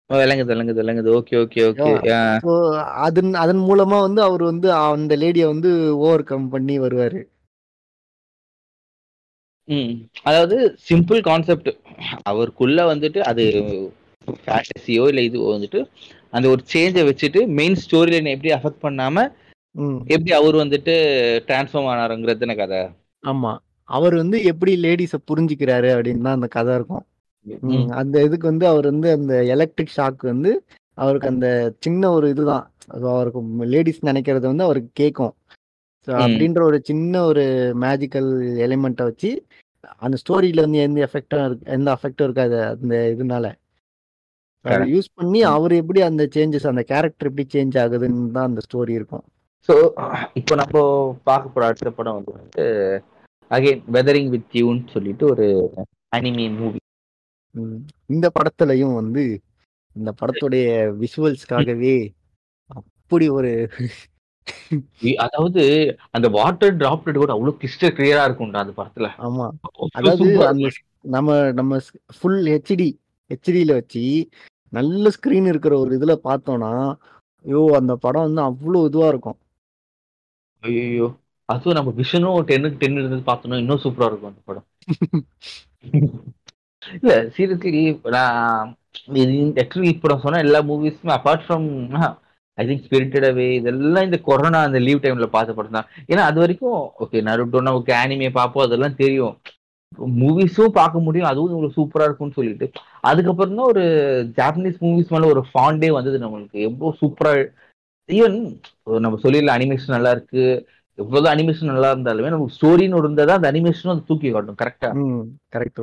[0.09, 1.09] விளங்குது விளங்குது விளங்குது.
[1.17, 1.91] ஓகே ஓகே ஓகே
[3.05, 5.69] அதன் அதன் மூலமா வந்து அவர் வந்து அந்த லேடியை வந்து
[6.01, 7.21] ஓவர் கம் பண்ணி வருவாரு.
[10.25, 10.55] அதாவது
[10.87, 11.69] சிம்பிள் கான்செப்ட்
[12.29, 13.43] அவருக்குள்ள வந்துட்டு அது
[14.37, 15.79] ஃபேண்டசியோ இல்ல இது வந்துட்டு
[16.31, 19.25] அந்த ஒரு சேஞ்சை வச்சுட்டு மெயின் ஸ்டோரி லைன் எப்படி அஃபெக்ட் பண்ணாம
[20.13, 20.95] எப்படி அவர் வந்துட்டு
[21.47, 22.81] டிரான்ஸ்ஃபார்ம் ஆனாருங்கிறது எனக்கு கதை
[23.23, 23.53] ஆமா.
[23.89, 27.05] அவர் வந்து எப்படி லேடிஸை புரிஞ்சுக்கிறாரு அப்படின்னு தான் அந்த கதை இருக்கும்
[27.97, 30.51] அந்த இதுக்கு வந்து அவர் வந்து அந்த எலக்ட்ரிக் ஷாக் வந்து
[30.97, 31.47] அவருக்கு அந்த
[31.79, 32.65] சின்ன ஒரு இதுதான்
[33.09, 33.41] அவருக்கு
[33.73, 35.33] லேடிஸ் நினைக்கிறது வந்து அவருக்கு கேட்கும்
[36.07, 36.11] ஸோ.
[36.19, 37.43] அப்படின்ற ஒரு சின்ன ஒரு
[37.83, 38.29] மேஜிக்கல்
[38.65, 39.29] எலிமெண்ட்டை வச்சு
[40.01, 43.45] அந்த ஸ்டோரியில வந்து எந்த எஃபெக்டும் இருக்கு எந்த அஃபெக்டும் இருக்காது அந்த இதனால
[44.65, 44.83] அதை.
[44.91, 45.39] யூஸ் பண்ணி.
[45.53, 49.25] அவர் எப்படி அந்த சேஞ்சஸ் அந்த கேரக்டர் எப்படி சேஞ்ச் ஆகுதுன்னு தான் அந்த ஸ்டோரி இருக்கும்
[49.69, 49.75] ஸோ
[50.39, 50.77] இப்போ நம்ம
[51.23, 52.33] பார்க்க போற அடுத்த படம் வந்து
[53.53, 55.47] அகைன் வெதரிங் வித் யூன்னு சொல்லிட்டு ஒரு
[56.15, 56.79] அனிமே மூவி.
[58.09, 59.23] இந்த படத்துலயும் வந்து
[59.95, 60.65] இந்த படத்துடைய
[61.01, 61.95] விஷுவல்ஸ்க்காகவே
[62.69, 63.51] அப்படி ஒரு
[65.23, 65.61] அதாவது
[66.15, 69.07] அந்த வாட்டர் டிராப்லெட் கூட அவ்வளவு கிறிஸ்டல் கிளியரா இருக்கும்டா அந்த படத்துல.
[69.27, 69.45] ஆமா.
[69.67, 70.69] அவ்வளவு அதாவது
[71.07, 71.29] நம்ம
[71.59, 71.79] நம்ம
[72.17, 72.87] ஃபுல் ஹெச்டி
[73.29, 74.03] ஹெச்டியில் வச்சு
[74.73, 76.71] நல்ல ஸ்க்ரீன் இருக்கிற ஒரு இதுல பார்த்தோம்னா
[77.45, 79.37] ஐயோ அந்த படம் வந்து அவ்வளோ இதுவா இருக்கும்.
[80.63, 81.07] ஐயோ
[81.49, 84.67] அதுவும் நம்ம விஷனும் டென்னுக்கு டென் இருந்து பார்த்தோம்னா இன்னும் சூப்பரா இருக்கும் அந்த படம்.
[86.95, 87.81] இல்ல சீரியஸ்லி
[88.15, 88.71] நான்
[89.61, 91.67] ஆக்சுவலி இப்போ சொன்ன எல்லா மூவிஸுமே apart from
[92.57, 95.87] I think spirited away இதெல்லாம் இந்த கொரோனா அந்த லீவ் டைம்ல பார்த்த படம் தான்.
[96.11, 99.35] ஏன்னா அது வரைக்கும் ஓகே நருட்டோனா ஓகே ஆனிமே பார்ப்போம் அதெல்லாம் தெரியும்.
[100.19, 102.67] மூவிஸும் பார்க்க முடியும் அதுவும் உங்களுக்கு சூப்பரா இருக்கும்னு சொல்லிட்டு.
[103.09, 103.83] அதுக்கப்புறம் தான் ஒரு
[104.39, 106.57] ஜாப்பனீஸ் மூவிஸ் மேல ஒரு ஃபாண்டே வந்தது நம்மளுக்கு.
[106.67, 107.33] எவ்வளவு சூப்பரா
[108.09, 108.37] ஈவன்
[108.99, 110.43] நம்ம சொல்லிடல அனிமேஷன் நல்லா இருக்கு.
[110.97, 114.89] எவ்வளவு அனிமேஷன் நல்லா இருந்தாலுமே நமக்கு ஸ்டோரின்னு இருந்தா அந்த அனிமேஷனும் அது தூக்கி காட்டும் கரெக்டா
[115.53, 115.81] கரெக்ட்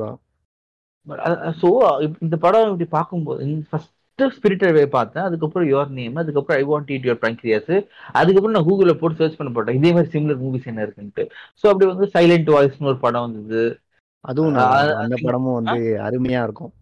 [1.60, 1.68] ஸோ
[2.20, 7.06] இந்த படம் இப்படி பார்க்கும்போது ஃபர்ஸ்ட் ஸ்பிரிட்டட் வே பார்த்தேன் அதுக்கப்புறம் யுவர் நேம் அதுக்கப்புறம் I want eat
[7.06, 7.72] your pancreas
[8.12, 9.78] அதுக்கப்புறம் நான் கூகுளில் போட்டு சர்ச் பண்ண போட்டேன்.
[9.78, 11.24] இதே மாதிரி சிமிலர் மூவிஸ் என்ன இருக்குன்ட்டு.
[11.60, 13.62] ஸோ அப்படி வந்து சைலண்ட் வாய்ஸ்னு ஒரு படம் வந்தது.
[14.24, 14.58] அதுவும்.
[15.02, 16.72] அந்த படமும் வந்து அருமையா இருக்கும்.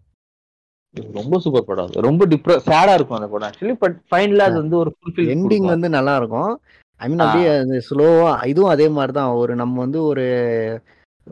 [1.15, 1.91] ரொம்ப சூப்பர் படம்.
[2.07, 4.91] ரொம்ப டிப்ரெஸ் சேடா இருக்கும் அந்த படம் ஆக்சுவலி பட் ஃபைனலா அது வந்து ஒரு
[5.33, 5.67] எண்டிங்.
[5.67, 6.51] வந்து நல்லா இருக்கும்.
[7.01, 7.19] ஐ மீன்.
[7.19, 10.25] அப்படியே அந்த ஸ்லோவா இதுவும் அதே மாதிரி தான் ஒரு நம்ம வந்து ஒரு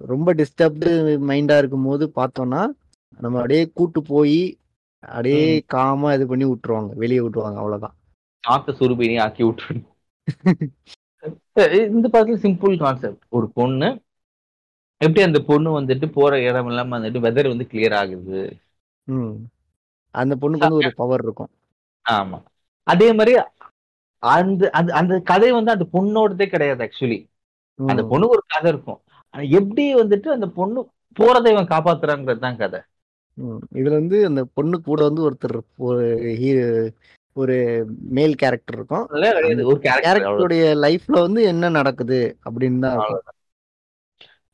[0.06, 0.90] ரொம்ப டிஸ்டர்ப்டு
[1.30, 2.62] மைண்டா இருக்கும் போது பார்த்தோம்னா
[3.20, 4.40] நம்ம அப்படியே கூட்டு போய்
[5.04, 5.42] அப்படியே.
[5.68, 6.92] காமா இது பண்ணி விட்டுருவாங்க.
[6.96, 7.96] வெளியே விட்டுருவாங்க அவ்வளவுதான்.
[8.44, 9.76] ஆத்த சுருபினி ஆக்கி விட்டுரு
[11.90, 13.88] இந்த படத்துல சிம்பிள் கான்செப்ட் ஒரு பொண்ணு
[15.02, 18.40] எப்படி அந்த பொண்ணு வந்துட்டு போற இடம் இல்லாம வந்துட்டு வெதர் வந்து கிளியர் ஆகுது?
[19.08, 19.34] ம்.
[20.16, 21.52] அந்த பொண்ணுக்கு வந்து ஒரு பவர் இருக்கும்.
[22.06, 22.38] ஆமா.
[22.88, 23.34] அதே மாதிரி
[24.24, 27.20] அந்த அந்த அந்த கதை வந்து அந்த பொண்ணோடதே கிடையாது ஆக்சுவலி.
[27.80, 29.00] அந்த பொண்ணுக்கு ஒரு கதை இருக்கும்.
[29.34, 30.80] ஆனா எப்படி வந்துட்டு அந்த பொண்ணு
[31.18, 32.80] போறதை இவன் காப்பாத்துறாங்கிறது தான் கதை.
[33.80, 35.58] இதுல வந்து அந்த பொண்ணு கூட வந்து ஒருத்தர்
[37.36, 37.56] ஒரு
[38.18, 39.04] மேல் கேரக்டர் இருக்கும்.
[39.72, 43.02] ஒரு கேரக்டர் கேரக்டருடைய லைஃப்ல வந்து என்ன நடக்குது அப்படின்னு தான்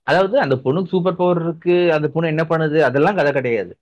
[0.07, 3.74] அதாவது அந்த பொண்ணுக்கு சூப்பர் பவர் இருக்கு அந்த பொண்ணு என்ன பண்ணுது அதெல்லாம் கதை கிடையாது.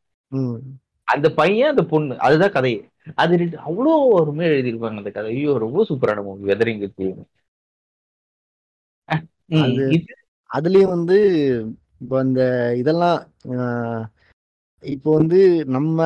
[1.08, 2.80] அந்த பையன் அந்த பொண்ணு அதுதான் கதையே
[3.16, 5.30] அது அவ்வளோ ஒருமே எழுதியிருப்பாங்க அந்த கதை.
[5.32, 6.84] ஐயோ ரொம்ப சூப்பரான மூவி வெதரிங்
[9.62, 10.14] அது- இது
[10.50, 11.18] அதுலயும் வந்து
[12.02, 12.42] இப்போ அந்த
[12.78, 13.20] இதெல்லாம்
[14.84, 15.98] இப்போ வந்து நம்ம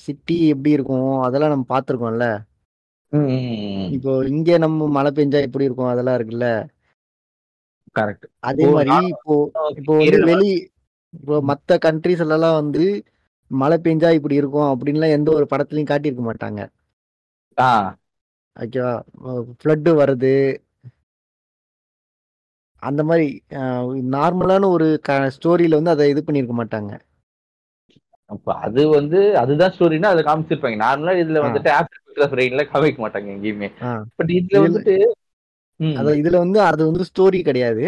[0.00, 2.26] சிட்டி எப்படி இருக்கும் அதெல்லாம் நம்ம பார்த்துருக்கோம்ல.
[3.92, 6.48] இப்போ இங்க நம்ம மழை பெஞ்சா எப்படி இருக்கும் அதெல்லாம் இருக்குல்ல.
[7.96, 9.34] கரெக்ட் அதே மாதிரி இப்போ
[9.74, 10.52] இப்போ வந்து வெளி
[11.14, 12.84] இப்போ மத்த கண்ட்ரிஸ் எல்லாம் வந்து
[13.54, 16.60] மழை பெஞ்சா இப்படி இருக்கும் அப்படின்லாம் எந்த ஒரு படத்துலயும் காட்டியிருக்க மாட்டாங்க.
[18.56, 18.94] ஓகேவா?
[19.58, 20.34] ஃப்ளட்டு வருது.
[22.82, 23.26] அந்த மாதிரி
[24.14, 24.86] நார்மலான ஒரு
[25.36, 26.92] ஸ்டோரியில வந்து அதை இது பண்ணியிருக்க மாட்டாங்க.
[28.30, 30.78] அப்ப அது வந்து அதுதான் ஸ்டோரினா அதை காமிச்சிருப்பாங்க.
[30.84, 31.40] நார்மலா இதுல.
[31.44, 33.68] வந்துட்டு ஆஃப்டர் ரெயின்ல காமிக்க மாட்டாங்க எங்கேயுமே.
[34.18, 34.94] பட் இதுல வந்துட்டு
[35.80, 37.86] அத இதுல வந்து அது வந்து ஸ்டோரி கிடையாது.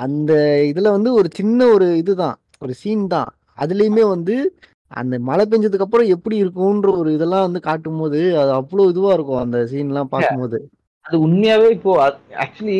[0.00, 0.32] அந்த
[0.70, 2.36] இதுல வந்து ஒரு சின்ன ஒரு இதுதான்.
[2.58, 3.30] ஒரு சீன் தான்.
[3.58, 4.34] அதுலயுமே வந்து
[4.92, 9.42] அந்த மழை பெஞ்சதுக்கு அப்புறம் எப்படி இருக்கும்ன்ற ஒரு இதெல்லாம் வந்து காட்டும் போது அது அவ்வளவு இதுவா இருக்கும்
[9.42, 10.58] அந்த சீன் எல்லாம் பார்க்கும்போது.
[11.06, 11.92] அது உண்மையாவே இப்போ
[12.44, 12.78] ஆக்சுவலி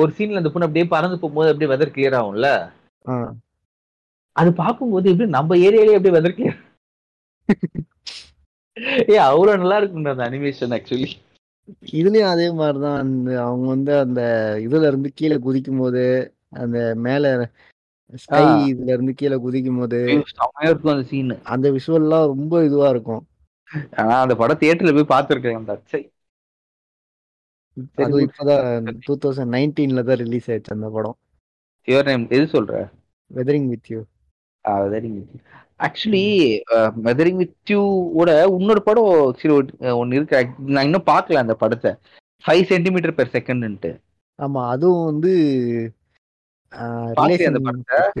[0.00, 2.48] ஒரு சீன்ல அந்த பொண்ணு அப்படியே பறந்து போகும்போது அப்படியே வெதர் கிளியர் ஆகும்ல.
[4.36, 6.60] அது பார்க்கும்போது எப்படி நம்ம ஏரியாலே அப்படியே வெதர் கிளியர்
[9.12, 11.10] ஏ அவ்வளவு நல்லா இருக்குங்க அந்த அனிமேஷன் ஆக்சுவலி
[11.92, 13.00] இதுலயும் அதே மாதிரிதான்.
[13.02, 14.22] அந்த அவங்க வந்து அந்த
[14.66, 16.04] இதுல இருந்து கீழே குதிக்கும் போது
[16.62, 17.26] அந்த மேல
[18.12, 18.40] ஸ்கை.
[18.70, 19.98] இதுல இருந்து கீழே குதிக்கும் போது
[20.32, 23.22] செம்மையா இருக்கும் அந்த சீன் அந்த விஷுவல்லாம் ரொம்ப இதுவா இருக்கும்.
[24.00, 26.00] ஆனா அந்த படம் தியேட்டர்ல போய் பார்த்திருக்கேன் அந்த அச்சை.
[27.76, 31.16] சரி, அதுவும் இப்பதான் டூ தௌசண்ட் நைன்டீன்ல தான் ரிலீஸ் ஆயிடுச்சு அந்த படம்.
[31.88, 32.74] யுவர் நேம் எது சொல்ற?
[33.30, 34.00] Weathering with you
[34.84, 35.38] weathering with
[35.86, 36.26] actually
[37.06, 37.80] weathering with you
[38.20, 39.08] ஓட இன்னொரு படம்
[39.40, 39.54] சரி
[40.02, 40.42] ஒன்னு இருக்கு.
[40.74, 41.92] நான் இன்னும் பார்க்கல அந்த படத்தை.
[42.44, 43.90] ஃபைவ் சென்டிமீட்டர் பெர் செகண்ட்ன்ட்டு
[44.38, 45.32] ஆமா அதுவும் வந்து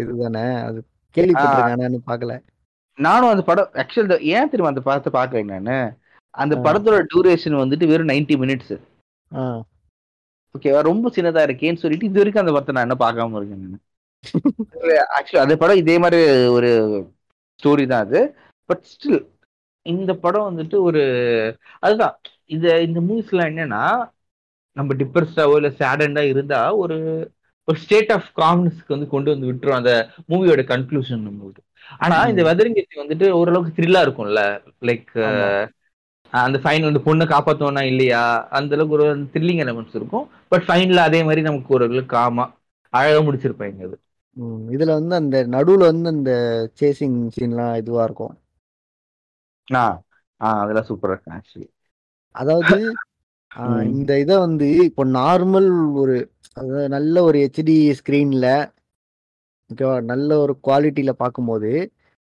[0.02, 0.44] இதுதானே?
[0.66, 0.78] அது
[1.16, 2.34] கேள்விப்பட்டிருக்கேன் பார்க்கல
[2.98, 5.76] நானும் அந்த படம் ஆக்சுவல் ஏன் தெரியுமா அந்த படத்தை பார்க்கல நானு?
[6.34, 6.54] அந்த.
[6.66, 8.74] படத்தோட டியூரேஷன் வந்துட்டு வெறும் 90 மினிட்ஸ்
[10.54, 13.82] ஓகேவா ரொம்ப சின்னதா இருக்கேன்னு சொல்லிட்டு இது வரைக்கும் அந்த படத்தை நான் என்ன பார்க்காம இருக்கேன் நான்.
[15.16, 16.20] ஆக்சுவலி அந்த படம் இதே மாதிரி
[16.56, 16.70] ஒரு
[17.62, 18.20] ஸ்டோரி தான் அது.
[18.70, 19.20] பட் ஸ்டில்
[19.86, 21.02] இந்த படம் வந்துட்டு ஒரு
[21.82, 22.16] அதுதான்.
[22.54, 23.82] இந்த இந்த மூவிஸ்லாம் என்னன்னா
[24.76, 26.96] நம்ம டிப்ரெஸ்டாவோ இல்லை சேடண்டா இருந்தா ஒரு
[27.68, 29.92] ஒரு ஸ்டேட் ஆஃப் காம்னஸ்க்கு வந்து கொண்டு வந்து விட்டுரும் அந்த
[30.30, 31.62] மூவியோட கன்க்ளூஷன் நம்மளுக்கு
[32.00, 32.16] ஆனா.
[32.30, 34.42] இந்த வெதரிங் வந்துட்டு ஓரளவுக்கு த்ரில்லா இருக்கும்ல.
[34.82, 35.12] லைக்.
[36.32, 38.22] அந்த ஃபைன் வந்து பொண்ணை காப்பாத்தோனா இல்லையா?
[38.58, 40.24] அந்த அளவுக்கு ஒரு த்ரில்லிங் எலமெண்ட்ஸ் இருக்கும்.
[40.52, 42.46] பட் ஃபைனல் அதே மாதிரி நமக்கு ஓரளவுக்கு காமா
[42.92, 43.96] அழகா முடிச்சிருப்பாங்க அது.
[44.70, 46.32] இதுல வந்து அந்த நடுவுல வந்து அந்த
[46.80, 48.34] சேசிங் சீன்லாம் இதுவா இருக்கும்.
[49.68, 49.84] ஆ
[50.40, 51.68] ஆ அதெல்லாம் சூப்பரா இருக்கு ஆக்சுவலி
[52.34, 52.76] அதாவது.
[53.92, 55.68] இந்த இதை வந்து இப்போ நார்மல்
[56.00, 56.14] ஒரு
[56.56, 58.46] அதாவது நல்ல ஒரு ஹெச்டி ஸ்க்ரீன்ல
[59.70, 61.70] ஓகேவா நல்ல ஒரு குவாலிட்டியில பார்க்கும்போது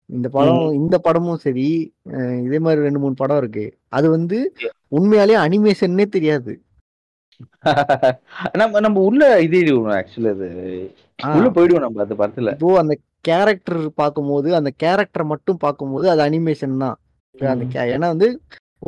[0.10, 1.68] இந்த படம் இந்த படமும் சரி
[2.46, 3.66] இதே மாதிரி ரெண்டு மூணு படம் இருக்கு.
[3.98, 4.38] அது வந்து
[4.92, 6.54] உண்மையாலே அனிமேஷன்னே தெரியாது.
[8.60, 9.60] நம்ம நம்ம உள்ள இது
[9.98, 10.48] ஆக்சுவலி அது
[11.20, 12.54] உள்ள போயிடுவோம் நம்ம அந்த படத்துல.
[12.56, 12.96] இப்போ அந்த
[13.30, 16.98] கேரக்டர் பார்க்கும்போது அந்த கேரக்டர் மட்டும் பார்க்கும்போது அது அனிமேஷன் தான்.
[17.36, 17.64] அந்த
[17.94, 18.30] ஏன்னா வந்து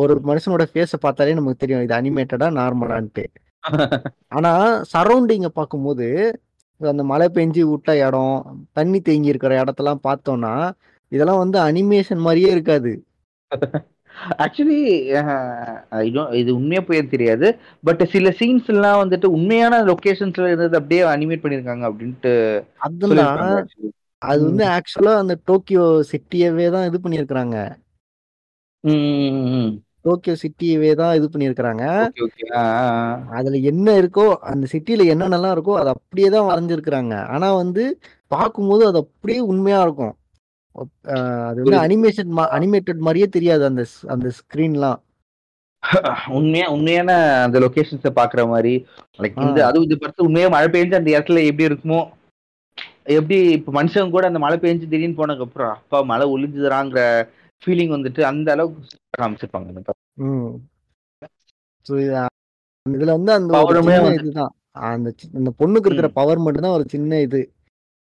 [0.01, 3.25] ஒரு மனுஷனோட ஃபேஸை பார்த்தாலே நமக்கு தெரியும் இது அனிமேட்டடா நார்மலான்ட்டு
[4.29, 4.51] ஆனா
[4.93, 6.07] சரௌண்டிங்கை பார்க்கும்போது
[6.81, 8.37] அந்த மழை பெஞ்சு விட்ட இடம்
[8.73, 10.53] தண்ணி தேங்கி இருக்கிற இடத்தெல்லாம் பார்த்தோம்னா
[11.11, 12.91] இதெல்லாம் வந்து அனிமேஷன் மாதிரியே இருக்காது.
[14.39, 14.79] ஆக்சுவலி
[16.33, 17.47] இது உண்மையா போய் தெரியாது.
[17.83, 22.33] பட் சில சீன்ஸ் எல்லாம் வந்துட்டு உண்மையான லொகேஷன்ஸ்ல இருந்தது அப்படியே அனிமேட் பண்ணிருக்காங்க அப்படின்ட்டு
[23.13, 23.39] அதுதான்.
[24.21, 26.97] அது வந்து ஆக்சுவலா அந்த டோக்கியோ சிட்டியவே தான் இது
[28.83, 29.71] ம்.
[30.05, 31.83] டோக்கியோ சிட்டியவே தான் இது பண்ணியிருக்கிறாங்க.
[33.37, 37.83] அதுல என்ன இருக்கோ அந்த சிட்டில என்னென்னலாம் இருக்கோ அது அப்படியே தான் வரைஞ்சிருக்கிறாங்க ஆனா வந்து
[38.31, 40.13] பார்க்கும்போது அது அப்படியே உண்மையா இருக்கும்
[41.49, 41.79] அது வந்து.
[41.85, 43.83] அனிமேஷன் அனிமேட்டட் மாதிரியே தெரியாது அந்த
[44.15, 44.99] அந்த ஸ்கிரீன்லாம்
[46.37, 47.11] உண்மையா உண்மையான
[47.45, 48.73] அந்த லொகேஷன்ஸ பாக்குற மாதிரி
[49.19, 49.37] லைக்.
[49.45, 51.99] இந்த அதுவும் இந்த படத்துல உண்மையா மழை பெஞ்சு அந்த இடத்துல எப்படி இருக்குமோ
[53.11, 57.01] எப்படி இப்ப மனுஷங்க கூட அந்த மழை பெஞ்சு திடீர்னு போனதுக்கு அப்புறம் அப்பா மழை ஒளிஞ்சுதுறாங்கிற
[57.61, 59.95] ஃபீலிங் வந்துட்டு அந்த அளவுக்கு காமிச்சிருப்பாங்க.
[60.25, 60.51] ம்.
[61.85, 61.93] ஸோ
[62.85, 63.51] இதுல வந்து அந்த
[64.19, 64.53] இதுதான்.
[64.91, 65.07] அந்த
[65.39, 66.09] அந்த பொண்ணுக்கு இருக்கிற.
[66.19, 67.41] பவர் மட்டும் தான் ஒரு சின்ன இது.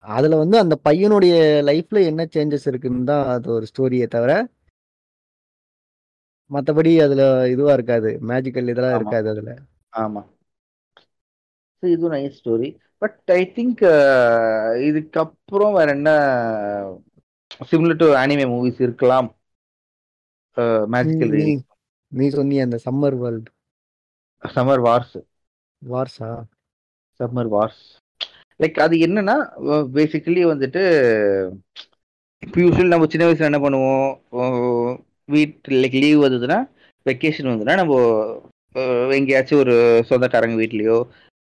[0.05, 1.35] அதுல வந்து அந்த பையனுடைய
[1.69, 4.33] லைஃப்ல என்ன சேஞ்சஸ் இருக்குன்னு தான் அது ஒரு ஸ்டோரியே தவிர
[6.51, 7.23] மத்தபடி அதுல
[7.53, 8.11] இதுவா இருக்காது.
[8.31, 8.97] மேஜிக்கல் இதெல்லாம்.
[8.99, 9.51] இருக்காது அதுல.
[9.99, 10.23] ஆமா.
[11.83, 12.69] So, இதுவும் nice story
[13.03, 13.81] but I think
[14.89, 16.11] இதுக்கப்புறம் வேற என்ன
[17.71, 19.29] சிமிலர் டு அனிமே மூவிஸ் இருக்கலாம்.
[20.87, 21.61] மேஜிக்கல் நீ
[22.13, 23.49] நீ சொன்னிய அந்த சம்மர் வேர்ல்ட்
[24.43, 25.17] சம்மர் வார்ஸ்
[25.89, 26.45] வார்ஸா
[27.21, 27.83] சம்மர் வார்ஸ்
[28.61, 29.37] லைக் அது என்னன்னா
[29.95, 30.83] பேசிக்கலி வந்துட்டு
[32.43, 35.01] இப்போ யூஸ்வல் நம்ம சின்ன வயசுல என்ன பண்ணுவோம்?
[35.25, 36.69] வீட்டு லைக் லீவ் வந்ததுன்னா
[37.07, 37.95] வெக்கேஷன் வந்ததுன்னா நம்ம
[39.09, 40.97] எங்கேயாச்சும் ஒரு சொந்தக்காரங்க வீட்லயோ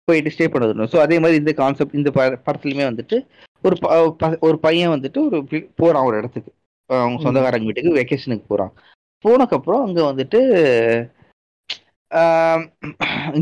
[0.07, 2.09] போயிட்டு ஸ்டே பண்ண ஸோ அதே மாதிரி இந்த கான்செப்ட் இந்த
[2.45, 3.25] படத்துலயுமே வந்துட்டு
[3.63, 3.75] ஒரு
[4.39, 6.51] ஒரு பையன் வந்துட்டு ஒரு பி- போறான் ஒரு இடத்துக்கு.
[6.89, 7.21] அவங்க.
[7.21, 8.73] சொந்தக்காரங்க வீட்டுக்கு வெக்கேஷனுக்கு போறான்.
[9.23, 10.39] போனக்கப்புறம் அங்க வந்துட்டு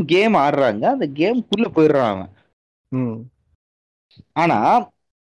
[0.06, 0.84] கேம் ஆடுறாங்க.
[0.86, 2.30] அந்த கேம்குள்ள போயிடுறான் அவன்.
[2.92, 3.18] ம்.
[4.32, 4.58] ஆனா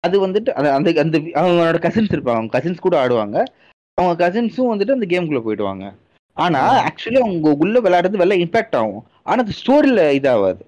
[0.04, 2.38] அது வந்துட்டு அது அந்த அந்த அவங்களோட கசின்ஸ் இருப்பாங்க.
[2.38, 3.38] அவங்க கசின்ஸ் கூட ஆடுவாங்க.
[3.93, 5.86] அவங்க கசின்ஸும் வந்துட்டு அந்த கேம்குள்ள போயிடுவாங்க.
[6.38, 6.88] ஆனா ஆ.
[6.88, 9.08] ஆக்சுவலி அவங்க உள்ள விளையாடுறது வெள்ள இம்பாக்ட் ஆகும்.
[9.24, 10.62] ஆனா அது ஸ்டோரியில இதாகாது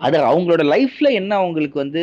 [0.00, 2.02] அது அவங்களோட லைஃப்ல என்ன அவங்களுக்கு வந்து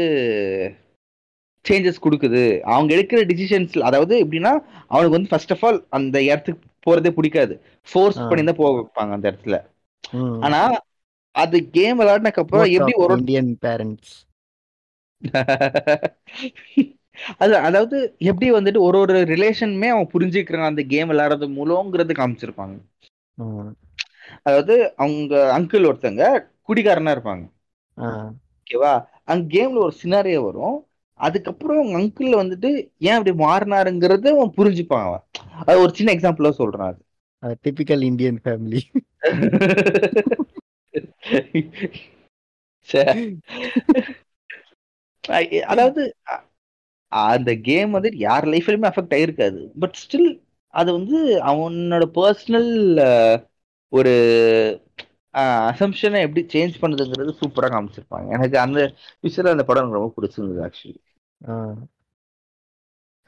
[1.66, 2.44] சேஞ்சஸ் கொடுக்குது?
[2.62, 4.52] அவங்க எடுக்கிற டிசிஷன்ஸ்ல அதாவது எப்படின்னா
[4.88, 7.54] அவனுக்கு வந்து ஃபர்ஸ்ட் ஆஃப் ஆல் அந்த இடத்துக்கு போறதே பிடிக்காது.
[7.88, 8.20] ஃபோர்ஸ்.
[8.30, 9.58] பண்ணி தான் போக வைப்பாங்க அந்த இடத்துல.
[10.46, 10.62] ஆனா
[11.36, 14.14] அது கேம் விளையாடினக்கு அப்புறம் எப்படி ஒரு ஒரு இந்தியன் பேரண்ட்ஸ்
[17.40, 22.76] அது அதாவது எப்படி வந்துட்டு ஒரு ஒரு ரிலேஷனுமே அவன் புரிஞ்சுக்கிறான் அந்த கேம் விளையாடுறது மூலங்கிறது காமிச்சிருப்பாங்க.
[24.44, 26.24] அதாவது அவங்க அங்கிள் ஒருத்தங்க
[26.70, 27.46] குடிகாரனா இருப்பாங்க.
[27.98, 30.78] ஓகேவா அங்க கேம்ல ஒரு சினாரியோ வரும்.
[31.18, 32.70] அதுக்கப்புறம் அவங்க அங்கிள் வந்துட்டு
[33.08, 35.24] ஏன் அப்படி மாறினாருங்கிறத அவன் புரிஞ்சுப்பான் அவன்.
[35.66, 37.02] அது ஒரு சின்ன எக்ஸாம்பிளா சொல்றான் அது.
[37.64, 38.82] டிபிக்கல் இந்தியன் ஃபேமிலி
[45.74, 46.02] அதாவது
[47.12, 49.60] அந்த கேம் வந்து யார் லைஃப்லயுமே அஃபெக்ட் ஆயிருக்காது.
[49.82, 50.30] பட் ஸ்டில்
[50.74, 51.18] அது வந்து
[51.52, 52.72] அவனோட பர்சனல்
[53.94, 54.14] ஒரு
[55.72, 58.28] அசம்ஷனை எப்படி சேஞ்ச் பண்ணுதுங்கிறது சூப்பரா காமிச்சிருப்பாங்க.
[58.36, 58.80] எனக்கு அந்த
[59.24, 61.00] விஷயத்துல அந்த படம் எனக்கு ரொம்ப பிடிச்சிருந்தது ஆக்சுவலி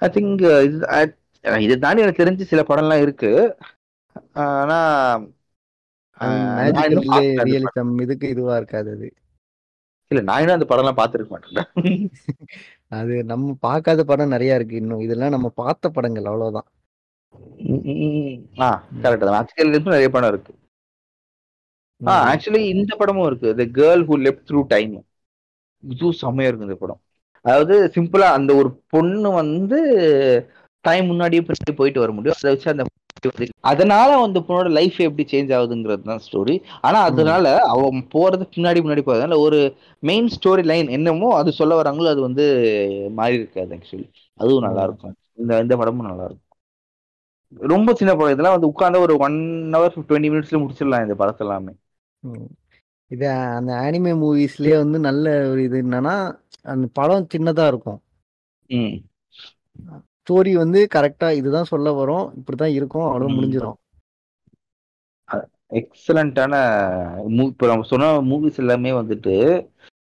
[0.01, 3.31] ஐ திங்க் இது I- இதை தாண்டி எனக்கு தெரிஞ்சு சில படம்லாம் இருக்கு.
[4.33, 4.79] ஆனா
[7.01, 7.47] படம்.
[7.47, 9.13] ரியலிசம் இதுக்கு இதுவா இருக்காது அது.
[10.11, 11.67] இல்ல நான் அந்த படம்லாம் பார்த்துருக்க மாட்டேன்
[12.87, 14.99] அது நம்ம பார்க்காத படம் நிறைய இருக்கு இன்னும்.
[14.99, 16.67] இதெல்லாம் நம்ம பார்த்த படங்கள் அவ்வளவுதான்.
[18.59, 18.67] ஆ
[19.01, 19.47] கரெக்ட் தான்.
[19.47, 20.53] மேஜிக்கல் நிறைய படம் இருக்கு.
[22.07, 22.33] ஆ.
[22.33, 23.55] ஆக்சுவலி இந்த படமும் இருக்கு.
[23.55, 25.05] The girl who left through time
[25.83, 27.01] இதுவும் செம்மையா இருக்கு இந்த படம்.
[27.45, 29.79] அதாவது சிம்பிளா அந்த ஒரு பொண்ணு வந்து
[30.85, 32.37] டைம் முன்னாடியே பின்னாடி போயிட்டு வர முடியும்.
[32.37, 32.85] அதை வச்சு அந்த
[33.69, 36.55] அதனால அந்த பொண்ணோட லைஃப் எப்படி சேஞ்ச் ஆகுதுங்கிறது தான் ஸ்டோரி
[36.87, 39.59] ஆனா அதனால அவன் போறதுக்கு முன்னாடி முன்னாடி போறதுனால ஒரு
[40.03, 42.45] மெயின் ஸ்டோரி லைன் என்னமோ அது சொல்ல வராங்களோ அது வந்து
[43.19, 44.07] மாறி இருக்காது ஆக்சுவலி
[44.39, 45.13] அதுவும் நல்லா இருக்கும்.
[45.39, 46.45] இந்த இந்த படமும் நல்லா இருக்கும்.
[47.69, 48.33] ரொம்ப சின்ன படம்.
[48.33, 49.37] இதெல்லாம் வந்து உட்கார்ந்த ஒரு ஒன்
[49.75, 51.73] ஹவர் டுவெண்ட்டி மினிட்ஸ்ல முடிச்சிடலாம் இந்த படத்தை எல்லாமே
[53.11, 53.25] இது
[53.57, 56.15] அந்த ஆனிமே மூவிஸ்லயே வந்து நல்ல ஒரு இது என்னன்னா
[56.65, 57.99] அந்த படம் சின்னதா இருக்கும்.
[58.69, 58.95] ம்.
[60.19, 62.25] ஸ்டோரி வந்து கரெக்டா இதுதான் சொல்ல வரும்.
[62.39, 63.07] இப்படிதான் இருக்கும்.
[63.07, 63.35] அவ்வளவு.
[63.37, 63.77] முடிஞ்சிடும்
[65.71, 66.53] எக்ஸலண்டான
[67.43, 69.33] இப்போ நம்ம சொன்ன மூவிஸ் எல்லாமே வந்துட்டு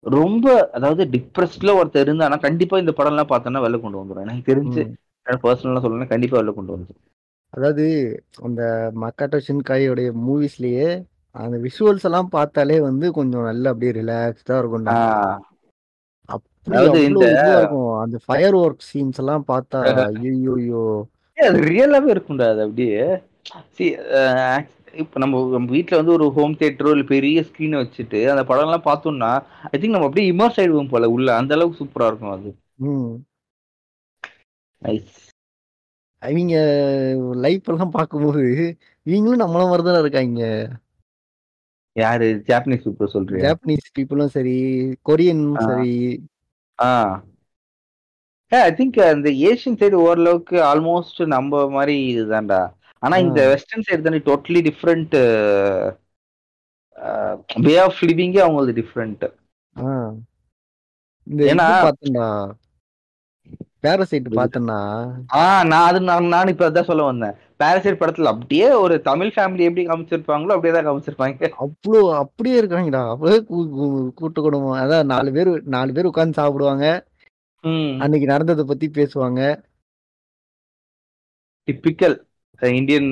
[0.06, 4.84] ரொம்ப அதாவது டிப்ரெஸ்ட்ல ஒருத்தர் இருந்தானா கண்டிப்பா இந்த படம் எல்லாம் பார்த்தோன்னா வெளில கொண்டு வந்துடும் எனக்கு தெரிஞ்சு.
[5.44, 7.02] பர்சனலா சொல்லணும் கண்டிப்பா வெளில கொண்டு வந்துடும்
[7.54, 7.86] அதாவது
[8.42, 8.62] அந்த
[9.02, 10.90] மக்காட்டோ ஷின்காயோடைய மூவிஸ்லயே
[11.36, 14.90] அந்த விஷுவல்ஸ் எல்லாம் பார்த்தாலே வந்து கொஞ்சம் நல்ல அப்படியே ரிலாக்ஸ்டா இருக்கும்
[16.30, 17.90] அப்படி இந்த- இருக்கும்.
[18.00, 20.84] அந்த ஃபயர் ஒர்க் சீன்ஸ் எல்லாம் பார்த்தா ஐயோ
[21.38, 23.02] ஏய், அது ரியலாவே இருக்கும்டா அது அப்படியே.
[23.72, 23.86] சி
[24.94, 29.32] இப்போ நம்ம நம்ம வீட்டில் வந்து ஒரு ஹோம் தியேட்டரோ இல்லை பெரிய ஸ்க்ரீனை வச்சுட்டு அந்த படம்லாம் பார்த்தோம்னா
[29.70, 32.52] ஐ திங்க் நம்ம அப்படியே இமர்ஸ் ஆயிடுவோம் போல உள்ள அந்த அளவுக்கு சூப்பரா இருக்கும் அது.
[34.82, 35.14] நைஸ்
[36.22, 36.56] அவங்க
[37.38, 38.44] லைஃப் எல்லாம் பார்க்கும்போது
[39.06, 40.44] இவங்களும் நம்மள மாதிரி தானே இருக்காங்க.
[41.98, 42.44] யாரு?
[42.48, 43.52] ஜாப்பனீஸ் சூப்பர் சொல்றியா?
[43.52, 45.60] ஜாப்பனீஸ் பீப்புளும் சரி கொரியனும்.
[45.68, 46.26] சரி.
[46.82, 47.24] ஆ.
[48.48, 52.74] ஐ திங்க் இந்த ஏஷியன் சைடு ஓரளவுக்கு ஆல்மோஸ்ட் நம்ம மாதிரி இதுதான்டா.
[53.00, 53.48] ஆனா இந்த.
[53.48, 55.16] வெஸ்டர்ன் சைடு தானே டோட்டலி டிஃப்ரெண்ட்
[57.60, 59.34] வே ஆஃப் லிவிங்கே அவங்களுக்கு டிஃப்ரெண்ட்
[61.44, 61.82] ஏன்னா-
[63.86, 64.80] பேரசைட் பார்த்தேன்னா?
[65.40, 67.36] ஆ நான் அது நான் நான் இப்ப அதான் சொல்ல வந்தேன்.
[67.62, 71.50] பாரசைட் படத்துல அப்படியே ஒரு தமிழ் ஃபேமிலி எப்படி காமிச்சிருப்பாங்களோ அப்படியே தான் காமிச்சிருப்பாங்க.
[71.66, 73.04] அவ்வளோ அப்படியே இருக்காங்கடா.
[73.14, 73.40] அப்படியே
[74.20, 74.80] கூட்டு குடும்பம்.
[74.84, 76.86] அதான் நாலு பேர் நாலு பேர் உட்கார்ந்து சாப்பிடுவாங்க.
[78.04, 79.42] அன்னைக்கு நடந்ததை பத்தி பேசுவாங்க.
[81.68, 82.18] Typical
[82.62, 83.10] Indian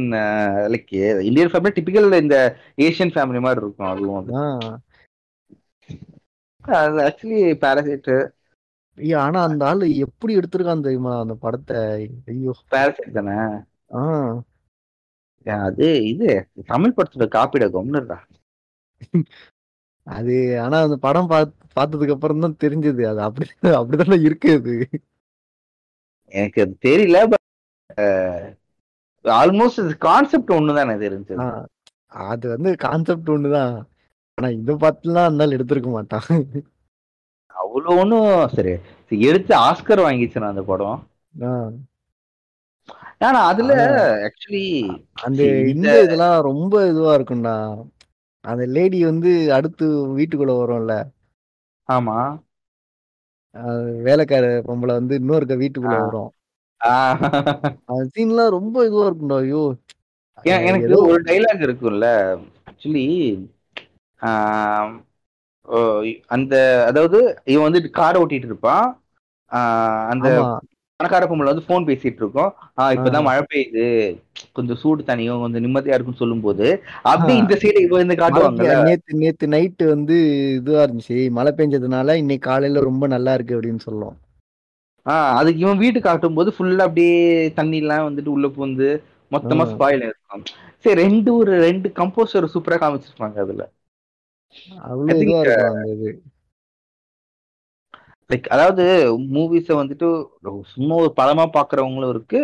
[0.74, 0.92] like
[1.30, 2.38] Indian family typical இந்த
[2.88, 3.90] ஏஷியன் ஃபேமிலி மாதிரி இருக்கும்.
[3.92, 4.30] அதுவும்
[7.08, 8.12] ஆக்சுவலி பாரசைட்
[8.98, 11.14] ஐயா ஆனா அந்த ஆளு எப்படி எடுத்திருக்கான் தெரியுமா?
[11.20, 11.78] அந்த படத்தை?
[12.32, 12.54] ஐயோ.
[12.74, 13.38] பாரசைட் தானே?
[13.94, 14.02] ஆ.
[15.46, 16.28] ஏன் அது இது
[16.66, 18.18] தமிழ் படத்தோட காப்பிட கொம்னுடா
[20.08, 23.04] அது ஆனா அந்த படம் பார்த்து பார்த்ததுக்கு அப்புறம் தான் தெரிஞ்சது.
[23.12, 23.48] அது அப்படி
[23.80, 24.74] அப்படிதானே இருக்கு அது.
[26.34, 27.18] எனக்கு அது தெரியல
[29.26, 31.48] ஆல்மோஸ்ட் கான்செப்ட் ஒன்று தானே தெரிஞ்சது
[32.28, 33.76] அது வந்து கான்செப்ட் ஒண்ணுதான்.
[34.38, 36.30] ஆனா இதை பார்த்துலாம் அந்த எடுத்திருக்க மாட்டான்.
[37.74, 38.74] அவ்வளோ ஒன்றும் சரி.
[39.26, 41.00] எடுத்து ஆஸ்கர் வாங்கிச்சுனா அந்த படம்.
[43.22, 43.72] ஆனா அதுல
[44.28, 44.64] ஆக்சுவலி
[45.22, 45.42] அந்த
[45.74, 47.56] இந்த இதெல்லாம் ரொம்ப இதுவா இருக்கும்டா.
[48.46, 49.86] அந்த லேடி வந்து அடுத்து
[50.18, 50.94] வீட்டுக்குள்ள வரும்ல.
[51.90, 52.18] ஆமா.
[54.04, 55.98] வேலைக்கார பொம்பளை வந்து இன்னொருக்க வீட்டுக்குள்ள.
[56.02, 56.32] வரும்.
[56.82, 57.24] ஆஹ்
[57.90, 59.64] அந்த சீன்லாம் ரொம்ப இதுவா இருக்கும்டா ஐயோ.
[60.64, 62.08] எனக்கு ஒரு டைலாக் இருக்கும்ல
[62.68, 63.06] ஆக்சுவலி
[66.28, 69.02] அந்த அதாவது இவன் வந்து கார் ஓட்டிட்டு இருப்பான்.
[69.52, 70.60] ஆஹ் அந்த
[70.96, 72.54] பணக்கார பொம்பளை வந்து ஃபோன் பேசிட்டு இருக்கோம்.
[72.78, 73.24] ஆஹ் இப்பதான்.
[73.24, 74.18] மழை பெய்யுது.
[74.52, 77.42] கொஞ்சம் சூடு தனியும் கொஞ்சம் நிம்மதியா இருக்குன்னு சொல்லும்போது அப்படியே ஆ.
[77.42, 78.56] இந்த சைடு இவ காட்டுவாங்கல்ல.
[78.56, 80.18] பெய்ய- நேத்து நேத்து நைட்டு வந்து
[80.56, 81.30] இதுவா இருந்துச்சு.
[81.30, 84.18] மழை பெஞ்சதுனால இன்னைக்கு காலையில ரொம்ப நல்லா இருக்கு அப்படின்னு சொல்லும்
[85.06, 89.02] ஆஹ் அதுக்கு இவன் வீட்டு காட்டும் போது ஃபுல்லா அப்படியே தண்ணி எல்லாம் வந்துட்டு உள்ள பூந்து
[89.32, 89.66] மொத்தமா.
[89.66, 90.44] ஸ்பாயில் இருக்கும்
[90.80, 93.70] சரி ரெண்டு ஒரு ரெண்டு கம்போசர் சூப்பரா காமிச்சிருப்பாங்க அதுல.
[98.30, 98.84] லைக் அதாவது
[99.34, 100.08] மூவிஸ வந்துட்டு
[100.66, 102.40] சும்மா ஒரு படமா பாக்குறவங்களும் இருக்கு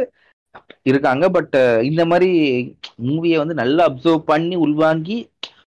[0.84, 1.30] இருக்காங்க.
[1.30, 2.30] பட் இந்த மாதிரி
[3.04, 5.18] மூவியை வந்து நல்லா அப்சர்வ் பண்ணி உள்வாங்கி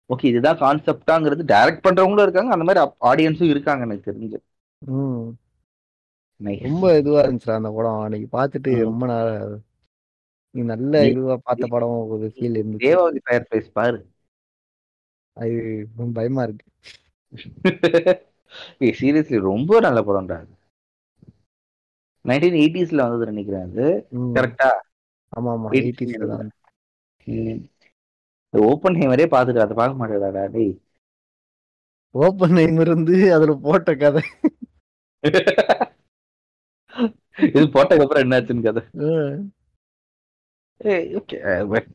[0.09, 2.51] ஓகே இதுதான் கான்செப்டாங்கிறது டைரக்ட் பண்றவங்களும் இருக்காங்க.
[2.51, 4.39] அந்த மாதிரி ஆடியன்ஸும் இருக்காங்க எனக்கு தெரிஞ்சு.
[6.65, 7.99] ரொம்ப இதுவா இருந்துச்சுடா அந்த படம்.
[7.99, 8.81] அன்னைக்கு பார்த்துட்டு ம்.
[8.81, 9.05] ரொம்ப
[10.53, 12.85] நல்ல இதுவா பார்த்த படம் ஒரு ஃபீல் இருந்துச்சு.
[12.85, 13.99] தேவாவதி ஃபயர் ஃபேஸ் பாரு.
[15.37, 15.55] அது
[16.15, 16.65] பயமா இருக்கு.
[18.81, 20.53] ஏய் சீரியஸ்லி ரொம்ப நல்ல படம்டா அது.
[22.25, 23.85] நைன்டீன் எயிட்டிஸ்ல வந்தது நினைக்கிறேன் அது.
[24.37, 24.69] கரெக்டா
[25.33, 26.49] ஆமா ஆமா 80s எயிட்டிஸ்ல தான்.
[28.53, 30.73] ஓப்பன் ஹேமரே பாத்துட்டு அதை பார்க்க மாட்டேடாடா டேய்.
[32.15, 34.23] ஓப்பன் நைமர் வந்து அதுல போட்ட கதை.
[37.49, 38.81] இது போட்டதுக்கு அப்புறம் என்னாச்சுன்னு கதை.
[40.81, 41.07] ஏய்,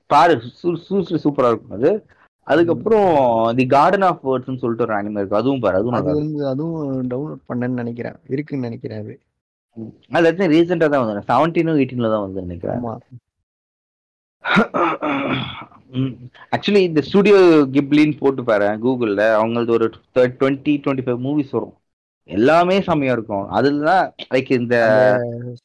[0.06, 0.34] பாரு
[1.24, 1.90] சூப்பரா இருக்கும் அது.
[2.46, 3.08] அதுக்கப்புறம்
[3.58, 5.40] தி கார்டன் ஆஃப் வேர்ட்ஸ்னு சொல்லிட்டு ஒரு அனிமே இருக்கு.
[5.40, 8.18] அதுவும் பாரு அதுவும் அது வந்து அதுவும் டவுன்லோட் பண்ணேன்னு நினைக்கிறேன்.
[8.34, 9.14] இருக்குன்னு நினைக்கிறேன் அது.
[10.16, 12.84] அது வந்து ரீசெண்டா தான் வந்து செவன்டீனும் எயிட்டீன்ல தான் வந்து நினைக்கிறேன்.
[16.54, 17.38] ஆக்சுவலி இந்த ஸ்டுடியோ
[17.74, 19.86] கிப்லின்னு போட்டு பாரு கூகுள்ல அவங்களது ஒரு
[20.40, 21.74] டுவெண்ட்டி டுவெண்ட்டி ஃபைவ் மூவிஸ் வரும்.
[22.28, 23.44] எல்லாமே செம்மையா இருக்கும்.
[23.58, 24.76] அதுலதான் லைக் இந்த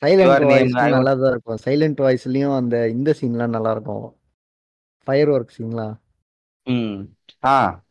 [0.04, 1.62] சைலண்ட் நல்லா தான் இருக்கும்.
[1.66, 4.06] சைலண்ட் வாய்ஸ்லயும் அந்த இந்த சீன்லாம் நல்லா இருக்கும்
[5.08, 5.96] ஃபயர் ஒர்க் சீன்லாம்
[6.64, 7.02] ம்.
[7.44, 7.84] ஆ.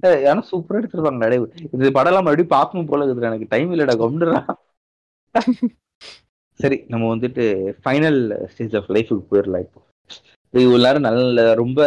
[0.00, 3.22] ஏய், ஆனா சூப்பரா எடுத்துருப்பாங்க டேய் இது படம்லாம் மறுபடியும் பார்க்கணும் போல இருக்குது.
[3.22, 4.54] எனக்கு டைம் இல்லடா கொண்டுடா
[6.52, 9.80] சரி நம்ம வந்துட்டு ஃபைனல் ஸ்டேஜ் ஆஃப் லைஃபுக்கு போயிடலாம் இப்போ.
[10.50, 11.82] இவ்வளவு நேரம் நல்ல ரொம்ப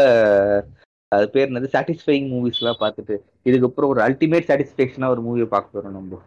[1.08, 1.66] அது பேர் என்னது?
[1.74, 6.22] சாட்டிஸ்ஃபைங் மூவிஸ் எல்லாம் பார்த்துட்டு இதுக்கப்புறம் ஒரு அல்டிமேட் சாட்டிஸ்ஃபேக்ஷனா ஒரு மூவியை பார்க்க போறோம் நம்ம.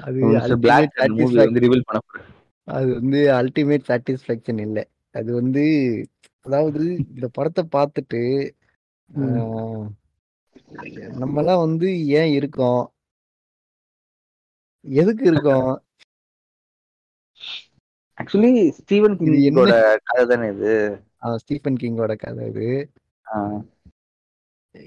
[0.00, 2.26] அது பிளாக் ultimate அந்த மூவி satisfaction- வந்து ரிவீல் பண்ண
[2.64, 4.84] அது வந்து அல்டிமேட் சாட்டிஸ்ஃபேக்ஷன் இல்லை.
[5.10, 5.64] அது வந்து
[6.46, 6.82] அதாவது
[7.12, 8.20] இந்த படத்தை பார்த்துட்டு
[11.22, 11.88] நம்மலாம் வந்து
[12.20, 12.84] ஏன் இருக்கோம்?
[14.84, 15.70] எதுக்கு இருக்கோம்?
[18.18, 19.16] Actually Steven?
[19.20, 19.72] கிங்கோட
[20.08, 20.74] கதை தானே இது.
[21.42, 22.68] ஸ்டீஃபன் கிங்கோட கதை இது.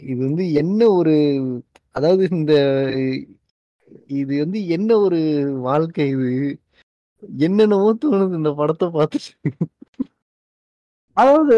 [0.09, 1.15] இது வந்து என்ன ஒரு
[1.95, 2.53] அதாவது இந்த
[4.21, 5.19] இது வந்து என்ன ஒரு
[5.67, 6.31] வாழ்க்கை இது?
[7.43, 9.31] என்னென்னவோ தோணுது இந்த படத்தை பார்த்துட்டு
[11.19, 11.57] அதாவது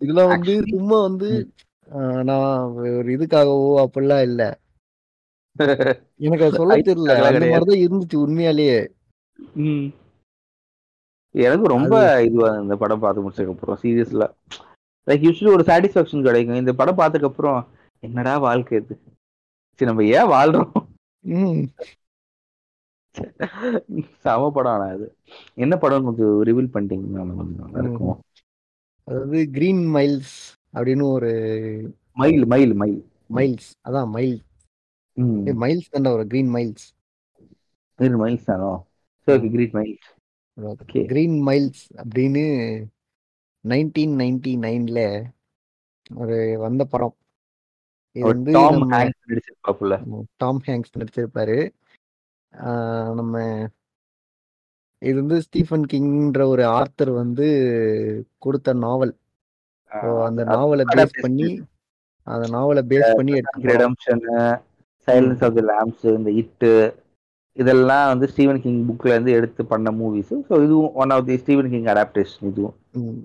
[0.00, 1.30] இதுல வந்து சும்மா வந்து
[2.24, 2.46] நான்
[2.92, 4.42] ஒரு இதுக்காகவோ அப்படிலாம் இல்ல.
[6.20, 7.14] எனக்கு அது சொல்ல தெரியல.
[7.20, 7.46] அந்த.
[7.46, 8.78] மாதிரிதான் இருந்துச்சு உண்மையாலேயே.
[9.64, 9.86] ம்.
[11.34, 14.24] எனக்கு ரொம்ப இதுவா இந்த படம் பார்த்து முடிச்சதுக்கு அப்புறம் சீரியஸ்ல
[15.06, 16.60] லைக் யூஸ்வலி ஒரு சாட்டிஸ்ஃபேக்ஷன் கிடைக்கும்.
[16.62, 17.60] இந்த படம் பார்த்ததுக்கு அப்புறம்
[18.02, 18.94] என்னடா வாழ்க்கை இது?
[19.80, 20.70] சரி நம்ம ஏன் வாழ்றோம்?
[21.24, 21.62] ம்.
[24.22, 25.06] சம படம் ஆனா அது.
[25.56, 28.16] என்ன படம் நமக்கு ரிவீல் பண்ணிட்டீங்கன்னா கொஞ்சம் நல்லா இருக்கும்.
[29.08, 30.34] அதாவது கிரீன் மைல்ஸ்
[30.74, 31.30] அப்படின்னு ஒரு
[32.12, 34.36] மயில் மயில் மயில் மைல்ஸ் அதான் மைல்
[35.62, 36.86] மைல்ஸ் தான்டா ஒரு கிரீன் மைல்ஸ்
[37.98, 38.72] கிரீன் மைல்ஸ் தானோ?
[39.28, 40.08] சரி Green Miles
[40.58, 42.44] okay Green Miles அப்படின்னு
[43.64, 45.00] நைன்டீன் நைன்டி நைன்ல
[46.22, 47.14] ஒரு வந்த படம்.
[48.16, 49.96] இது வந்து டாம் ஹேங்க்ஸ் நடிச்சிருப்பாப்புல.
[50.36, 51.58] டாம் ஹேங்க்ஸ் நடிச்சிருப்பாரு.
[53.18, 53.36] நம்ம
[55.02, 57.46] இது வந்து ஸ்டீஃபன் கிங்ன்ற ஒரு ஆர்த்தர் வந்து
[58.38, 59.14] கொடுத்த நாவல்.
[60.26, 61.48] அந்த நாவலை பேஸ் பண்ணி
[62.26, 63.32] அந்த நாவலை பேஸ் பண்ணி.
[63.72, 64.22] Redemption
[65.08, 66.70] silence of the lambs இந்த இட்டு
[67.56, 71.70] இதெல்லாம் வந்து ஸ்டீவன் கிங் புக்ல இருந்து எடுத்து பண்ண மூவிஸ் ஸோ இதுவும் one of the Steven
[71.70, 72.76] King adaptation இதுவும்.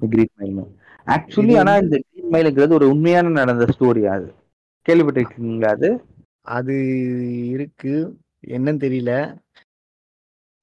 [0.06, 0.58] கிரீன் மைல்
[1.08, 4.28] ஆக்சுவலி ஆனா இந்த கிரீன் மைலுங்கிறது ஒரு உண்மையான நடந்த ஸ்டோரி அது.
[4.86, 5.90] கேள்விப்பட்டிருக்கீங்களா அது?
[6.56, 6.76] அது
[7.54, 7.94] இருக்கு.
[8.50, 9.14] என்னன்னு தெரியல.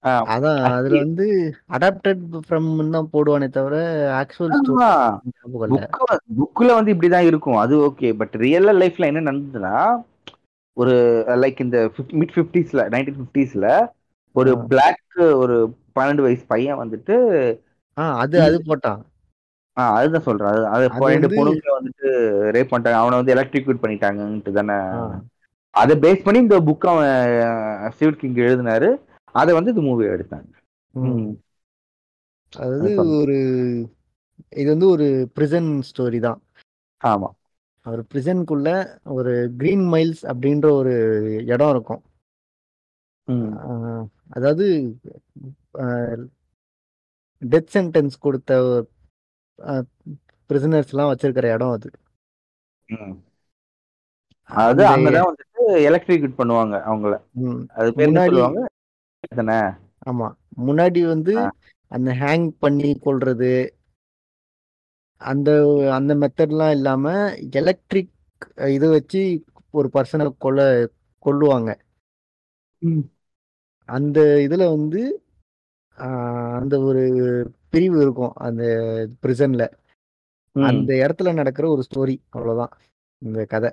[0.05, 3.77] அதான் அதுல வந்து அடாப்டட் ஃப்ரம் தான் போடுவானே தவிர
[4.13, 4.51] ஆக்சுவல்
[6.39, 7.57] புக்ல வந்து இப்படிதான் இருக்கும்.
[7.57, 10.05] அது ஓகே பட் ரியல் லைஃப்ல என்ன நடந்ததுன்னா
[10.73, 13.87] ஒரு லைக் இந்த மிட் ஃபிஃப்டிஸ்ல நைன்டீன் ஃபிஃப்டிஸ்ல
[14.33, 14.51] ஒரு.
[14.69, 17.15] பிளாக் ஒரு பன்னெண்டு வயசு பையன் வந்துட்டு
[17.95, 18.99] அது அது போட்டான்.
[19.79, 20.49] ஆ அதுதான் சொல்றேன்.
[20.49, 22.09] அது அது ரெண்டு வந்து- பொண்ணுங்களை வந்துட்டு
[22.55, 22.93] ரேப் பண்ணிட்டாங்க.
[22.93, 24.97] அவனை வந்து எலக்ட்ரிக்யூட் பண்ணிட்டாங்கன்ட்டு தானே.
[25.71, 28.97] அதை பேஸ் பண்ணி இந்த புக் அவன் சிவட் கிங் எழுதினாரு.
[29.35, 30.51] அதை வந்து இந்த மூவி எடுத்தாங்க.
[32.53, 32.91] அதாவது.
[33.21, 33.39] ஒரு
[34.53, 36.41] இது வந்து ஒரு பிரிசன் ஸ்டோரி தான்.
[37.05, 37.29] ஆமா.
[37.87, 38.69] ஒரு பிரிசனுக்குள்ள
[39.05, 40.95] ஒரு கிரீன் மைல்ஸ் அப்படின்ற ஒரு
[41.47, 42.03] இடம் இருக்கும்.
[44.29, 44.67] அதாவது
[47.43, 48.53] டெத் சென்டென்ஸ் கொடுத்த
[50.49, 51.91] பிரிசனர்ஸ்லாம் வச்சிருக்கிற இடம் அது.
[54.51, 57.15] அது அங்கதான் வந்துட்டு எலக்ட்ரிக்யூட் பண்ணுவாங்க அவங்கள.
[57.75, 58.61] அது பேர் சொல்லுவாங்க?
[59.31, 59.59] தானே?
[60.07, 60.29] ஆமா.
[60.67, 61.35] முன்னாடி வந்து.
[61.91, 63.53] அந்த ஹேங் பண்ணி கொள்றது
[65.21, 65.51] அந்த
[65.93, 67.05] அந்த மெத்தட்லாம் இல்லாம
[67.51, 68.13] எலக்ட்ரிக்
[68.69, 69.21] இது வச்சு
[69.71, 70.63] ஒரு பர்சனை கொல்ல
[71.25, 71.71] கொல்லுவாங்க.
[73.89, 75.03] அந்த இதுல வந்து
[76.59, 77.03] அந்த ஒரு
[77.69, 78.63] பிரிவு இருக்கும் அந்த
[79.23, 79.65] பிரிசன்ல.
[80.57, 82.75] அந்த இடத்துல நடக்கிற ஒரு ஸ்டோரி அவ்வளவுதான்.
[83.23, 83.71] இந்த கதை.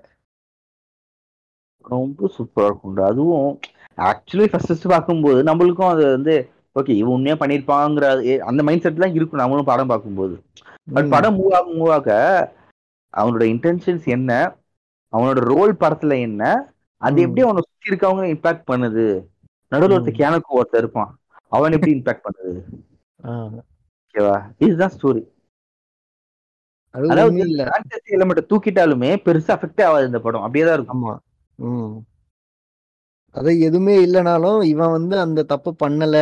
[1.85, 3.51] ரொம்ப சூப்பரா இருக்கும்டா அதுவும்
[3.97, 8.97] ஆக்சுவலி ஃபர்ஸ்ட் ஃபர்ஸ்ட் பார்க்கும்போது நம்மளுக்கும் அது வந்து ஓகே இவன் உண்மையா பண்ணிருப்பாங்கிற ஏ- அந்த மைண்ட் செட்
[8.97, 9.39] தான் இருக்கும்.
[9.39, 10.43] நம்மளும் படம் பார்க்கும்போது.
[10.93, 12.53] பட் படம் மூவ் ஆக மூவ் ஆக
[13.17, 14.55] அவனோட இன்டென்ஷன்ஸ் என்ன?
[15.11, 16.73] அவனோட ரோல் படத்துல என்ன?
[16.97, 17.21] அது.
[17.21, 19.25] எப்படி அவனை சுத்தி இருக்கவங்க இம்பாக்ட் பண்ணுது?
[19.67, 20.17] நடுவில் ஒருத்தர்.
[20.17, 21.19] கேனக்கு ஒருத்தர் இருப்பான்.
[21.49, 22.61] அவன் எப்படி இம்பாக்ட் பண்ணுது?
[23.23, 24.51] ஓகேவா?
[24.57, 25.29] இதுதான் ஸ்டோரி
[26.89, 27.37] அது அதாவது
[28.49, 30.41] தூக்கிட்டாலுமே பெருசா அஃபெக்டே ஆகாது இந்த படம்.
[30.41, 32.05] அப்படியே தான் இருக்கும்
[33.35, 36.15] அது எதுவுமே இல்லைனாலும் இவன் வந்து அந்த தப்பு பண்ணல.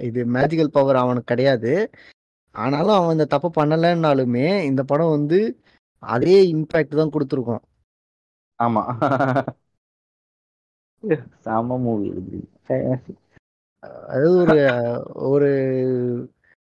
[0.00, 1.72] இது மேஜிக்கல் பவர் அவனுக்கு கிடையாது.
[2.54, 5.38] ஆனாலும் அவன் இந்த தப்பு பண்ணலைன்னாலுமே இந்த படம் வந்து
[6.02, 7.62] அதே இம்பாக்ட் தான் கொடுத்துருக்கோம்.
[8.58, 8.82] ஆமா.
[11.44, 12.08] செம மூவி
[13.82, 14.56] அதாவது ஒரு
[15.30, 15.50] ஒரு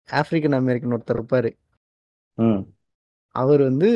[0.10, 1.52] ஆப்பிரிக்கன் அமெரிக்கன் ஒருத்தர் இருப்பாரு.
[3.36, 3.90] அவர் வந்து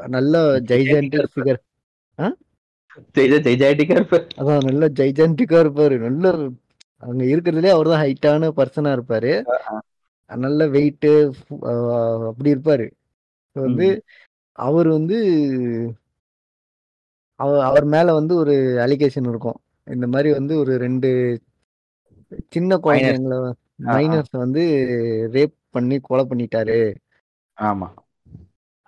[0.00, 0.34] நல்ல
[0.70, 1.60] ஜைஜாண்டிக் ஃபிகர்
[3.14, 6.32] ஜெய் ஜெய் ஜெயடிக்கா இருப்பார் அதான் நல்ல ஜைஜாண்டிக்கா இருப்பாரு நல்ல
[7.02, 9.32] அங்க இருக்கிறதுலே அவர் தான் ஹைட்டான பர்சனா இருப்பாரு
[10.30, 11.10] நல்ல வெயிட்டு
[12.28, 12.86] அப்படி இருப்பாரு.
[13.56, 13.88] வந்து
[14.58, 15.18] அவர் வந்து
[17.68, 19.58] அவர் மேல வந்து ஒரு அலிகேஷன் இருக்கும்.
[19.86, 21.10] இந்த மாதிரி வந்து ஒரு ரெண்டு
[22.48, 23.36] சின்ன குழந்தைங்கள.
[23.86, 24.62] மைனர்ஸ் வந்து
[25.32, 26.80] ரேப் பண்ணி கொலை பண்ணிட்டாரு.
[27.58, 27.88] ஆமா.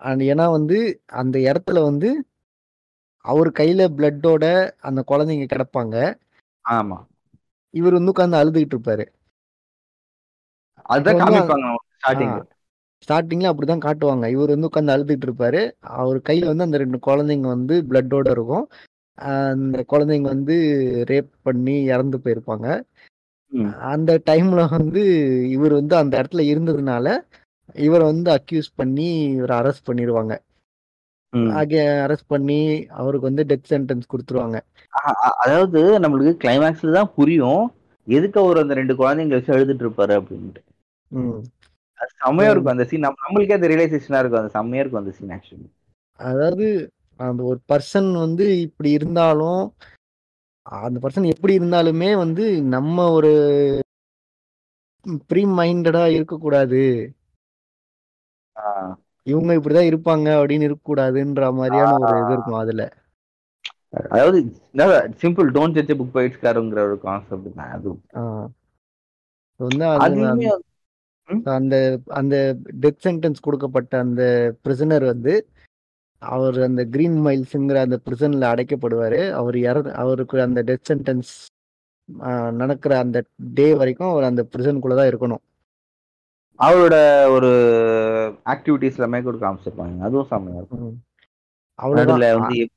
[0.01, 0.79] And ஏன்னா வந்து
[1.21, 2.11] அந்த இடத்துல வந்து
[3.25, 4.45] அவர் கையில பிளட்டோட
[4.81, 5.97] அந்த குழந்தைங்க கிடப்பாங்க.
[6.65, 6.99] ஆமா.
[7.71, 9.05] இவர் வந்து உட்காந்து அழுதுகிட்டு இருப்பாரு.
[10.83, 12.37] அதுதான் அப்ப வந்து காமிப்பாங்க ஸ்டார்டிங்
[13.09, 14.29] ஸ்டார்டிங்ல அப்படிதான் காட்டுவாங்க.
[14.29, 15.61] இவர் வந்து உட்காந்து அழுதுகிட்டு இருப்பாரு.
[15.81, 18.69] அவர் கையில வந்து அந்த ரெண்டு குழந்தைங்க வந்து பிளட்டோட இருக்கும்.
[19.19, 20.57] அந்த குழந்தைங்க வந்து
[21.09, 22.67] ரேப் பண்ணி இறந்து போயிருப்பாங்க.
[23.91, 25.03] அந்த டைம்ல வந்து
[25.49, 27.07] இவர் வந்து அந்த இடத்துல இருந்ததுனால
[27.75, 30.35] இவரை வந்து அக்யூஸ் பண்ணி இவரை அரெஸ்ட் பண்ணிடுவாங்க
[31.33, 32.61] அரெஸ்ட் பண்ணி
[33.01, 34.59] அவருக்கு வந்து டெத் சென்டென்ஸ் கொடுத்துருவாங்க.
[35.43, 37.65] அதாவது நம்மளுக்கு கிளைமேக்ஸ்ல தான் புரியும்.
[38.07, 40.63] எதுக்கு அவர் அந்த ரெண்டு குழந்தைங்க வச்சு எழுதிட்டு இருப்பாரு அப்படின்ட்டு.
[42.23, 44.41] செம்மையா இருக்கும் அந்த சீன் நம்மளுக்கே அது ரியலைசேஷனா இருக்கும்.
[44.43, 45.69] அந்த செம்மையா இருக்கும் அந்த சீன் ஆக்சுவலி
[46.19, 46.67] அதாவது
[47.21, 49.63] அந்த ஒரு பர்சன் வந்து இப்படி இருந்தாலும்
[50.87, 53.33] அந்த பர்சன் எப்படி இருந்தாலுமே வந்து நம்ம ஒரு
[55.31, 56.83] ப்ரீ மைண்டடா இருக்கக்கூடாது.
[59.31, 62.85] இவங்க இப்படிதான் இருப்பாங்க அப்படின்னு இருக்கக்கூடாதுன்ற மாதிரியான ஒரு இது இருக்கும் அதுல.
[64.15, 64.39] அதாவது
[65.23, 67.93] simple don't judge book by its கவர்ங்கிற ஒரு கான்செப்ட் தான் அது.
[69.61, 69.85] வந்து
[71.59, 71.77] அந்த
[72.21, 72.35] அந்த
[72.83, 74.23] டெத் சென்டென்ஸ் கொடுக்கப்பட்ட அந்த
[74.63, 75.33] பிரிசனர் வந்து
[76.23, 79.21] அவர் அந்த கிரீன் மைல்ஸ்ங்கிற அந்த பிரிசன்ல அடைக்கப்படுவாரு.
[79.41, 81.33] அவர் இற அவருக்கு அந்த டெத் சென்டென்ஸ்
[82.61, 83.19] நடக்கிற அந்த
[83.59, 85.43] டே வரைக்கும் அவர் அந்த பிரிசனுக்குள்ள தான் இருக்கணும்.
[86.59, 86.95] அவரோட
[87.31, 87.51] ஒரு
[88.45, 89.99] ஆக்டிவிட்டிஸ் எல்லாமே கூட காமிச்சிருப்பாங்க.
[90.01, 91.03] அதுவும் செம்மையா இருக்கும்.
[91.79, 92.69] நடுவுல வந்து.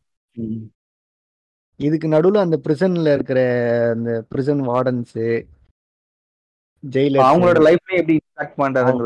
[1.76, 3.40] இதுக்கு நடுவுல அந்த பிரிசன்ல இருக்கிற
[3.96, 5.16] அந்த பிரிசன் வார்டன்ஸ்
[6.84, 8.56] ஜெயிலர் அவங்களோட லைஃப்ல எப்படி இம்பாக்ட்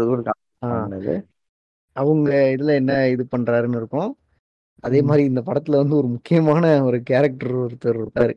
[0.06, 1.24] கூட காமிச்சிருப்பாங்க.
[1.94, 4.18] அவங்க இதுல என்ன இது பண்றாருன்னு இருக்கும்.
[4.80, 5.02] அதே.
[5.02, 8.34] மாதிரி இந்த படத்துல வந்து ஒரு முக்கியமான ஒரு கேரக்டர் ஒருத்தர் இருப்பாரு.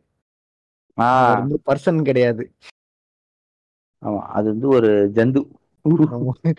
[1.67, 2.53] பர்சன் கிடையாது.
[4.03, 4.19] ஆமா.
[4.19, 5.41] அது வந்து ஒரு ஜந்து.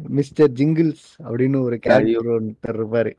[0.00, 3.12] மிஸ்டர் ஜிங்கிள்ஸ் அப்படின்னு ஒரு கேரக்டர் ஒருத்தர் இருப்பாரு.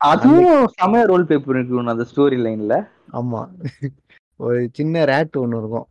[0.00, 2.74] அதுவும் செமையா ரோல் ப்ளே பண்ணிருக்கணும் அந்த ஸ்டோரி லைன்ல
[3.12, 3.40] ஆமா.
[4.40, 5.88] ஒரு சின்ன ரேட் ஒண்ணு இருக்கும்.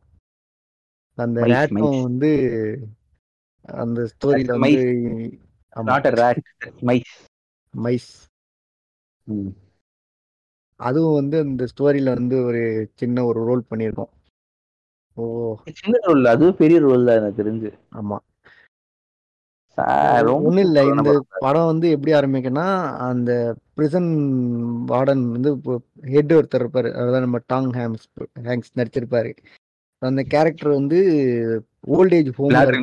[1.18, 2.02] அந்த ரேட்டும்.
[2.02, 2.30] வந்து
[3.78, 4.84] அந்த ஸ்டோரியில வந்து
[5.86, 6.42] நாட் ரேட்
[6.82, 7.14] மைஸ்
[7.74, 8.10] மைஸ்
[10.80, 12.62] அதுவும் வந்து அந்த ஸ்டோரியில வந்து ஒரு
[12.96, 14.12] சின்ன ஒரு ரோல் பண்ணியிருக்கோம்.
[15.18, 15.24] ஓ.
[15.74, 17.70] சின்ன ரோல் அதுவும் பெரிய ரோல் தான் எனக்கு தெரிஞ்சு.
[17.94, 18.18] ஆமா.
[19.78, 20.86] ஒண்ணும் இல்ல.
[20.86, 21.66] இந்த படம்.
[21.66, 24.06] வந்து எப்படி ஆரம்பிக்குன்னா அந்த பிரிசன்
[24.88, 25.62] வார்டன் வந்து
[26.02, 26.92] ஹெட் ஒருத்தர் இருப்பாரு.
[26.96, 28.06] அதான் நம்ம டாங் ஹேம்ஸ்
[28.44, 29.36] ஹேங்ஸ் நடிச்சிருப்பாரு.
[29.98, 31.00] அந்த கேரக்டர் வந்து
[31.88, 32.82] ஓல்டேஜ் ஹோம்ல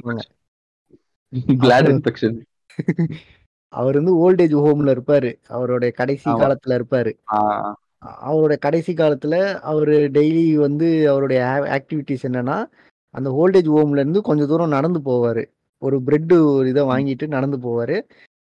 [1.34, 2.38] Bladder இருப்பாங்க.
[3.68, 5.40] அவர் வந்து ஓல்டேஜ் ஹோம்ல இருப்பாரு.
[5.48, 6.30] அவருடைய கடைசி.
[6.30, 7.12] காலத்துல இருப்பாரு.
[7.98, 12.64] அவருடைய கடைசி காலத்துல அவரு டெய்லி வந்து அவருடைய ஆக்டிவிட்டிஸ் என்னன்னா
[13.10, 15.53] அந்த ஓல்டேஜ் ஹோம்ல இருந்து கொஞ்சம் தூரம் நடந்து போவாரு.
[15.84, 17.96] ஒரு பிரெட் ஒரு இதை வாங்கிட்டு நடந்து போவாரு.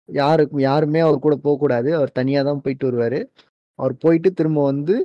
[0.10, 3.20] யாருக்கும் யாருமே அவர் கூட போகக்கூடாது அவர் தனியா தான் போயிட்டு வருவாரு.
[3.80, 4.96] அவர் போயிட்டு திரும்ப வந்து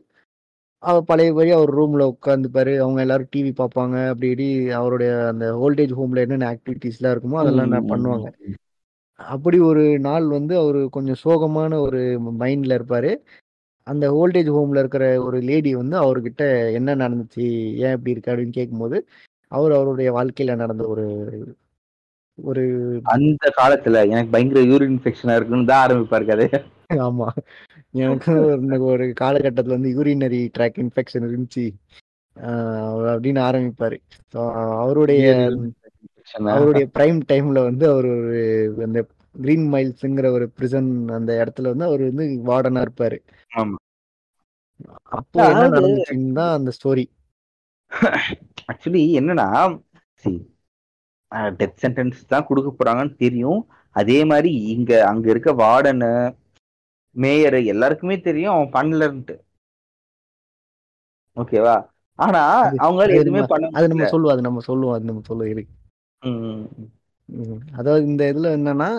[0.83, 3.97] அவர் பழையபடி அவர் ரூம்ல உட்காந்துப்பாரு அவங்க எல்லாரும் டிவி பார்ப்பாங்க.
[4.09, 8.28] அப்படி இப்படி அவருடைய அந்த ஓல்டேஜ் ஹோம்ல என்னென்ன ஆக்டிவிட்டிஸ்லாம் இருக்குமோ அதெல்லாம் நான் பண்ணுவாங்க.
[9.20, 12.01] அப்படி ஒரு நாள் வந்து அவர் கொஞ்சம் சோகமான ஒரு
[12.43, 13.12] மைண்ட்ல இருப்பாரு.
[13.87, 16.43] அந்த ஓல்டேஜ் ஹோம்ல இருக்கிற ஒரு லேடி வந்து அவர்கிட்ட
[16.78, 17.47] என்ன நடந்துச்சு?
[17.85, 18.99] ஏன் இப்படி இருக்கு அப்படின்னு கேட்கும்போது
[19.53, 21.05] அவர் அவருடைய வாழ்க்கையில நடந்த ஒரு
[22.43, 22.62] ஒரு
[23.12, 26.47] அந்த காலத்துல எனக்கு பயங்கர யூரின் இன்ஃபெக்ஷனா இருக்குன்னு தான் ஆரம்பிப்பாரு கதை.
[27.05, 27.28] ஆமா.
[28.03, 28.32] எனக்கு
[28.86, 31.64] ஒரு காலகட்டத்துல வந்து யூரினரி ட்ராக் இன்ஃபெக்ஷன் இருந்துச்சு.
[33.11, 33.99] அப்படின்னு ஆரம்பிப்பாரு.
[34.82, 35.24] அவருடைய
[36.51, 38.36] அவருடைய பிரைம் டைம்ல வந்து அவர் ஒரு
[38.84, 39.01] அந்த
[39.34, 43.18] கிரீன் மைல்ஸ்ங்கிற ஒரு பிரிசன் அந்த இடத்துல வந்து அவர் வந்து வார்டனா இருப்பாரு.
[43.53, 43.76] ஆமா.
[45.12, 47.05] அப்போ என்ன நடந்துச்சுன்னு தான் அந்த ஸ்டோரி
[48.68, 49.49] ஆக்சுவலி என்னன்னா
[51.59, 53.61] டெத் சென்டென்ஸ் தான் கொடுக்க போறாங்கன்னு தெரியும்.
[53.97, 56.11] அதே மாதிரி இங்க அங்க இருக்க வார்டனு
[57.16, 59.35] மேயர் எல்லாருக்குமே தெரியும் அவன் பண்ணலன்ட்டு.
[61.37, 61.76] ஓகேவா
[62.18, 62.41] ஆனா
[62.83, 64.09] அவங்களால அது எதுவுமே பண்ண அது நம்ம.
[64.14, 65.62] சொல்லுவோம் அது நம்ம சொல்லுவோம் அது நம்ம சொல்லுவோம் இரு.
[66.22, 66.64] ம்,
[67.28, 67.61] ம்.
[67.78, 68.91] அதாவது இந்த இதுல என்னன்னா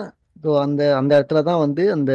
[0.44, 2.12] ஸோ அந்த அந்த இடத்துல தான் வந்து அந்த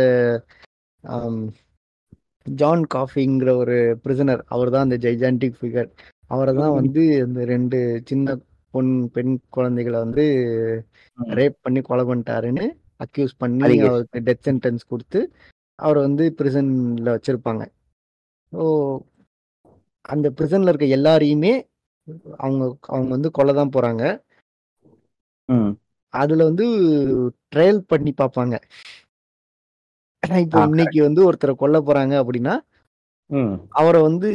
[2.45, 5.89] ஜான் காஃபிங்கிற ஒரு பிரிசனர் அவர் தான் அந்த ஜைஜான்டிக் ஃபிகர்
[6.31, 8.35] அவரை தான் வந்து அந்த ரெண்டு சின்ன
[8.73, 10.25] பொன் பெண் குழந்தைகளை வந்து.
[11.17, 12.65] ரேப் பண்ணி கொலை பண்ணிட்டாருன்னு
[12.99, 13.61] அக்யூஸ் பண்ணி.
[13.85, 15.19] அவருக்கு டெத் சென்டென்ஸ் கொடுத்து
[15.79, 17.63] அவரை வந்து பிரிசன்ல வச்சிருப்பாங்க
[18.53, 18.63] ஸோ
[20.05, 21.53] அந்த பிரிசன்ல இருக்க எல்லாரையுமே
[22.39, 24.03] அவங்க அவங்க வந்து கொலை தான் போறாங்க
[25.49, 25.71] ம்.
[26.13, 26.65] அதுல வந்து
[27.51, 28.55] ட்ரையல் பண்ணி பார்ப்பாங்க
[30.39, 32.55] இப்போ இன்னைக்கு வந்து ஒருத்தரை கொல்ல போறாங்க அப்படின்னா.
[33.79, 34.29] அவரை வந்து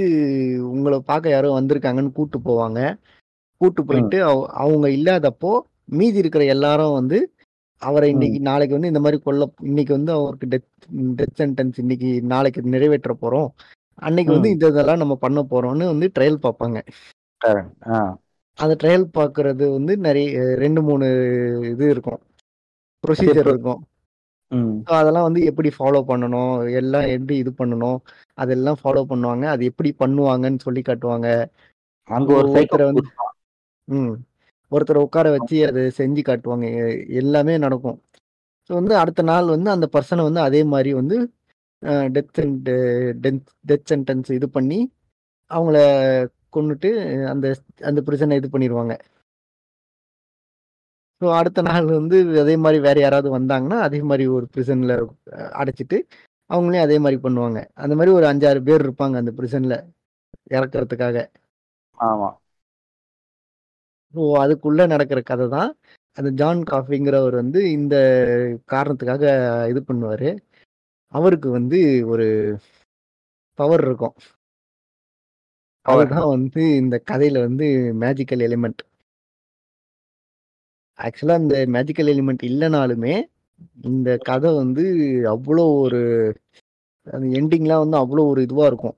[0.70, 2.80] உங்களை பார்க்க யாரோ வந்திருக்காங்கன்னு கூட்டு போவாங்க
[3.56, 7.32] கூட்டு போயிட்டு அவ- அவங்க இல்லாதப்போ மீதி இருக்கிற எல்லாரும் வந்து
[7.78, 12.62] அவரை இன்னைக்கு நாளைக்கு வந்து இந்த மாதிரி கொல்ல இன்னைக்கு வந்து அவருக்கு டெத் டெத் சென்டென்ஸ் இன்னைக்கு நாளைக்கு
[12.62, 13.48] நிறைவேற்ற போறோம்.
[13.94, 14.48] அன்னைக்கு வந்து.
[14.50, 16.86] இந்த இதெல்லாம் நம்ம பண்ண போறோம்னு வந்து ட்ரையல் பார்ப்பாங்க.
[18.54, 21.06] அந்த ட்ரையல் பார்க்கறது வந்து நிறைய ரெண்டு மூணு
[21.64, 22.18] இது இருக்கும்.
[23.06, 23.86] ப்ரொசீஜர் இருக்கும்.
[24.84, 26.72] அதெல்லாம் வந்து எப்படி ஃபாலோ பண்ணணும்?
[26.72, 27.96] எல்லாம் எப்படி இது பண்ணணும்?
[28.34, 29.44] அதெல்லாம் ஃபாலோ பண்ணுவாங்க.
[29.44, 31.46] அது எப்படி பண்ணுவாங்கன்னு சொல்லி காட்டுவாங்க.
[32.04, 33.02] அங்க ஒரு ஒருத்தரை சைக்கோ வந்து
[33.88, 34.12] ம்.
[34.72, 36.66] ஒருத்தரை உட்கார வச்சு அதை செஞ்சு காட்டுவாங்க.
[36.82, 37.98] எ- எல்லாமே நடக்கும்.
[38.70, 41.16] ஸோ வந்து அடுத்த நாள் வந்து அந்த பர்சனை வந்து அதே மாதிரி வந்து
[42.12, 42.30] டெத்
[43.18, 44.78] டெத் டெத் சென்டென்ஸ் இது பண்ணி
[45.50, 45.78] அவங்கள
[46.52, 46.90] கொன்னுட்டு
[47.28, 47.46] அந்த
[47.80, 48.94] அந்த பிரிசனை இது பண்ணிடுவாங்க
[51.20, 54.94] ஸோ அடுத்த நாள் வந்து அதே மாதிரி வேற யாராவது வந்தாங்கன்னா அதே மாதிரி ஒரு பிரிசன்ல
[55.54, 55.98] அடைச்சிட்டு
[56.50, 57.58] அவங்களையும் அதே மாதிரி பண்ணுவாங்க.
[57.74, 59.74] அந்த மாதிரி ஒரு அஞ்சாறு பேர் இருப்பாங்க அந்த பிரிசன்ல
[60.50, 61.18] இறக்குறதுக்காக.
[61.98, 62.28] ஆமா.
[64.14, 65.76] ஸோ அதுக்குள்ள நடக்கிற கதை தான்
[66.12, 67.96] அந்த ஜான் காஃபிங்கிறவர் வந்து இந்த
[68.70, 69.22] காரணத்துக்காக
[69.68, 70.38] இது பண்ணுவாரு.
[71.08, 72.58] அவருக்கு வந்து ஒரு
[73.54, 74.14] பவர் இருக்கும்.
[75.86, 75.96] Power.
[75.96, 77.64] அதுதான் வந்து இந்த கதையில வந்து
[78.00, 78.82] மேஜிக்கல் எலிமெண்ட்
[80.98, 83.22] ஆக்சுவலா இந்த மேஜிக்கல் எலிமெண்ட் இல்லைனாலுமே
[83.82, 84.82] இந்த கதை வந்து
[85.24, 86.32] அவ்வளோ ஒரு
[87.12, 88.96] அந்த எண்டிங்லாம் வந்து அவ்வளோ ஒரு இதுவா இருக்கும்.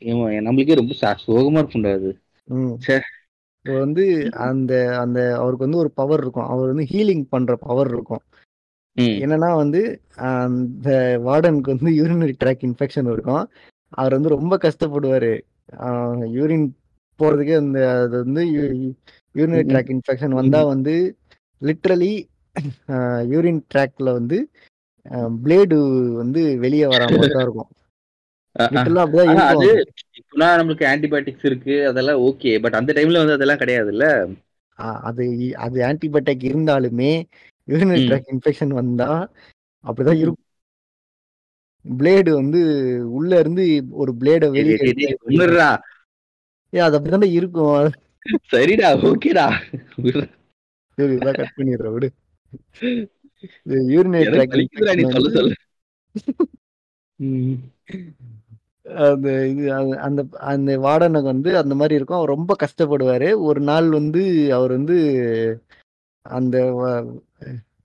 [0.00, 2.18] ஏமா நம்மளுக்கே ரொம்ப சா- சோகமா இருக்கும்டா அது.
[3.64, 4.04] இப்போ வந்து
[4.46, 6.48] அந்த அந்த அவருக்கு வந்து ஒரு பவர் இருக்கும்.
[6.52, 8.22] அவர் வந்து ஹீலிங் பண்ற பவர் இருக்கும்.
[9.24, 9.80] என்னன்னா வந்து
[10.30, 10.88] அந்த
[11.26, 13.44] வார்டனுக்கு வந்து யூரினரி ட்ராக் இன்ஃபெக்ஷன் இருக்கும்.
[13.92, 15.32] அவர் வந்து ரொம்ப கஷ்டப்படுவாரு.
[16.38, 16.66] யூரின்
[17.20, 18.42] போறதுக்கே அந்த அது வந்து
[19.34, 19.64] யூரினரி.
[19.70, 20.94] ட்ராக் இன்ஃபெக்ஷன் வந்தா வந்து
[21.62, 22.12] லிட்ரலி
[23.32, 24.38] யூரின் ட்ராக்ல வந்து
[25.44, 25.78] பிளேடு
[26.20, 27.70] வந்து வெளியே வர மாதிரி தான் இருக்கும்.
[28.52, 29.84] அது
[30.18, 34.06] இப்பெல்லாம் நம்மளுக்கு ஆன்டிபயோட்டிக்ஸ் இருக்கு அதெல்லாம் ஓகே பட் அந்த டைம்ல வந்து அதெல்லாம் கிடையாதுல்ல?
[35.02, 35.24] அது
[35.56, 37.12] அது ஆன்டிபயோட்டிக் இருந்தாலுமே
[37.68, 38.04] யூரினரி.
[38.08, 39.10] ட்ராக் இன்ஃபெக்ஷன் வந்தா
[39.84, 40.16] அப்படிதான்.
[40.16, 40.46] இருக்கும்.
[41.84, 42.60] பிளேடு வந்து
[43.12, 44.76] உள்ள இருந்து ஒரு பிளேட வெளியே.
[46.70, 47.90] ஏன் அது அப்படிதானே இருக்கும்.
[48.52, 49.46] சரிடா ஓகேடா.
[51.20, 52.08] கட் பண்ணிடுறேன் விடு.
[53.94, 55.54] யூரினரி ட்ராக் சொல்ல சொல்ல.
[59.04, 59.64] அந்த இது
[60.00, 62.16] அந்த அந்த வார்டனுக்கு வந்து அந்த மாதிரி இருக்கும்.
[62.16, 63.28] அவர் ரொம்ப கஷ்டப்படுவாரு.
[63.40, 64.22] ஒரு நாள் வந்து
[64.52, 64.96] அவர் வந்து
[66.26, 66.56] அந்த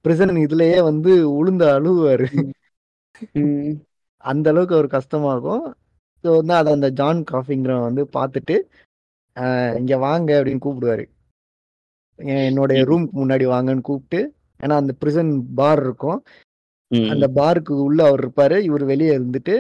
[0.06, 2.28] பிரிசன் இதுலயே வந்து உளுந்த அழுவாரு.
[4.24, 5.64] அந்த அளவுக்கு அவர் கஷ்டமா இருக்கும்
[6.24, 8.56] ஸோ வந்து அதை அந்த ஜான் காஃபிங்கிறவன் வந்து பார்த்துட்டு
[9.38, 11.06] "ஆஹ், இங்க வாங்க அப்படின்னு கூப்பிடுவாரு.
[12.44, 12.80] என்னுடைய.
[12.84, 14.20] ரூமுக்கு முன்னாடி வாங்கன்னு கூப்பிட்டு
[14.60, 16.20] ஏன்னா அந்த பிரிசன் பார் இருக்கும்.
[17.12, 18.58] அந்த பாருக்கு உள்ள அவர் இருப்பாரு.
[18.60, 19.56] இவர் வெளியே இருந்துட்டு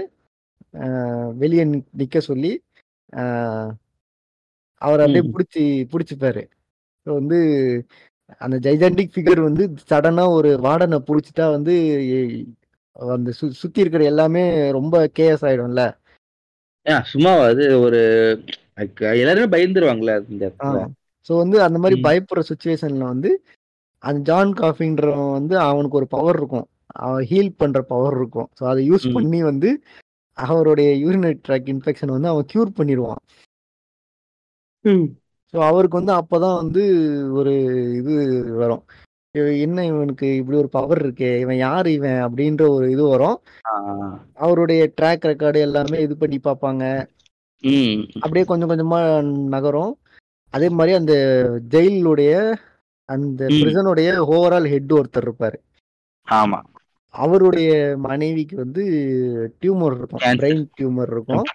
[1.34, 1.63] வெளியே
[1.97, 2.51] நிக்க சொல்லி
[4.82, 5.24] அவர் அப்படியே.
[5.32, 6.43] பிடிச்சி பிடிச்சிப்பாரு
[7.05, 7.38] ஸோ வந்து
[8.41, 11.76] அந்த ஜைஜாண்டிக் ஃபிகர் வந்து சடனா ஒரு வார்டனை பிடிச்சிட்டா வந்து
[13.09, 15.84] அந்த சு சுத்தி இருக்கிற எல்லாமே ரொம்ப கேஎஸ் ஆயிடும்ல
[17.05, 18.01] சும்மா அது ஒரு
[19.15, 19.47] எல்லாருமே
[20.38, 20.82] இடத்துல
[21.30, 21.95] ஸோ வந்து அந்த மாதிரி.
[22.01, 23.32] பயப்படுற சுச்சுவேஷன்ல வந்து
[24.03, 26.68] அந்த ஜான் காஃபின்றவன் வந்து அவனுக்கு ஒரு பவர் இருக்கும்
[26.99, 29.07] அவன் ஹீல் பண்ற பவர் இருக்கும் ஸோ அதை யூஸ்.
[29.13, 29.70] பண்ணி வந்து
[30.46, 33.22] அவருடைய யூரினரி ட்ராக் இன்ஃபெக்ஷன் வந்து அவன் கியூர் பண்ணிடுவான்
[35.54, 36.82] ஸோ அவருக்கு வந்து அப்பதான் வந்து
[37.32, 37.54] ஒரு
[38.00, 38.14] இது
[38.62, 38.84] வரும்.
[39.66, 43.38] என்ன இவனுக்கு இப்படி ஒரு பவர் இருக்கே இவன் யார் இவன் அப்படின்ற ஒரு இது வரும்.
[44.38, 46.84] அவருடைய ட்ராக் ரெக்கார்டு எல்லாமே இது பண்ணி பார்ப்பாங்க.
[48.20, 49.00] அப்படியே கொஞ்சம் கொஞ்சமா
[49.56, 49.94] நகரும்.
[50.54, 51.14] அதே மாதிரி அந்த
[51.70, 52.34] ஜெயிலுடைய
[53.10, 53.42] அந்த.
[53.60, 55.58] பிரிசனுடைய ஓவரால் ஹெட் ஒருத்தர் இருப்பாரு.
[56.28, 56.60] ஆமா.
[57.18, 58.84] அவருடைய மனைவிக்கு வந்து
[59.61, 60.24] டியூமர் இருக்கும்.
[60.39, 61.45] பிரெயின் டியூமர் இருக்கும்.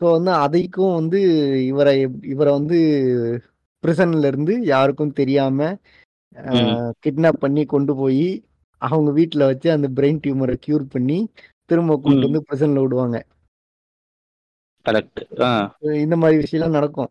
[0.00, 1.20] ஸோ வந்து அதைக்கும் வந்து
[1.66, 1.94] இவரை
[2.24, 2.78] இவரை வந்து
[3.84, 5.68] பிரிசன்ல இருந்து யாருக்கும் தெரியாம
[7.06, 8.26] கிட்னாப் பண்ணி கொண்டு போய்
[8.82, 11.18] அவங்க வீட்ல வச்சு அந்த பிரெயின் டியூமரை கியூர் பண்ணி
[11.70, 12.26] திரும்ப கொண்டு.
[12.26, 13.16] வந்து பிரிசன்ல விடுவாங்க.
[16.02, 17.10] இந்த மாதிரி விஷயம்லாம் நடக்கும்.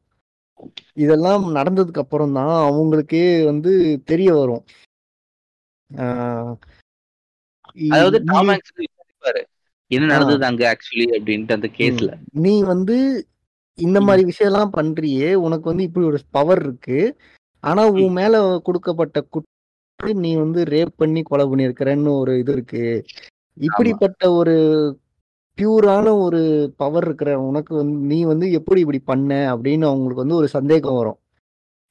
[0.93, 3.71] இதெல்லாம் நடந்ததுக்கு அப்புறம் தான் அவங்களுக்கே வந்து
[4.05, 4.63] தெரிய வரும்.
[5.89, 6.53] ஆஹ்
[7.91, 8.51] அதாவது டாம்
[9.91, 10.05] என்ன.
[10.07, 12.09] நடந்தது அங்க ஆக்சுவலி அப்படின்ட்டு அந்த கேஸ்ல
[12.41, 12.95] நீ வந்து
[13.79, 13.97] இந்த.
[14.01, 16.99] மாதிரி விஷயம் எல்லாம் பண்றியே உனக்கு வந்து இப்படி ஒரு பவர் இருக்கு.
[17.63, 19.53] ஆனா உன் மேல கொடுக்கப்பட்ட குற்றம்
[20.19, 22.83] நீ வந்து ரேப் பண்ணி கொலை பண்ணியிருக்கிறன்னு ஒரு இது இருக்கு.
[23.57, 24.55] இப்படிப்பட்ட ஒரு
[25.57, 26.41] பியூரான ஒரு
[26.77, 31.19] பவர் இருக்கிற உனக்கு வந்து நீ வந்து எப்படி இப்படி பண்ண அப்படின்னு அவங்களுக்கு வந்து ஒரு சந்தேகம் வரும்.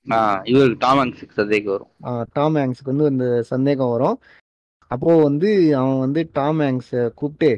[0.06, 1.92] ஆ இவர் டாம் ஹாங்க்ஸ் சந்தேகம் வரும்.
[2.32, 4.16] டாம் ஹேங்க்ஸ்க்கு வந்து அந்த சந்தேகம் வரும்.
[4.90, 7.50] அப்போ வந்து அவன் வந்து டாம் ஹேங்க்ஸை கூப்பிட்டு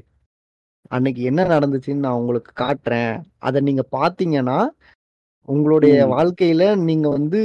[0.89, 3.15] அன்னைக்கு என்ன நடந்துச்சுன்னு நான் உங்களுக்கு காட்டுறேன்.
[3.39, 4.59] அதை நீங்க பாத்தீங்கன்னா
[5.49, 5.95] உங்களுடைய.
[6.17, 7.41] வாழ்க்கையில நீங்க வந்து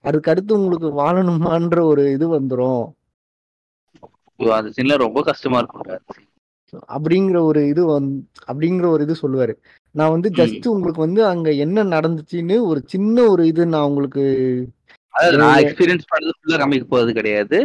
[0.00, 2.84] அதுக்கு அடுத்து உங்களுக்கு வாழணுமான்ற ஒரு இது வந்துரும்.
[4.40, 6.26] ஐயோ, அந்த சீன்ல ரொம்ப கஷ்டமா இருக்கும்
[6.88, 8.08] அப்படிங்கிற ஒரு இது வந்
[8.46, 9.54] அப்படிங்கிற ஒரு இது சொல்லுவாரு.
[9.94, 14.24] நான் வந்து ஜஸ்ட் உங்களுக்கு வந்து அங்க என்ன நடந்துச்சுன்னு ஒரு சின்ன ஒரு இது நான் உங்களுக்கு
[15.62, 17.58] எக்ஸ்பீரியன்ஸ் பண்ணது ஃபுல்லா காமிக்க போறது கிடையாது.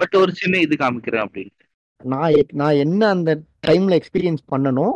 [0.00, 1.52] பட் ஒரு சின்ன இது காமிக்கிறேன் அப்படின்னு
[2.00, 3.30] நான் நான் என்ன அந்த
[3.66, 4.88] டைம்ல எக்ஸ்பீரியன்ஸ் பண்ணனோ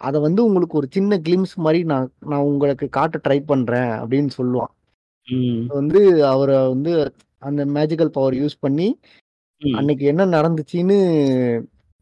[0.00, 4.72] அதை வந்து உங்களுக்கு ஒரு சின்ன கிளிம்ஸ் மாதிரி நான் நான் உங்களுக்கு காட்ட ட்ரை பண்றேன் அப்படின்னு சொல்லுவான்.
[5.68, 6.00] வந்து
[6.32, 6.92] அவரை வந்து
[7.42, 8.88] அந்த மேஜிக்கல் பவர் யூஸ் பண்ணி.
[9.62, 10.98] அன்னைக்கு என்ன நடந்துச்சுன்னு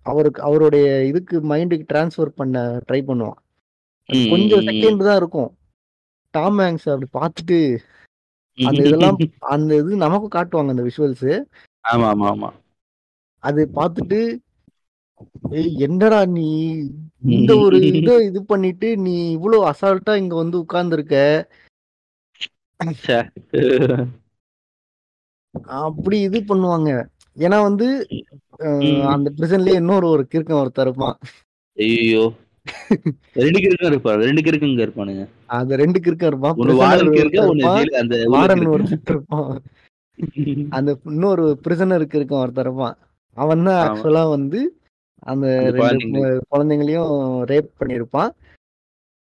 [0.06, 3.38] அவருக்கு அவருடைய இதுக்கு மைண்டுக்கு டிரான்ஸ்ஃபர் பண்ண ட்ரை பண்ணுவான்.
[4.32, 5.50] கொஞ்சம் செகண்ட் தான் இருக்கும்.
[6.34, 7.58] டாம் ஹேங்க்ஸ் அப்படி பார்த்துட்டு
[8.58, 9.18] அந்த இதெல்லாம்
[9.54, 11.28] அந்த இது நமக்கும் காட்டுவாங்க அந்த விஷுவல்ஸ்
[11.84, 12.48] ஆமா ஆமா ஆமா.
[13.42, 14.18] அது பார்த்துட்டு
[15.52, 16.48] ஏய் என்னடா நீ?
[17.32, 21.16] இந்த ஒரு இதை இது பண்ணிட்டு நீ இவ்வளவு அசால்ட்டா இங்க வந்து உட்கார்ந்துருக்க?
[22.96, 23.18] ச்சே.
[25.78, 26.90] அப்படி இது பண்ணுவாங்க.
[27.36, 27.86] ஏன்னா வந்து
[28.60, 29.02] அஹ், ம்.
[29.12, 31.16] அந்த பிரிசன்லயே இன்னொரு ஒரு கிறுக்கன் ஒருத்தர் இருப்பான்.
[31.76, 32.24] ஐயோ
[33.38, 34.20] ரெண்டு கிறுக்கும் இருப்பாரு.
[34.26, 35.22] ரெண்டு கிறுக்குங்க இருப்பானுங்க.
[35.56, 36.54] அந்த ரெண்டு கிறுக்கன் இருப்பான்.
[36.54, 38.74] ஒண்ணு prisoner வாரன் கிறுக்க ஒருத்தன் ஒண்ணு இருப்பான், ஜெயில அந்த உள்ள வாரன் கிறுக்கு.
[38.76, 39.48] ஒருத்தர் இருப்பான்.
[40.76, 42.96] அந்த இன்னொரு பிரிசனருக்கு இருக்கான் ஒருத்தர் இருப்பான்.
[43.36, 43.80] அவன் தான்.
[43.82, 44.60] ஆக்சுவலா வந்து
[45.22, 46.20] அந்த ரெண்டு
[46.52, 47.12] குழந்தைங்களையும்
[47.50, 48.30] ரேப் பண்ணியிருப்பான்.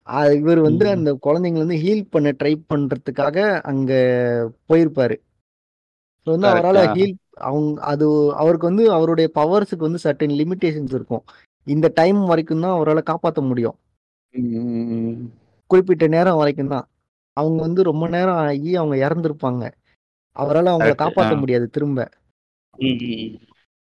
[0.07, 0.85] அது இவர் வந்து.
[0.95, 3.91] அந்த குழந்தைங்களை வந்து ஹீல் பண்ண ட்ரை பண்றதுக்காக அங்க
[4.69, 5.15] போயிருப்பாரு.
[6.27, 6.81] ஸோ வந்து அவரால்.
[6.97, 7.15] ஹீல்
[7.45, 8.05] அவங்க அது
[8.41, 11.23] அவருக்கு வந்து அவருடைய பவர்ஸுக்கு வந்து சர்டன் லிமிடேஷன்ஸ் இருக்கும்.
[11.67, 13.77] இந்த டைம் வரைக்கும் தான் அவரால் காப்பாற்ற முடியும்.
[15.71, 16.85] குறிப்பிட்ட நேரம் வரைக்கும் தான்.
[17.37, 19.63] அவங்க வந்து ரொம்ப நேரம் ஆகி அவங்க இறந்துருப்பாங்க.
[20.35, 21.35] அவரால் அவங்கள காப்பாற்ற.
[21.35, 22.07] முடியாது திரும்ப.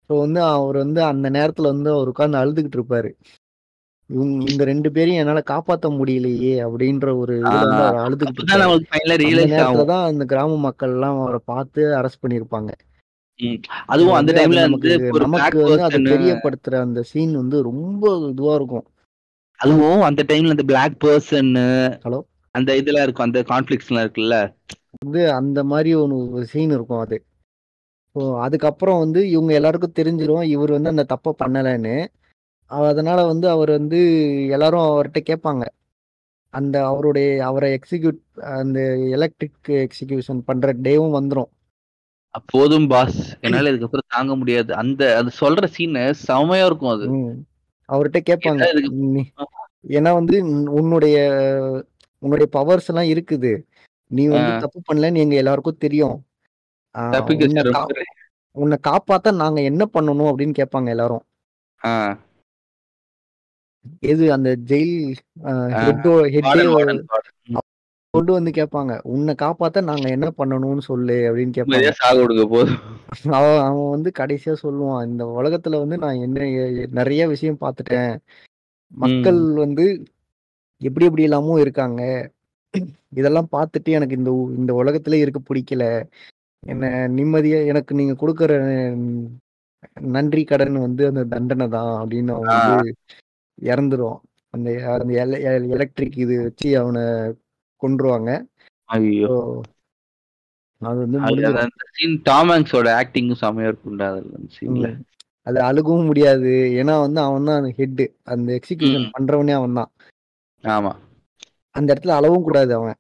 [0.10, 3.10] ஸோ வந்து அவர் வந்து அந்த நேரத்துல வந்து அவர் உட்கார்ந்து அழுதுகிட்டு இருப்பாரு.
[4.10, 7.34] இவங்க இந்த ரெண்டு பேரையும் என்னால காப்பாத்த முடியலையே அப்படின்ற ஒரு
[8.06, 8.46] அழுதுகிட்டு
[9.66, 12.72] அந்த தான் கிராம மக்கள் எல்லாம் அவரை பார்த்து அரெஸ்ட் பண்ணியிருப்பாங்க.
[13.86, 18.86] அதுவும் அந்த டைம்ல நமக்கு வந்து நமக்கு வந்து அதை தெரியப்படுத்துற அந்த சீன் வந்து ரொம்ப இதுவா இருக்கும்.
[19.60, 21.52] அதுவும் அந்த டைம்ல அந்த பிளாக் பர்சன்
[22.04, 22.20] Hello?
[22.56, 24.38] அந்த இதெல்லாம் இருக்கும் அந்த கான்ஃபிளிக்ஸ் எல்லாம் இருக்குல்ல?
[24.98, 27.26] வந்து அந்த மாதிரி ஒரு சீன் இருக்கும் அது.
[28.16, 32.08] ஸோ அதுக்கப்புறம் வந்து இவங்க எல்லாருக்கும் தெரிஞ்சிரும் இவர் வந்து அந்த தப்பை பண்ணலைன்னு.
[32.66, 34.00] அதனால வந்து அவர் வந்து
[34.48, 35.66] எல்லாரும் அவர்கிட்ட கேட்பாங்க
[36.50, 41.50] அந்த அவருடைய அவரை எக்ஸிக்யூட் அந்த எலக்ட்ரிக் எக்ஸிகியூஷன் பண்ற டேவும் வந்துரும்.
[42.46, 44.76] போதும் பாஸ் என்னால இதுக்கப்புறம் தாங்க முடியாது.
[44.76, 45.94] அந்த அது சொல்ற சீன்
[46.28, 47.10] செமையா இருக்கும் அது.
[47.88, 48.64] அவர்கிட்ட கேட்பாங்க
[49.88, 51.32] ஏன்னா வந்து உன்- உன்னுடைய
[52.20, 53.69] உன்னுடைய பவர்ஸ் எல்லாம் இருக்குது.
[54.12, 54.52] நீ வந்து.
[54.60, 56.18] தப்பு பண்ணலன்னு எங்க எல்லாருக்கும் தெரியும்.
[58.56, 61.24] உன்னை காப்பாத்த நாங்க என்ன பண்ணணும் அப்படின்னு கேட்பாங்க எல்லாரும்.
[64.12, 65.04] எது அந்த ஜெயில்.
[68.14, 68.94] கொண்டு வந்து கேட்பாங்க.
[69.04, 71.92] உன்னை காப்பாத்த நாங்க என்ன பண்ணணும்னு சொல்லு அப்படின்னு கேட்பாங்க.
[71.92, 72.80] சாக கொடுக்க போதும்.
[73.38, 75.06] அவன் அவன் வந்து கடைசியா சொல்லுவான்.
[75.06, 76.40] இந்த உலகத்துல வந்து நான் என்ன
[76.92, 78.14] நிறைய விஷயம் பார்த்துட்டேன்.
[78.92, 79.86] மக்கள் வந்து
[80.82, 82.02] எப்படி எப்படி எல்லாமோ இருக்காங்க.
[83.10, 86.08] இதெல்லாம் பார்த்துட்டு எனக்கு இந்த இந்த உலகத்துல இருக்க பிடிக்கல.
[86.64, 88.54] என்ன நிம்மதியா எனக்கு நீங்க கொடுக்குற
[90.02, 92.96] நன்றி கடன் வந்து அந்த தண்டனை தான் அப்படின்னு அவன் வந்து
[93.62, 94.22] இறந்துருவான்.
[94.50, 95.12] அந்த அந்த
[95.74, 97.04] எலக்ட்ரிக் இது வச்சு அவனை
[97.82, 98.32] கொன்றுவாங்க.
[98.86, 99.36] ஐயோ.
[100.82, 101.20] அது வந்து
[102.24, 104.92] டாம் ஹாங்ஸோட ஆக்டிங்கும் செமையா இருக்கும்டா அதுல.
[105.48, 106.52] அது அழுகவும் முடியாது.
[106.80, 109.08] ஏன்னா வந்து அவன் தான் அந்த ஹெட் அந்த எக்ஸிகியூஷன்.
[109.18, 109.92] பண்றவனே அவன் தான்.
[110.64, 110.92] ஆமா.
[111.76, 112.98] அந்த இடத்துல அழவும் கூடாது அவன்.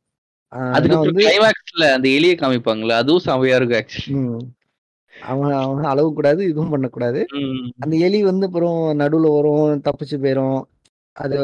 [1.17, 4.45] கிளைமேக்ஸ்ல அந்த எலிய காமிப்பாங்கல்ல அதுவும் செமையா இருக்கும் ஆக்சுவலி ம்,
[5.13, 7.22] அவன் அவன் அழவும் கூடாது இதுவும் பண்ணக்கூடாது.
[7.80, 10.59] அந்த எலி வந்து அப்புறம் நடுவுல வரும் தப்பிச்சு போயிரும்.
[11.15, 11.38] அது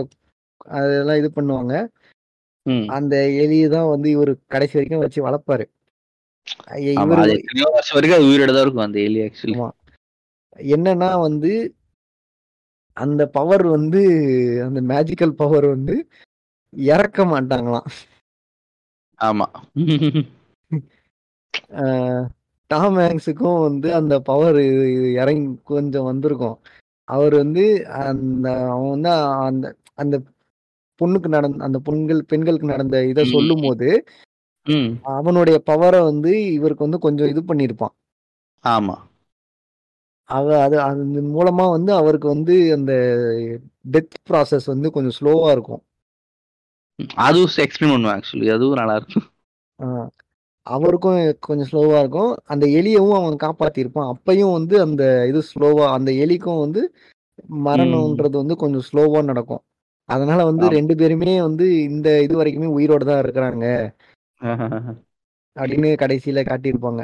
[0.76, 1.74] அதெல்லாம் இது பண்ணுவாங்க.
[2.90, 5.66] அந்த எலியை தான் வந்து இவர் கடைசி வரைக்கும் வச்சு வளர்ப்பாரு.
[7.92, 9.58] வரைக்கும் உயிரோட தான் இருக்கும் அந்த எலி ஆக்சுவலி.
[10.74, 11.52] என்னன்னா வந்து
[12.98, 14.02] அந்த பவர் வந்து
[14.66, 15.96] அந்த மேஜிக்கல் பவர் வந்து
[16.76, 17.88] இறக்க மாட்டாங்களாம்.
[19.20, 19.46] ஆமா.
[22.72, 24.60] டாம் ஹேங்ஸுக்கும் வந்து அந்த பவர்
[25.14, 26.58] இறங்கி கொஞ்சம் வந்திருக்கும்.
[27.08, 27.64] அவர் வந்து
[28.04, 29.12] அந்த அவன் வந்து
[29.42, 30.16] அந்த அந்த
[31.02, 33.24] பொண்ணுக்கு நடந்த அந்த பெண்கள் பெண்களுக்கு நடந்த இதை.
[33.26, 33.90] சொல்லும் போது
[35.16, 37.94] அவனுடைய பவரை வந்து இவருக்கு வந்து கொஞ்சம் இது பண்ணியிருப்பான்.
[38.64, 38.96] ஆமா.
[40.30, 41.02] அவ அது அது
[41.36, 42.94] மூலமா வந்து அவருக்கு வந்து அந்த
[43.92, 45.82] டெத் ப்ராசஸ் வந்து கொஞ்சம் ஸ்லோவா இருக்கும்.
[47.26, 49.28] அதுவும் எக்ஸ்பிளைன் பண்ணுவேன் ஆக்சுவலி அதுவும் நல்லா இருக்கும்
[50.68, 51.18] அவருக்கும்
[51.48, 52.32] கொஞ்சம் ஸ்லோவா இருக்கும்.
[52.52, 54.12] அந்த எலியவும் அவன் காப்பாத்திருப்பான்.
[54.14, 56.82] அப்பயும் வந்து அந்த இது ஸ்லோவா அந்த எலிக்கும் வந்து
[57.66, 59.64] மரணம்ன்றது வந்து கொஞ்சம் ஸ்லோவா நடக்கும்.
[60.10, 60.66] அதனால வந்து.
[60.78, 63.66] ரெண்டு பேருமே வந்து இந்த இது வரைக்குமே உயிரோட தான் இருக்கிறாங்க.
[65.56, 67.02] அப்படின்னு கடைசியில காட்டியிருப்பாங்க.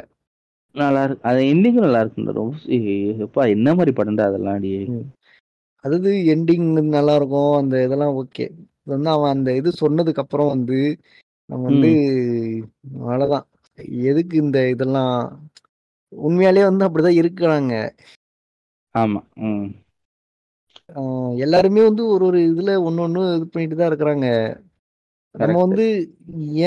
[0.74, 2.54] நல்லா இருக்கு அது எண்டிங்கும் நல்லா இருக்குங்க ரொம்ப
[3.24, 4.70] எப்பா என்ன மாதிரி படம்டா அதெல்லாம் அடி
[5.84, 6.66] அதாவது எண்டிங்
[6.96, 7.52] நல்லா இருக்கும்.
[7.60, 8.46] அந்த இதெல்லாம் ஓகே
[8.86, 10.78] வந்து அவன் அந்த இது சொன்னதுக்கு அப்புறம் வந்து
[11.50, 11.90] நம்ம வந்து
[12.98, 13.46] அவ்வளவுதான்
[14.02, 15.16] எதுக்கு இந்த இதெல்லாம்?
[16.12, 17.74] உண்மையாலே வந்து அப்படிதான் இருக்கிறாங்க.
[18.94, 19.20] ஆமா.
[21.36, 24.26] எல்லாருமே வந்து ஒரு ஒரு இதுல ஒன்னொன்னு இது பண்ணிட்டு தான் இருக்கிறாங்க.
[25.34, 25.58] நம்ம.
[25.60, 25.84] வந்து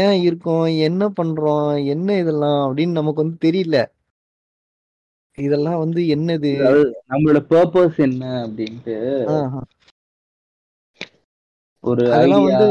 [0.02, 0.66] ஏன் இருக்கோம்?
[0.88, 1.86] என்ன பண்றோம்?
[1.86, 3.80] என்ன இதெல்லாம் அப்படின்னு நமக்கு வந்து தெரியல.
[5.38, 6.52] இதெல்லாம் வந்து என்னது?
[7.10, 8.96] நம்மளோட பர்பஸ் என்ன அப்படின்ட்டு
[11.86, 12.68] ஒரு அதெல்லாம் வந்து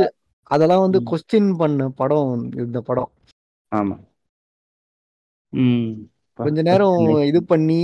[0.50, 0.98] அதெல்லாம் வந்து.
[1.08, 2.30] கொஸ்டின் பண்ண படம்
[2.64, 3.10] இந்த படம்.
[3.72, 3.96] ஆமா.
[6.38, 7.80] கொஞ்ச நேரம் இது பண்ணி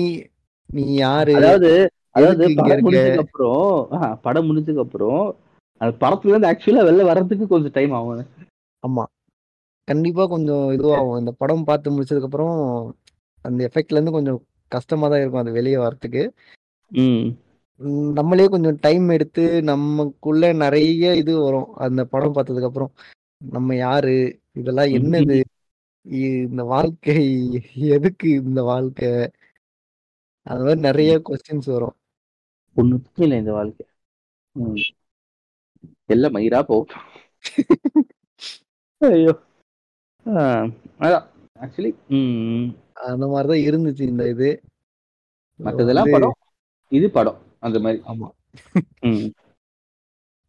[0.70, 1.32] நீ யாரு?
[1.38, 1.70] அதாவது
[2.14, 2.82] அதாவது படம்?
[2.84, 3.64] முடிஞ்சதுக்கு அப்புறம்
[4.24, 5.20] படம் முடிஞ்சதுக்கு அப்புறம்
[5.80, 8.24] அந்த படத்துல இருந்து ஆக்சுவலா வெளில வர்றதுக்கு கொஞ்சம் டைம் ஆகும்
[8.82, 9.04] ஆமா.
[9.88, 11.18] கண்டிப்பா கொஞ்சம் இதுவாகும்.
[11.20, 12.56] இந்த படம் பார்த்து முடிச்சதுக்கு அப்புறம்
[13.44, 14.40] அந்த எஃபெக்ட்ல இருந்து கொஞ்சம்
[14.72, 16.22] கஷ்டமா தான் இருக்கும் அது வெளியே வரத்துக்கு
[17.88, 21.74] நம்மளே கொஞ்சம் டைம் எடுத்து நமக்குள்ள நிறைய இது வரும்.
[21.74, 22.92] அந்த படம் பார்த்ததுக்கு அப்புறம்
[23.50, 24.40] நம்ம யாரு?
[24.52, 25.42] இதெல்லாம் என்னது?
[26.02, 29.30] இந்த வாழ்க்கை எதுக்கு இந்த வாழ்க்கை?
[30.42, 31.96] அது மாதிரி நிறைய கொஸ்டின்ஸ் வரும்.
[32.76, 33.86] ஒண்ணுத்துக்கும் இல்லை இந்த வாழ்க்கை.
[36.06, 37.02] எல்லாம் மயிரா போகும்
[38.98, 39.38] ஐயோ.
[40.98, 41.26] அதான்.
[41.60, 41.94] ஆக்சுவலி
[42.92, 44.60] அந்த மாதிரிதான் இருந்துச்சு இந்த இது.
[45.58, 46.34] மத்ததெல்லாம் வந்து- படம்.
[46.88, 47.48] இது படம்.
[47.62, 48.28] அந்த மாதிரி ஆமா.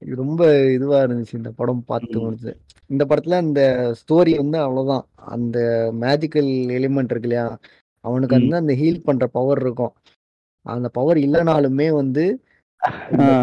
[0.01, 2.15] இது ரொம்ப இதுவா இருந்துச்சு இந்த படம் பார்த்து.
[2.19, 2.53] முடிஞ்சது
[2.89, 3.61] இந்த படத்துல அந்த
[3.99, 5.03] ஸ்டோரி வந்து அவ்வளவுதான்.
[5.33, 5.57] அந்த
[6.01, 7.45] மேஜிக்கல் எலிமெண்ட் இருக்கு இல்லையா?
[8.05, 9.93] அவனுக்கு வந்து அந்த ஹீல் பண்ற பவர் இருக்கும்.
[10.65, 12.25] அந்த பவர் இல்லைனாலுமே வந்து.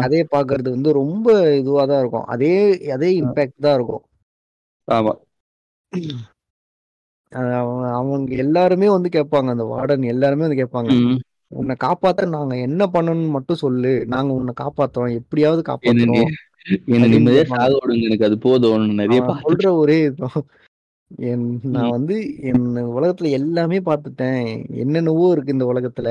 [0.01, 2.27] கதையை பார்க்கிறது வந்து ரொம்ப இதுவா தான் இருக்கும்.
[2.27, 2.53] அதே
[2.91, 4.03] அதே இம்பாக்ட் தான் இருக்கும்.
[4.87, 5.13] ஆமா.
[7.99, 9.49] அவங்க எல்லாருமே வந்து கேட்பாங்க.
[9.49, 10.89] அந்த வார்டன் எல்லாருமே வந்து கேட்பாங்க.
[11.51, 13.91] உன்னை காப்பாத்த நாங்க என்ன பண்ணணும்னு மட்டும் சொல்லு.
[14.05, 15.13] நாங்க உன்னை காப்பாத்துறோம்.
[15.13, 15.61] எப்படியாவது
[15.91, 16.21] விடுங்க.
[16.85, 18.87] எனக்கு அது போதும்.
[18.93, 20.41] நிறைய சொல்ற ஒரே இதுதான்.
[21.17, 22.65] என் நான் வந்து என்
[22.97, 24.41] உலகத்துல எல்லாமே பார்த்துட்டேன்
[24.83, 26.09] என்னென்னவோ இருக்கு இந்த உலகத்துல.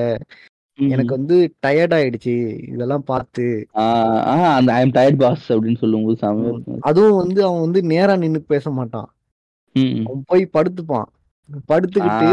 [0.79, 1.37] எனக்கு வந்து
[1.67, 2.35] டயர்ட் ஆயிடுச்சு.
[2.73, 6.77] இதெல்லாம் பார்த்து அந்த ஐ எம் டயர்ட் பாஸ் அப்படின்னு சொல்லும்போது.
[6.81, 9.09] அதுவும் வந்து அவன் வந்து நேரா நின்னு பேச மாட்டான்.
[10.07, 11.09] அவன் போய் படுத்துப்பான்.
[11.69, 12.31] படுத்துக்கிட்டு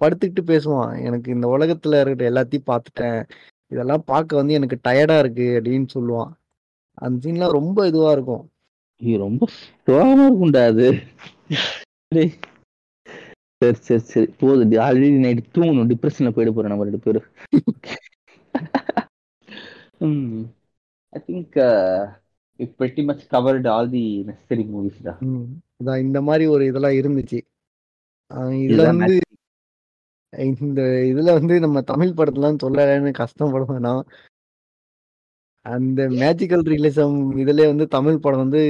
[0.00, 0.92] படுத்துக்கிட்டு பேசுவான்.
[1.06, 3.20] எனக்கு இந்த உலகத்துல இருக்கிற எல்லாத்தையும் பார்த்துட்டேன்.
[3.70, 6.30] இதெல்லாம் பார்க்க வந்து எனக்கு டயர்டா இருக்கு அப்படின்னு சொல்லுவான்.
[7.04, 8.44] அந்த சீன்லாம் ரொம்ப இதுவா இருக்கும்.
[9.24, 9.46] ரொம்ப
[9.86, 10.86] சோகமா இருக்கும்டா அது.
[13.60, 14.28] சரி சரி சரி.
[14.40, 15.90] போதும் ஆல்ரெடி நைட் தூங்கணும்.
[15.92, 17.26] டிப்ரெஷன்ல போயிட போறேன் நம்ம ரெண்டு பேரும்.
[21.12, 21.56] I think
[22.60, 27.40] it pretty much covered all the necessary movies தான் இந்த மாதிரி ஒரு இதெல்லாம் இருந்துச்சு.
[28.64, 29.14] இதுல வந்து
[30.32, 30.80] இந்த
[31.10, 34.02] இதுல வந்து நம்ம தமிழ் படத்துலாம் சொல்லலன்னு கஷ்டப்பட வேணாம்
[35.66, 38.62] அந்த மேஜிக்கல் ரியலிசம் இதுல வந்து தமிழ் படம் வந்து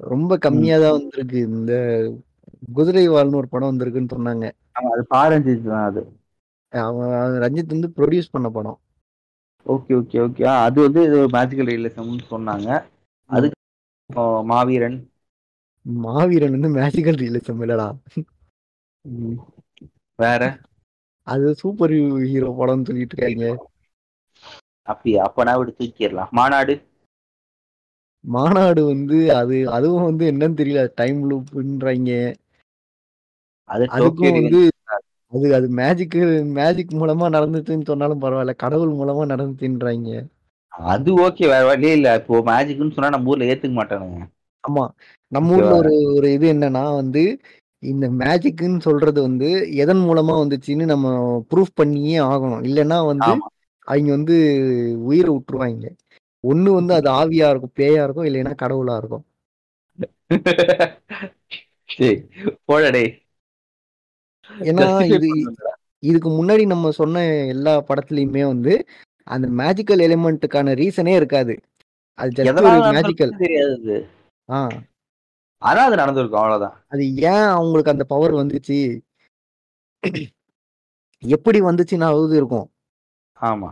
[0.00, 1.38] ரொம்ப கம்மியா தான் வந்திருக்கு.
[1.50, 1.72] இந்த
[2.74, 4.44] குதிரை வாழ்னு ஒரு படம் வந்திருக்குன்னு சொன்னாங்க.
[4.82, 6.02] அது பாரஞ்சித் தான் அது.
[6.72, 7.12] அவன்
[7.42, 8.78] ரஞ்சித் வந்து ப்ரொடியூஸ் பண்ண படம்.
[9.66, 10.44] Okay okay okay.
[10.64, 12.68] அது வந்து இது மேஜிக்கல் ரியலிசம்னு சொன்னாங்க.
[13.30, 13.58] அதுக்கு
[14.50, 14.98] மாவீரன்.
[15.86, 17.88] மாவீரன் வந்து மேஜிக்கல் ரியலிசம் இல்லடா.
[20.18, 20.42] வேற?
[21.26, 21.94] அது சூப்பர்
[22.24, 23.46] ஹீரோ படம்னு சொல்லிட்டு இருக்காங்க.
[24.86, 25.20] அப்படியா?
[25.28, 26.32] அப்பனா விட்டு தூக்கிடலாம்.
[26.34, 26.74] மாநாடு?
[28.24, 30.84] மாநாடு வந்து அது அதுவும் வந்து என்னன்னு தெரியல.
[30.96, 32.10] டைம் லூப்ன்றாங்க
[33.70, 34.58] அது அதுக்கும் வந்து
[35.32, 36.16] அது அது மேஜிக்
[36.56, 38.54] மேஜிக் மூலமா நடந்துச்சுன்னு சொன்னாலும் பரவாயில்ல.
[38.56, 40.08] கடவுள் மூலமா நடந்துச்சுன்றாங்க.
[40.88, 42.16] அது ஓகே வேற வழியே இல்ல.
[42.20, 44.20] இப்போ மேஜிக்னு சொன்னா நம்ம ஊர்ல ஏத்துக்க மாட்டானுங்க.
[44.64, 44.84] ஆமா.
[45.32, 47.22] நம்ம ஊர்ல ஒரு ஒரு இது என்னன்னா வந்து
[47.82, 51.06] இந்த மேஜிக்னு சொல்றது வந்து எதன் மூலமா வந்துச்சுன்னு நம்ம
[51.50, 52.62] ப்ரூஃப் பண்ணியே ஆகணும்.
[52.62, 53.30] இல்லைன்னா வந்து.
[53.88, 54.34] அவங்க வந்து
[55.00, 55.86] உயிரை விட்டுருவாங்க.
[56.44, 59.24] ஒண்ணு வந்து அது ஆவியா இருக்கும் பேயா இருக்கும் இல்லைன்னா கடவுளா இருக்கும்.
[64.66, 65.28] ஏன்னா இது.
[66.02, 68.72] இதுக்கு முன்னாடி நம்ம சொன்ன எல்லா படத்துலயுமே வந்து
[69.26, 71.54] அந்த மேஜிக்கல் எலிமெண்ட்டுக்கான ரீசனே இருக்காது.
[72.18, 72.30] அது
[72.92, 73.98] மேஜிக்கல் நடந்திருக்குன்னு
[75.62, 75.86] தெரியாது அது.
[75.86, 78.78] அது நடந்திருக்கும் அவ்வளவுதான் அது ஏன் அவங்களுக்கு அந்த பவர் வந்துச்சு
[81.22, 82.68] எப்படி வந்துச்சுன்னாவது இருக்கும்
[83.38, 83.70] ஆமா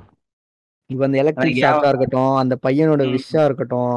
[0.90, 3.02] இப்ப அந்த எலக்ட்ரிக் ஷாக்கா இருக்கட்டும் அந்த பையனோட.
[3.14, 3.94] விஷா இருக்கட்டும்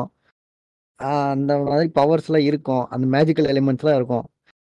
[1.34, 4.26] அந்த மாதிரி பவர்ஸ் எல்லாம் இருக்கும் அந்த மேஜிக்கல் எலிமெண்ட்ஸ் எல்லாம் இருக்கும்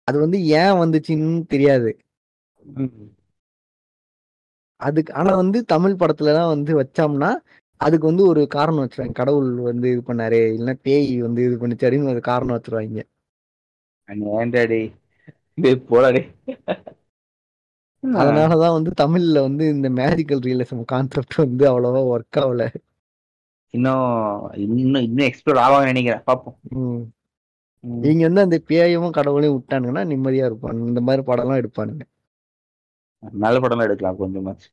[0.09, 1.91] அது வந்து ஏன் வந்துச்சுன்னு தெரியாது.
[4.81, 7.31] அதுக்கு ஆனா வந்து தமிழ் படத்துல எல்லாம் வந்து வச்சோம்னா
[7.83, 9.13] அதுக்கு வந்து ஒரு காரணம் வச்சிருவாங்க.
[9.13, 13.03] கடவுள் வந்து இது பண்ணாரு இல்லைன்னா பேய் வந்து இது பண்ணிச்சு அப்படின்னு ஒரு காரணம் வச்சிருவாங்க.
[15.89, 16.31] போடா டேய்
[18.03, 22.63] அதனாலதான் வந்து தமிழ்ல வந்து இந்த மேஜிக்கல் ரியலிசம் கான்செப்ட் வந்து அவ்வளவா ஒர்க் ஆகல.
[23.75, 24.07] இன்னும்
[24.55, 26.23] இன்னும் இன்னும் எக்ஸ்ப்ளோர் ஆவாங்க நினைக்கிறேன்.
[26.27, 27.03] பாப்போம் ம்.
[27.85, 28.03] ம்.
[28.03, 32.05] இங்க வந்து அந்த பேயவும் கடவுளையும் விட்டானுங்கன்னா நிம்மதியா இருப்பாங்க இந்த மாதிரி படம்லாம் எடுப்பானுங்க.
[33.33, 34.69] நல்ல படம்லாம் எடுக்கலாம் கொஞ்சமாச்சு.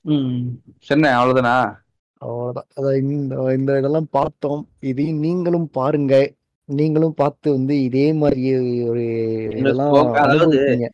[0.00, 0.46] ம்.
[0.78, 1.74] சென்னை அவ்வளவுதானா?
[2.18, 2.66] அவ்வளவுதான்.
[2.76, 4.68] அதான் இந்த இந்த இதெல்லாம் பார்த்தோம்.
[4.80, 6.32] இதையும் நீங்களும் பாருங்க.
[6.64, 9.04] நீங்களும் பார்த்து வந்து இதே மாதிரி ஒரு
[9.56, 10.88] இதெல்லாம் அதாவது- அனுபவிப்பீங்க.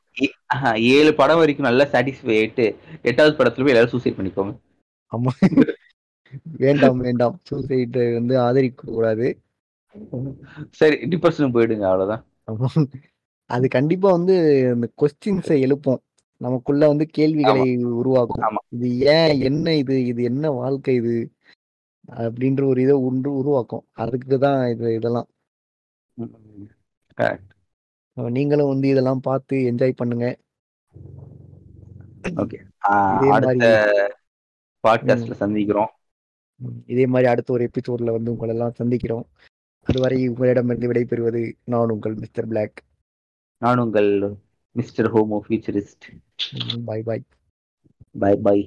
[0.47, 0.73] ஆஹா,
[1.17, 4.57] படம் வரைக்கும் நல்லா சாட்டிஸ்ஃபை ஆயிட்டு எட்டாவது படத்துல போய் எல்லாரும் சூசைட் பண்ணிக்கோங்க.
[5.17, 5.55] ஆமா.
[6.43, 7.41] வேண்டாம் வேண்டாம்.
[7.43, 9.39] சூசைட் வந்து ஆதரிக்க கூடாது
[10.71, 12.25] சரி டிப்ரெஷன் போயிடுங்க அவ்வளவுதான்.
[12.47, 12.85] ஆமா.
[13.47, 16.01] அது கண்டிப்பா வந்து இந்த கொஸ்டின்ஸை எழுப்பும்.
[16.37, 18.59] நமக்குள்ள வந்து கேள்விகளை உருவாக்கும்.
[18.69, 19.41] இது ஏன்?
[19.41, 20.05] என்ன இது?
[20.05, 21.33] இது என்ன வாழ்க்கை இது?
[22.11, 23.87] அப்படின்ற ஒரு இதை ஒன்று உருவாக்கும்.
[23.93, 25.29] அதுக்கு தான் இது இதெல்லாம்.
[28.13, 30.39] நீங்களும் வந்து இதெல்லாம் பார்த்து என்ஜாய் பண்ணுங்க.
[32.23, 32.59] ஓகே.
[33.31, 33.67] அடுத்த
[34.89, 35.93] பாட்காஸ்ட்ல சந்திக்கிறோம்.
[36.87, 39.25] இதே மாதிரி அடுத்த ஒரு எபிசோட்ல வந்து உங்களை எல்லாம் சந்திக்கிறோம்.
[39.83, 42.83] அதுவரை உங்களிடமிருந்து விடைபெறுவது நான் உங்கள் மிஸ்டர் பிளாக்.
[43.59, 44.11] நான் உங்கள்
[44.77, 46.07] mister homo futurist
[46.85, 47.25] bye bye
[48.15, 48.59] bye bye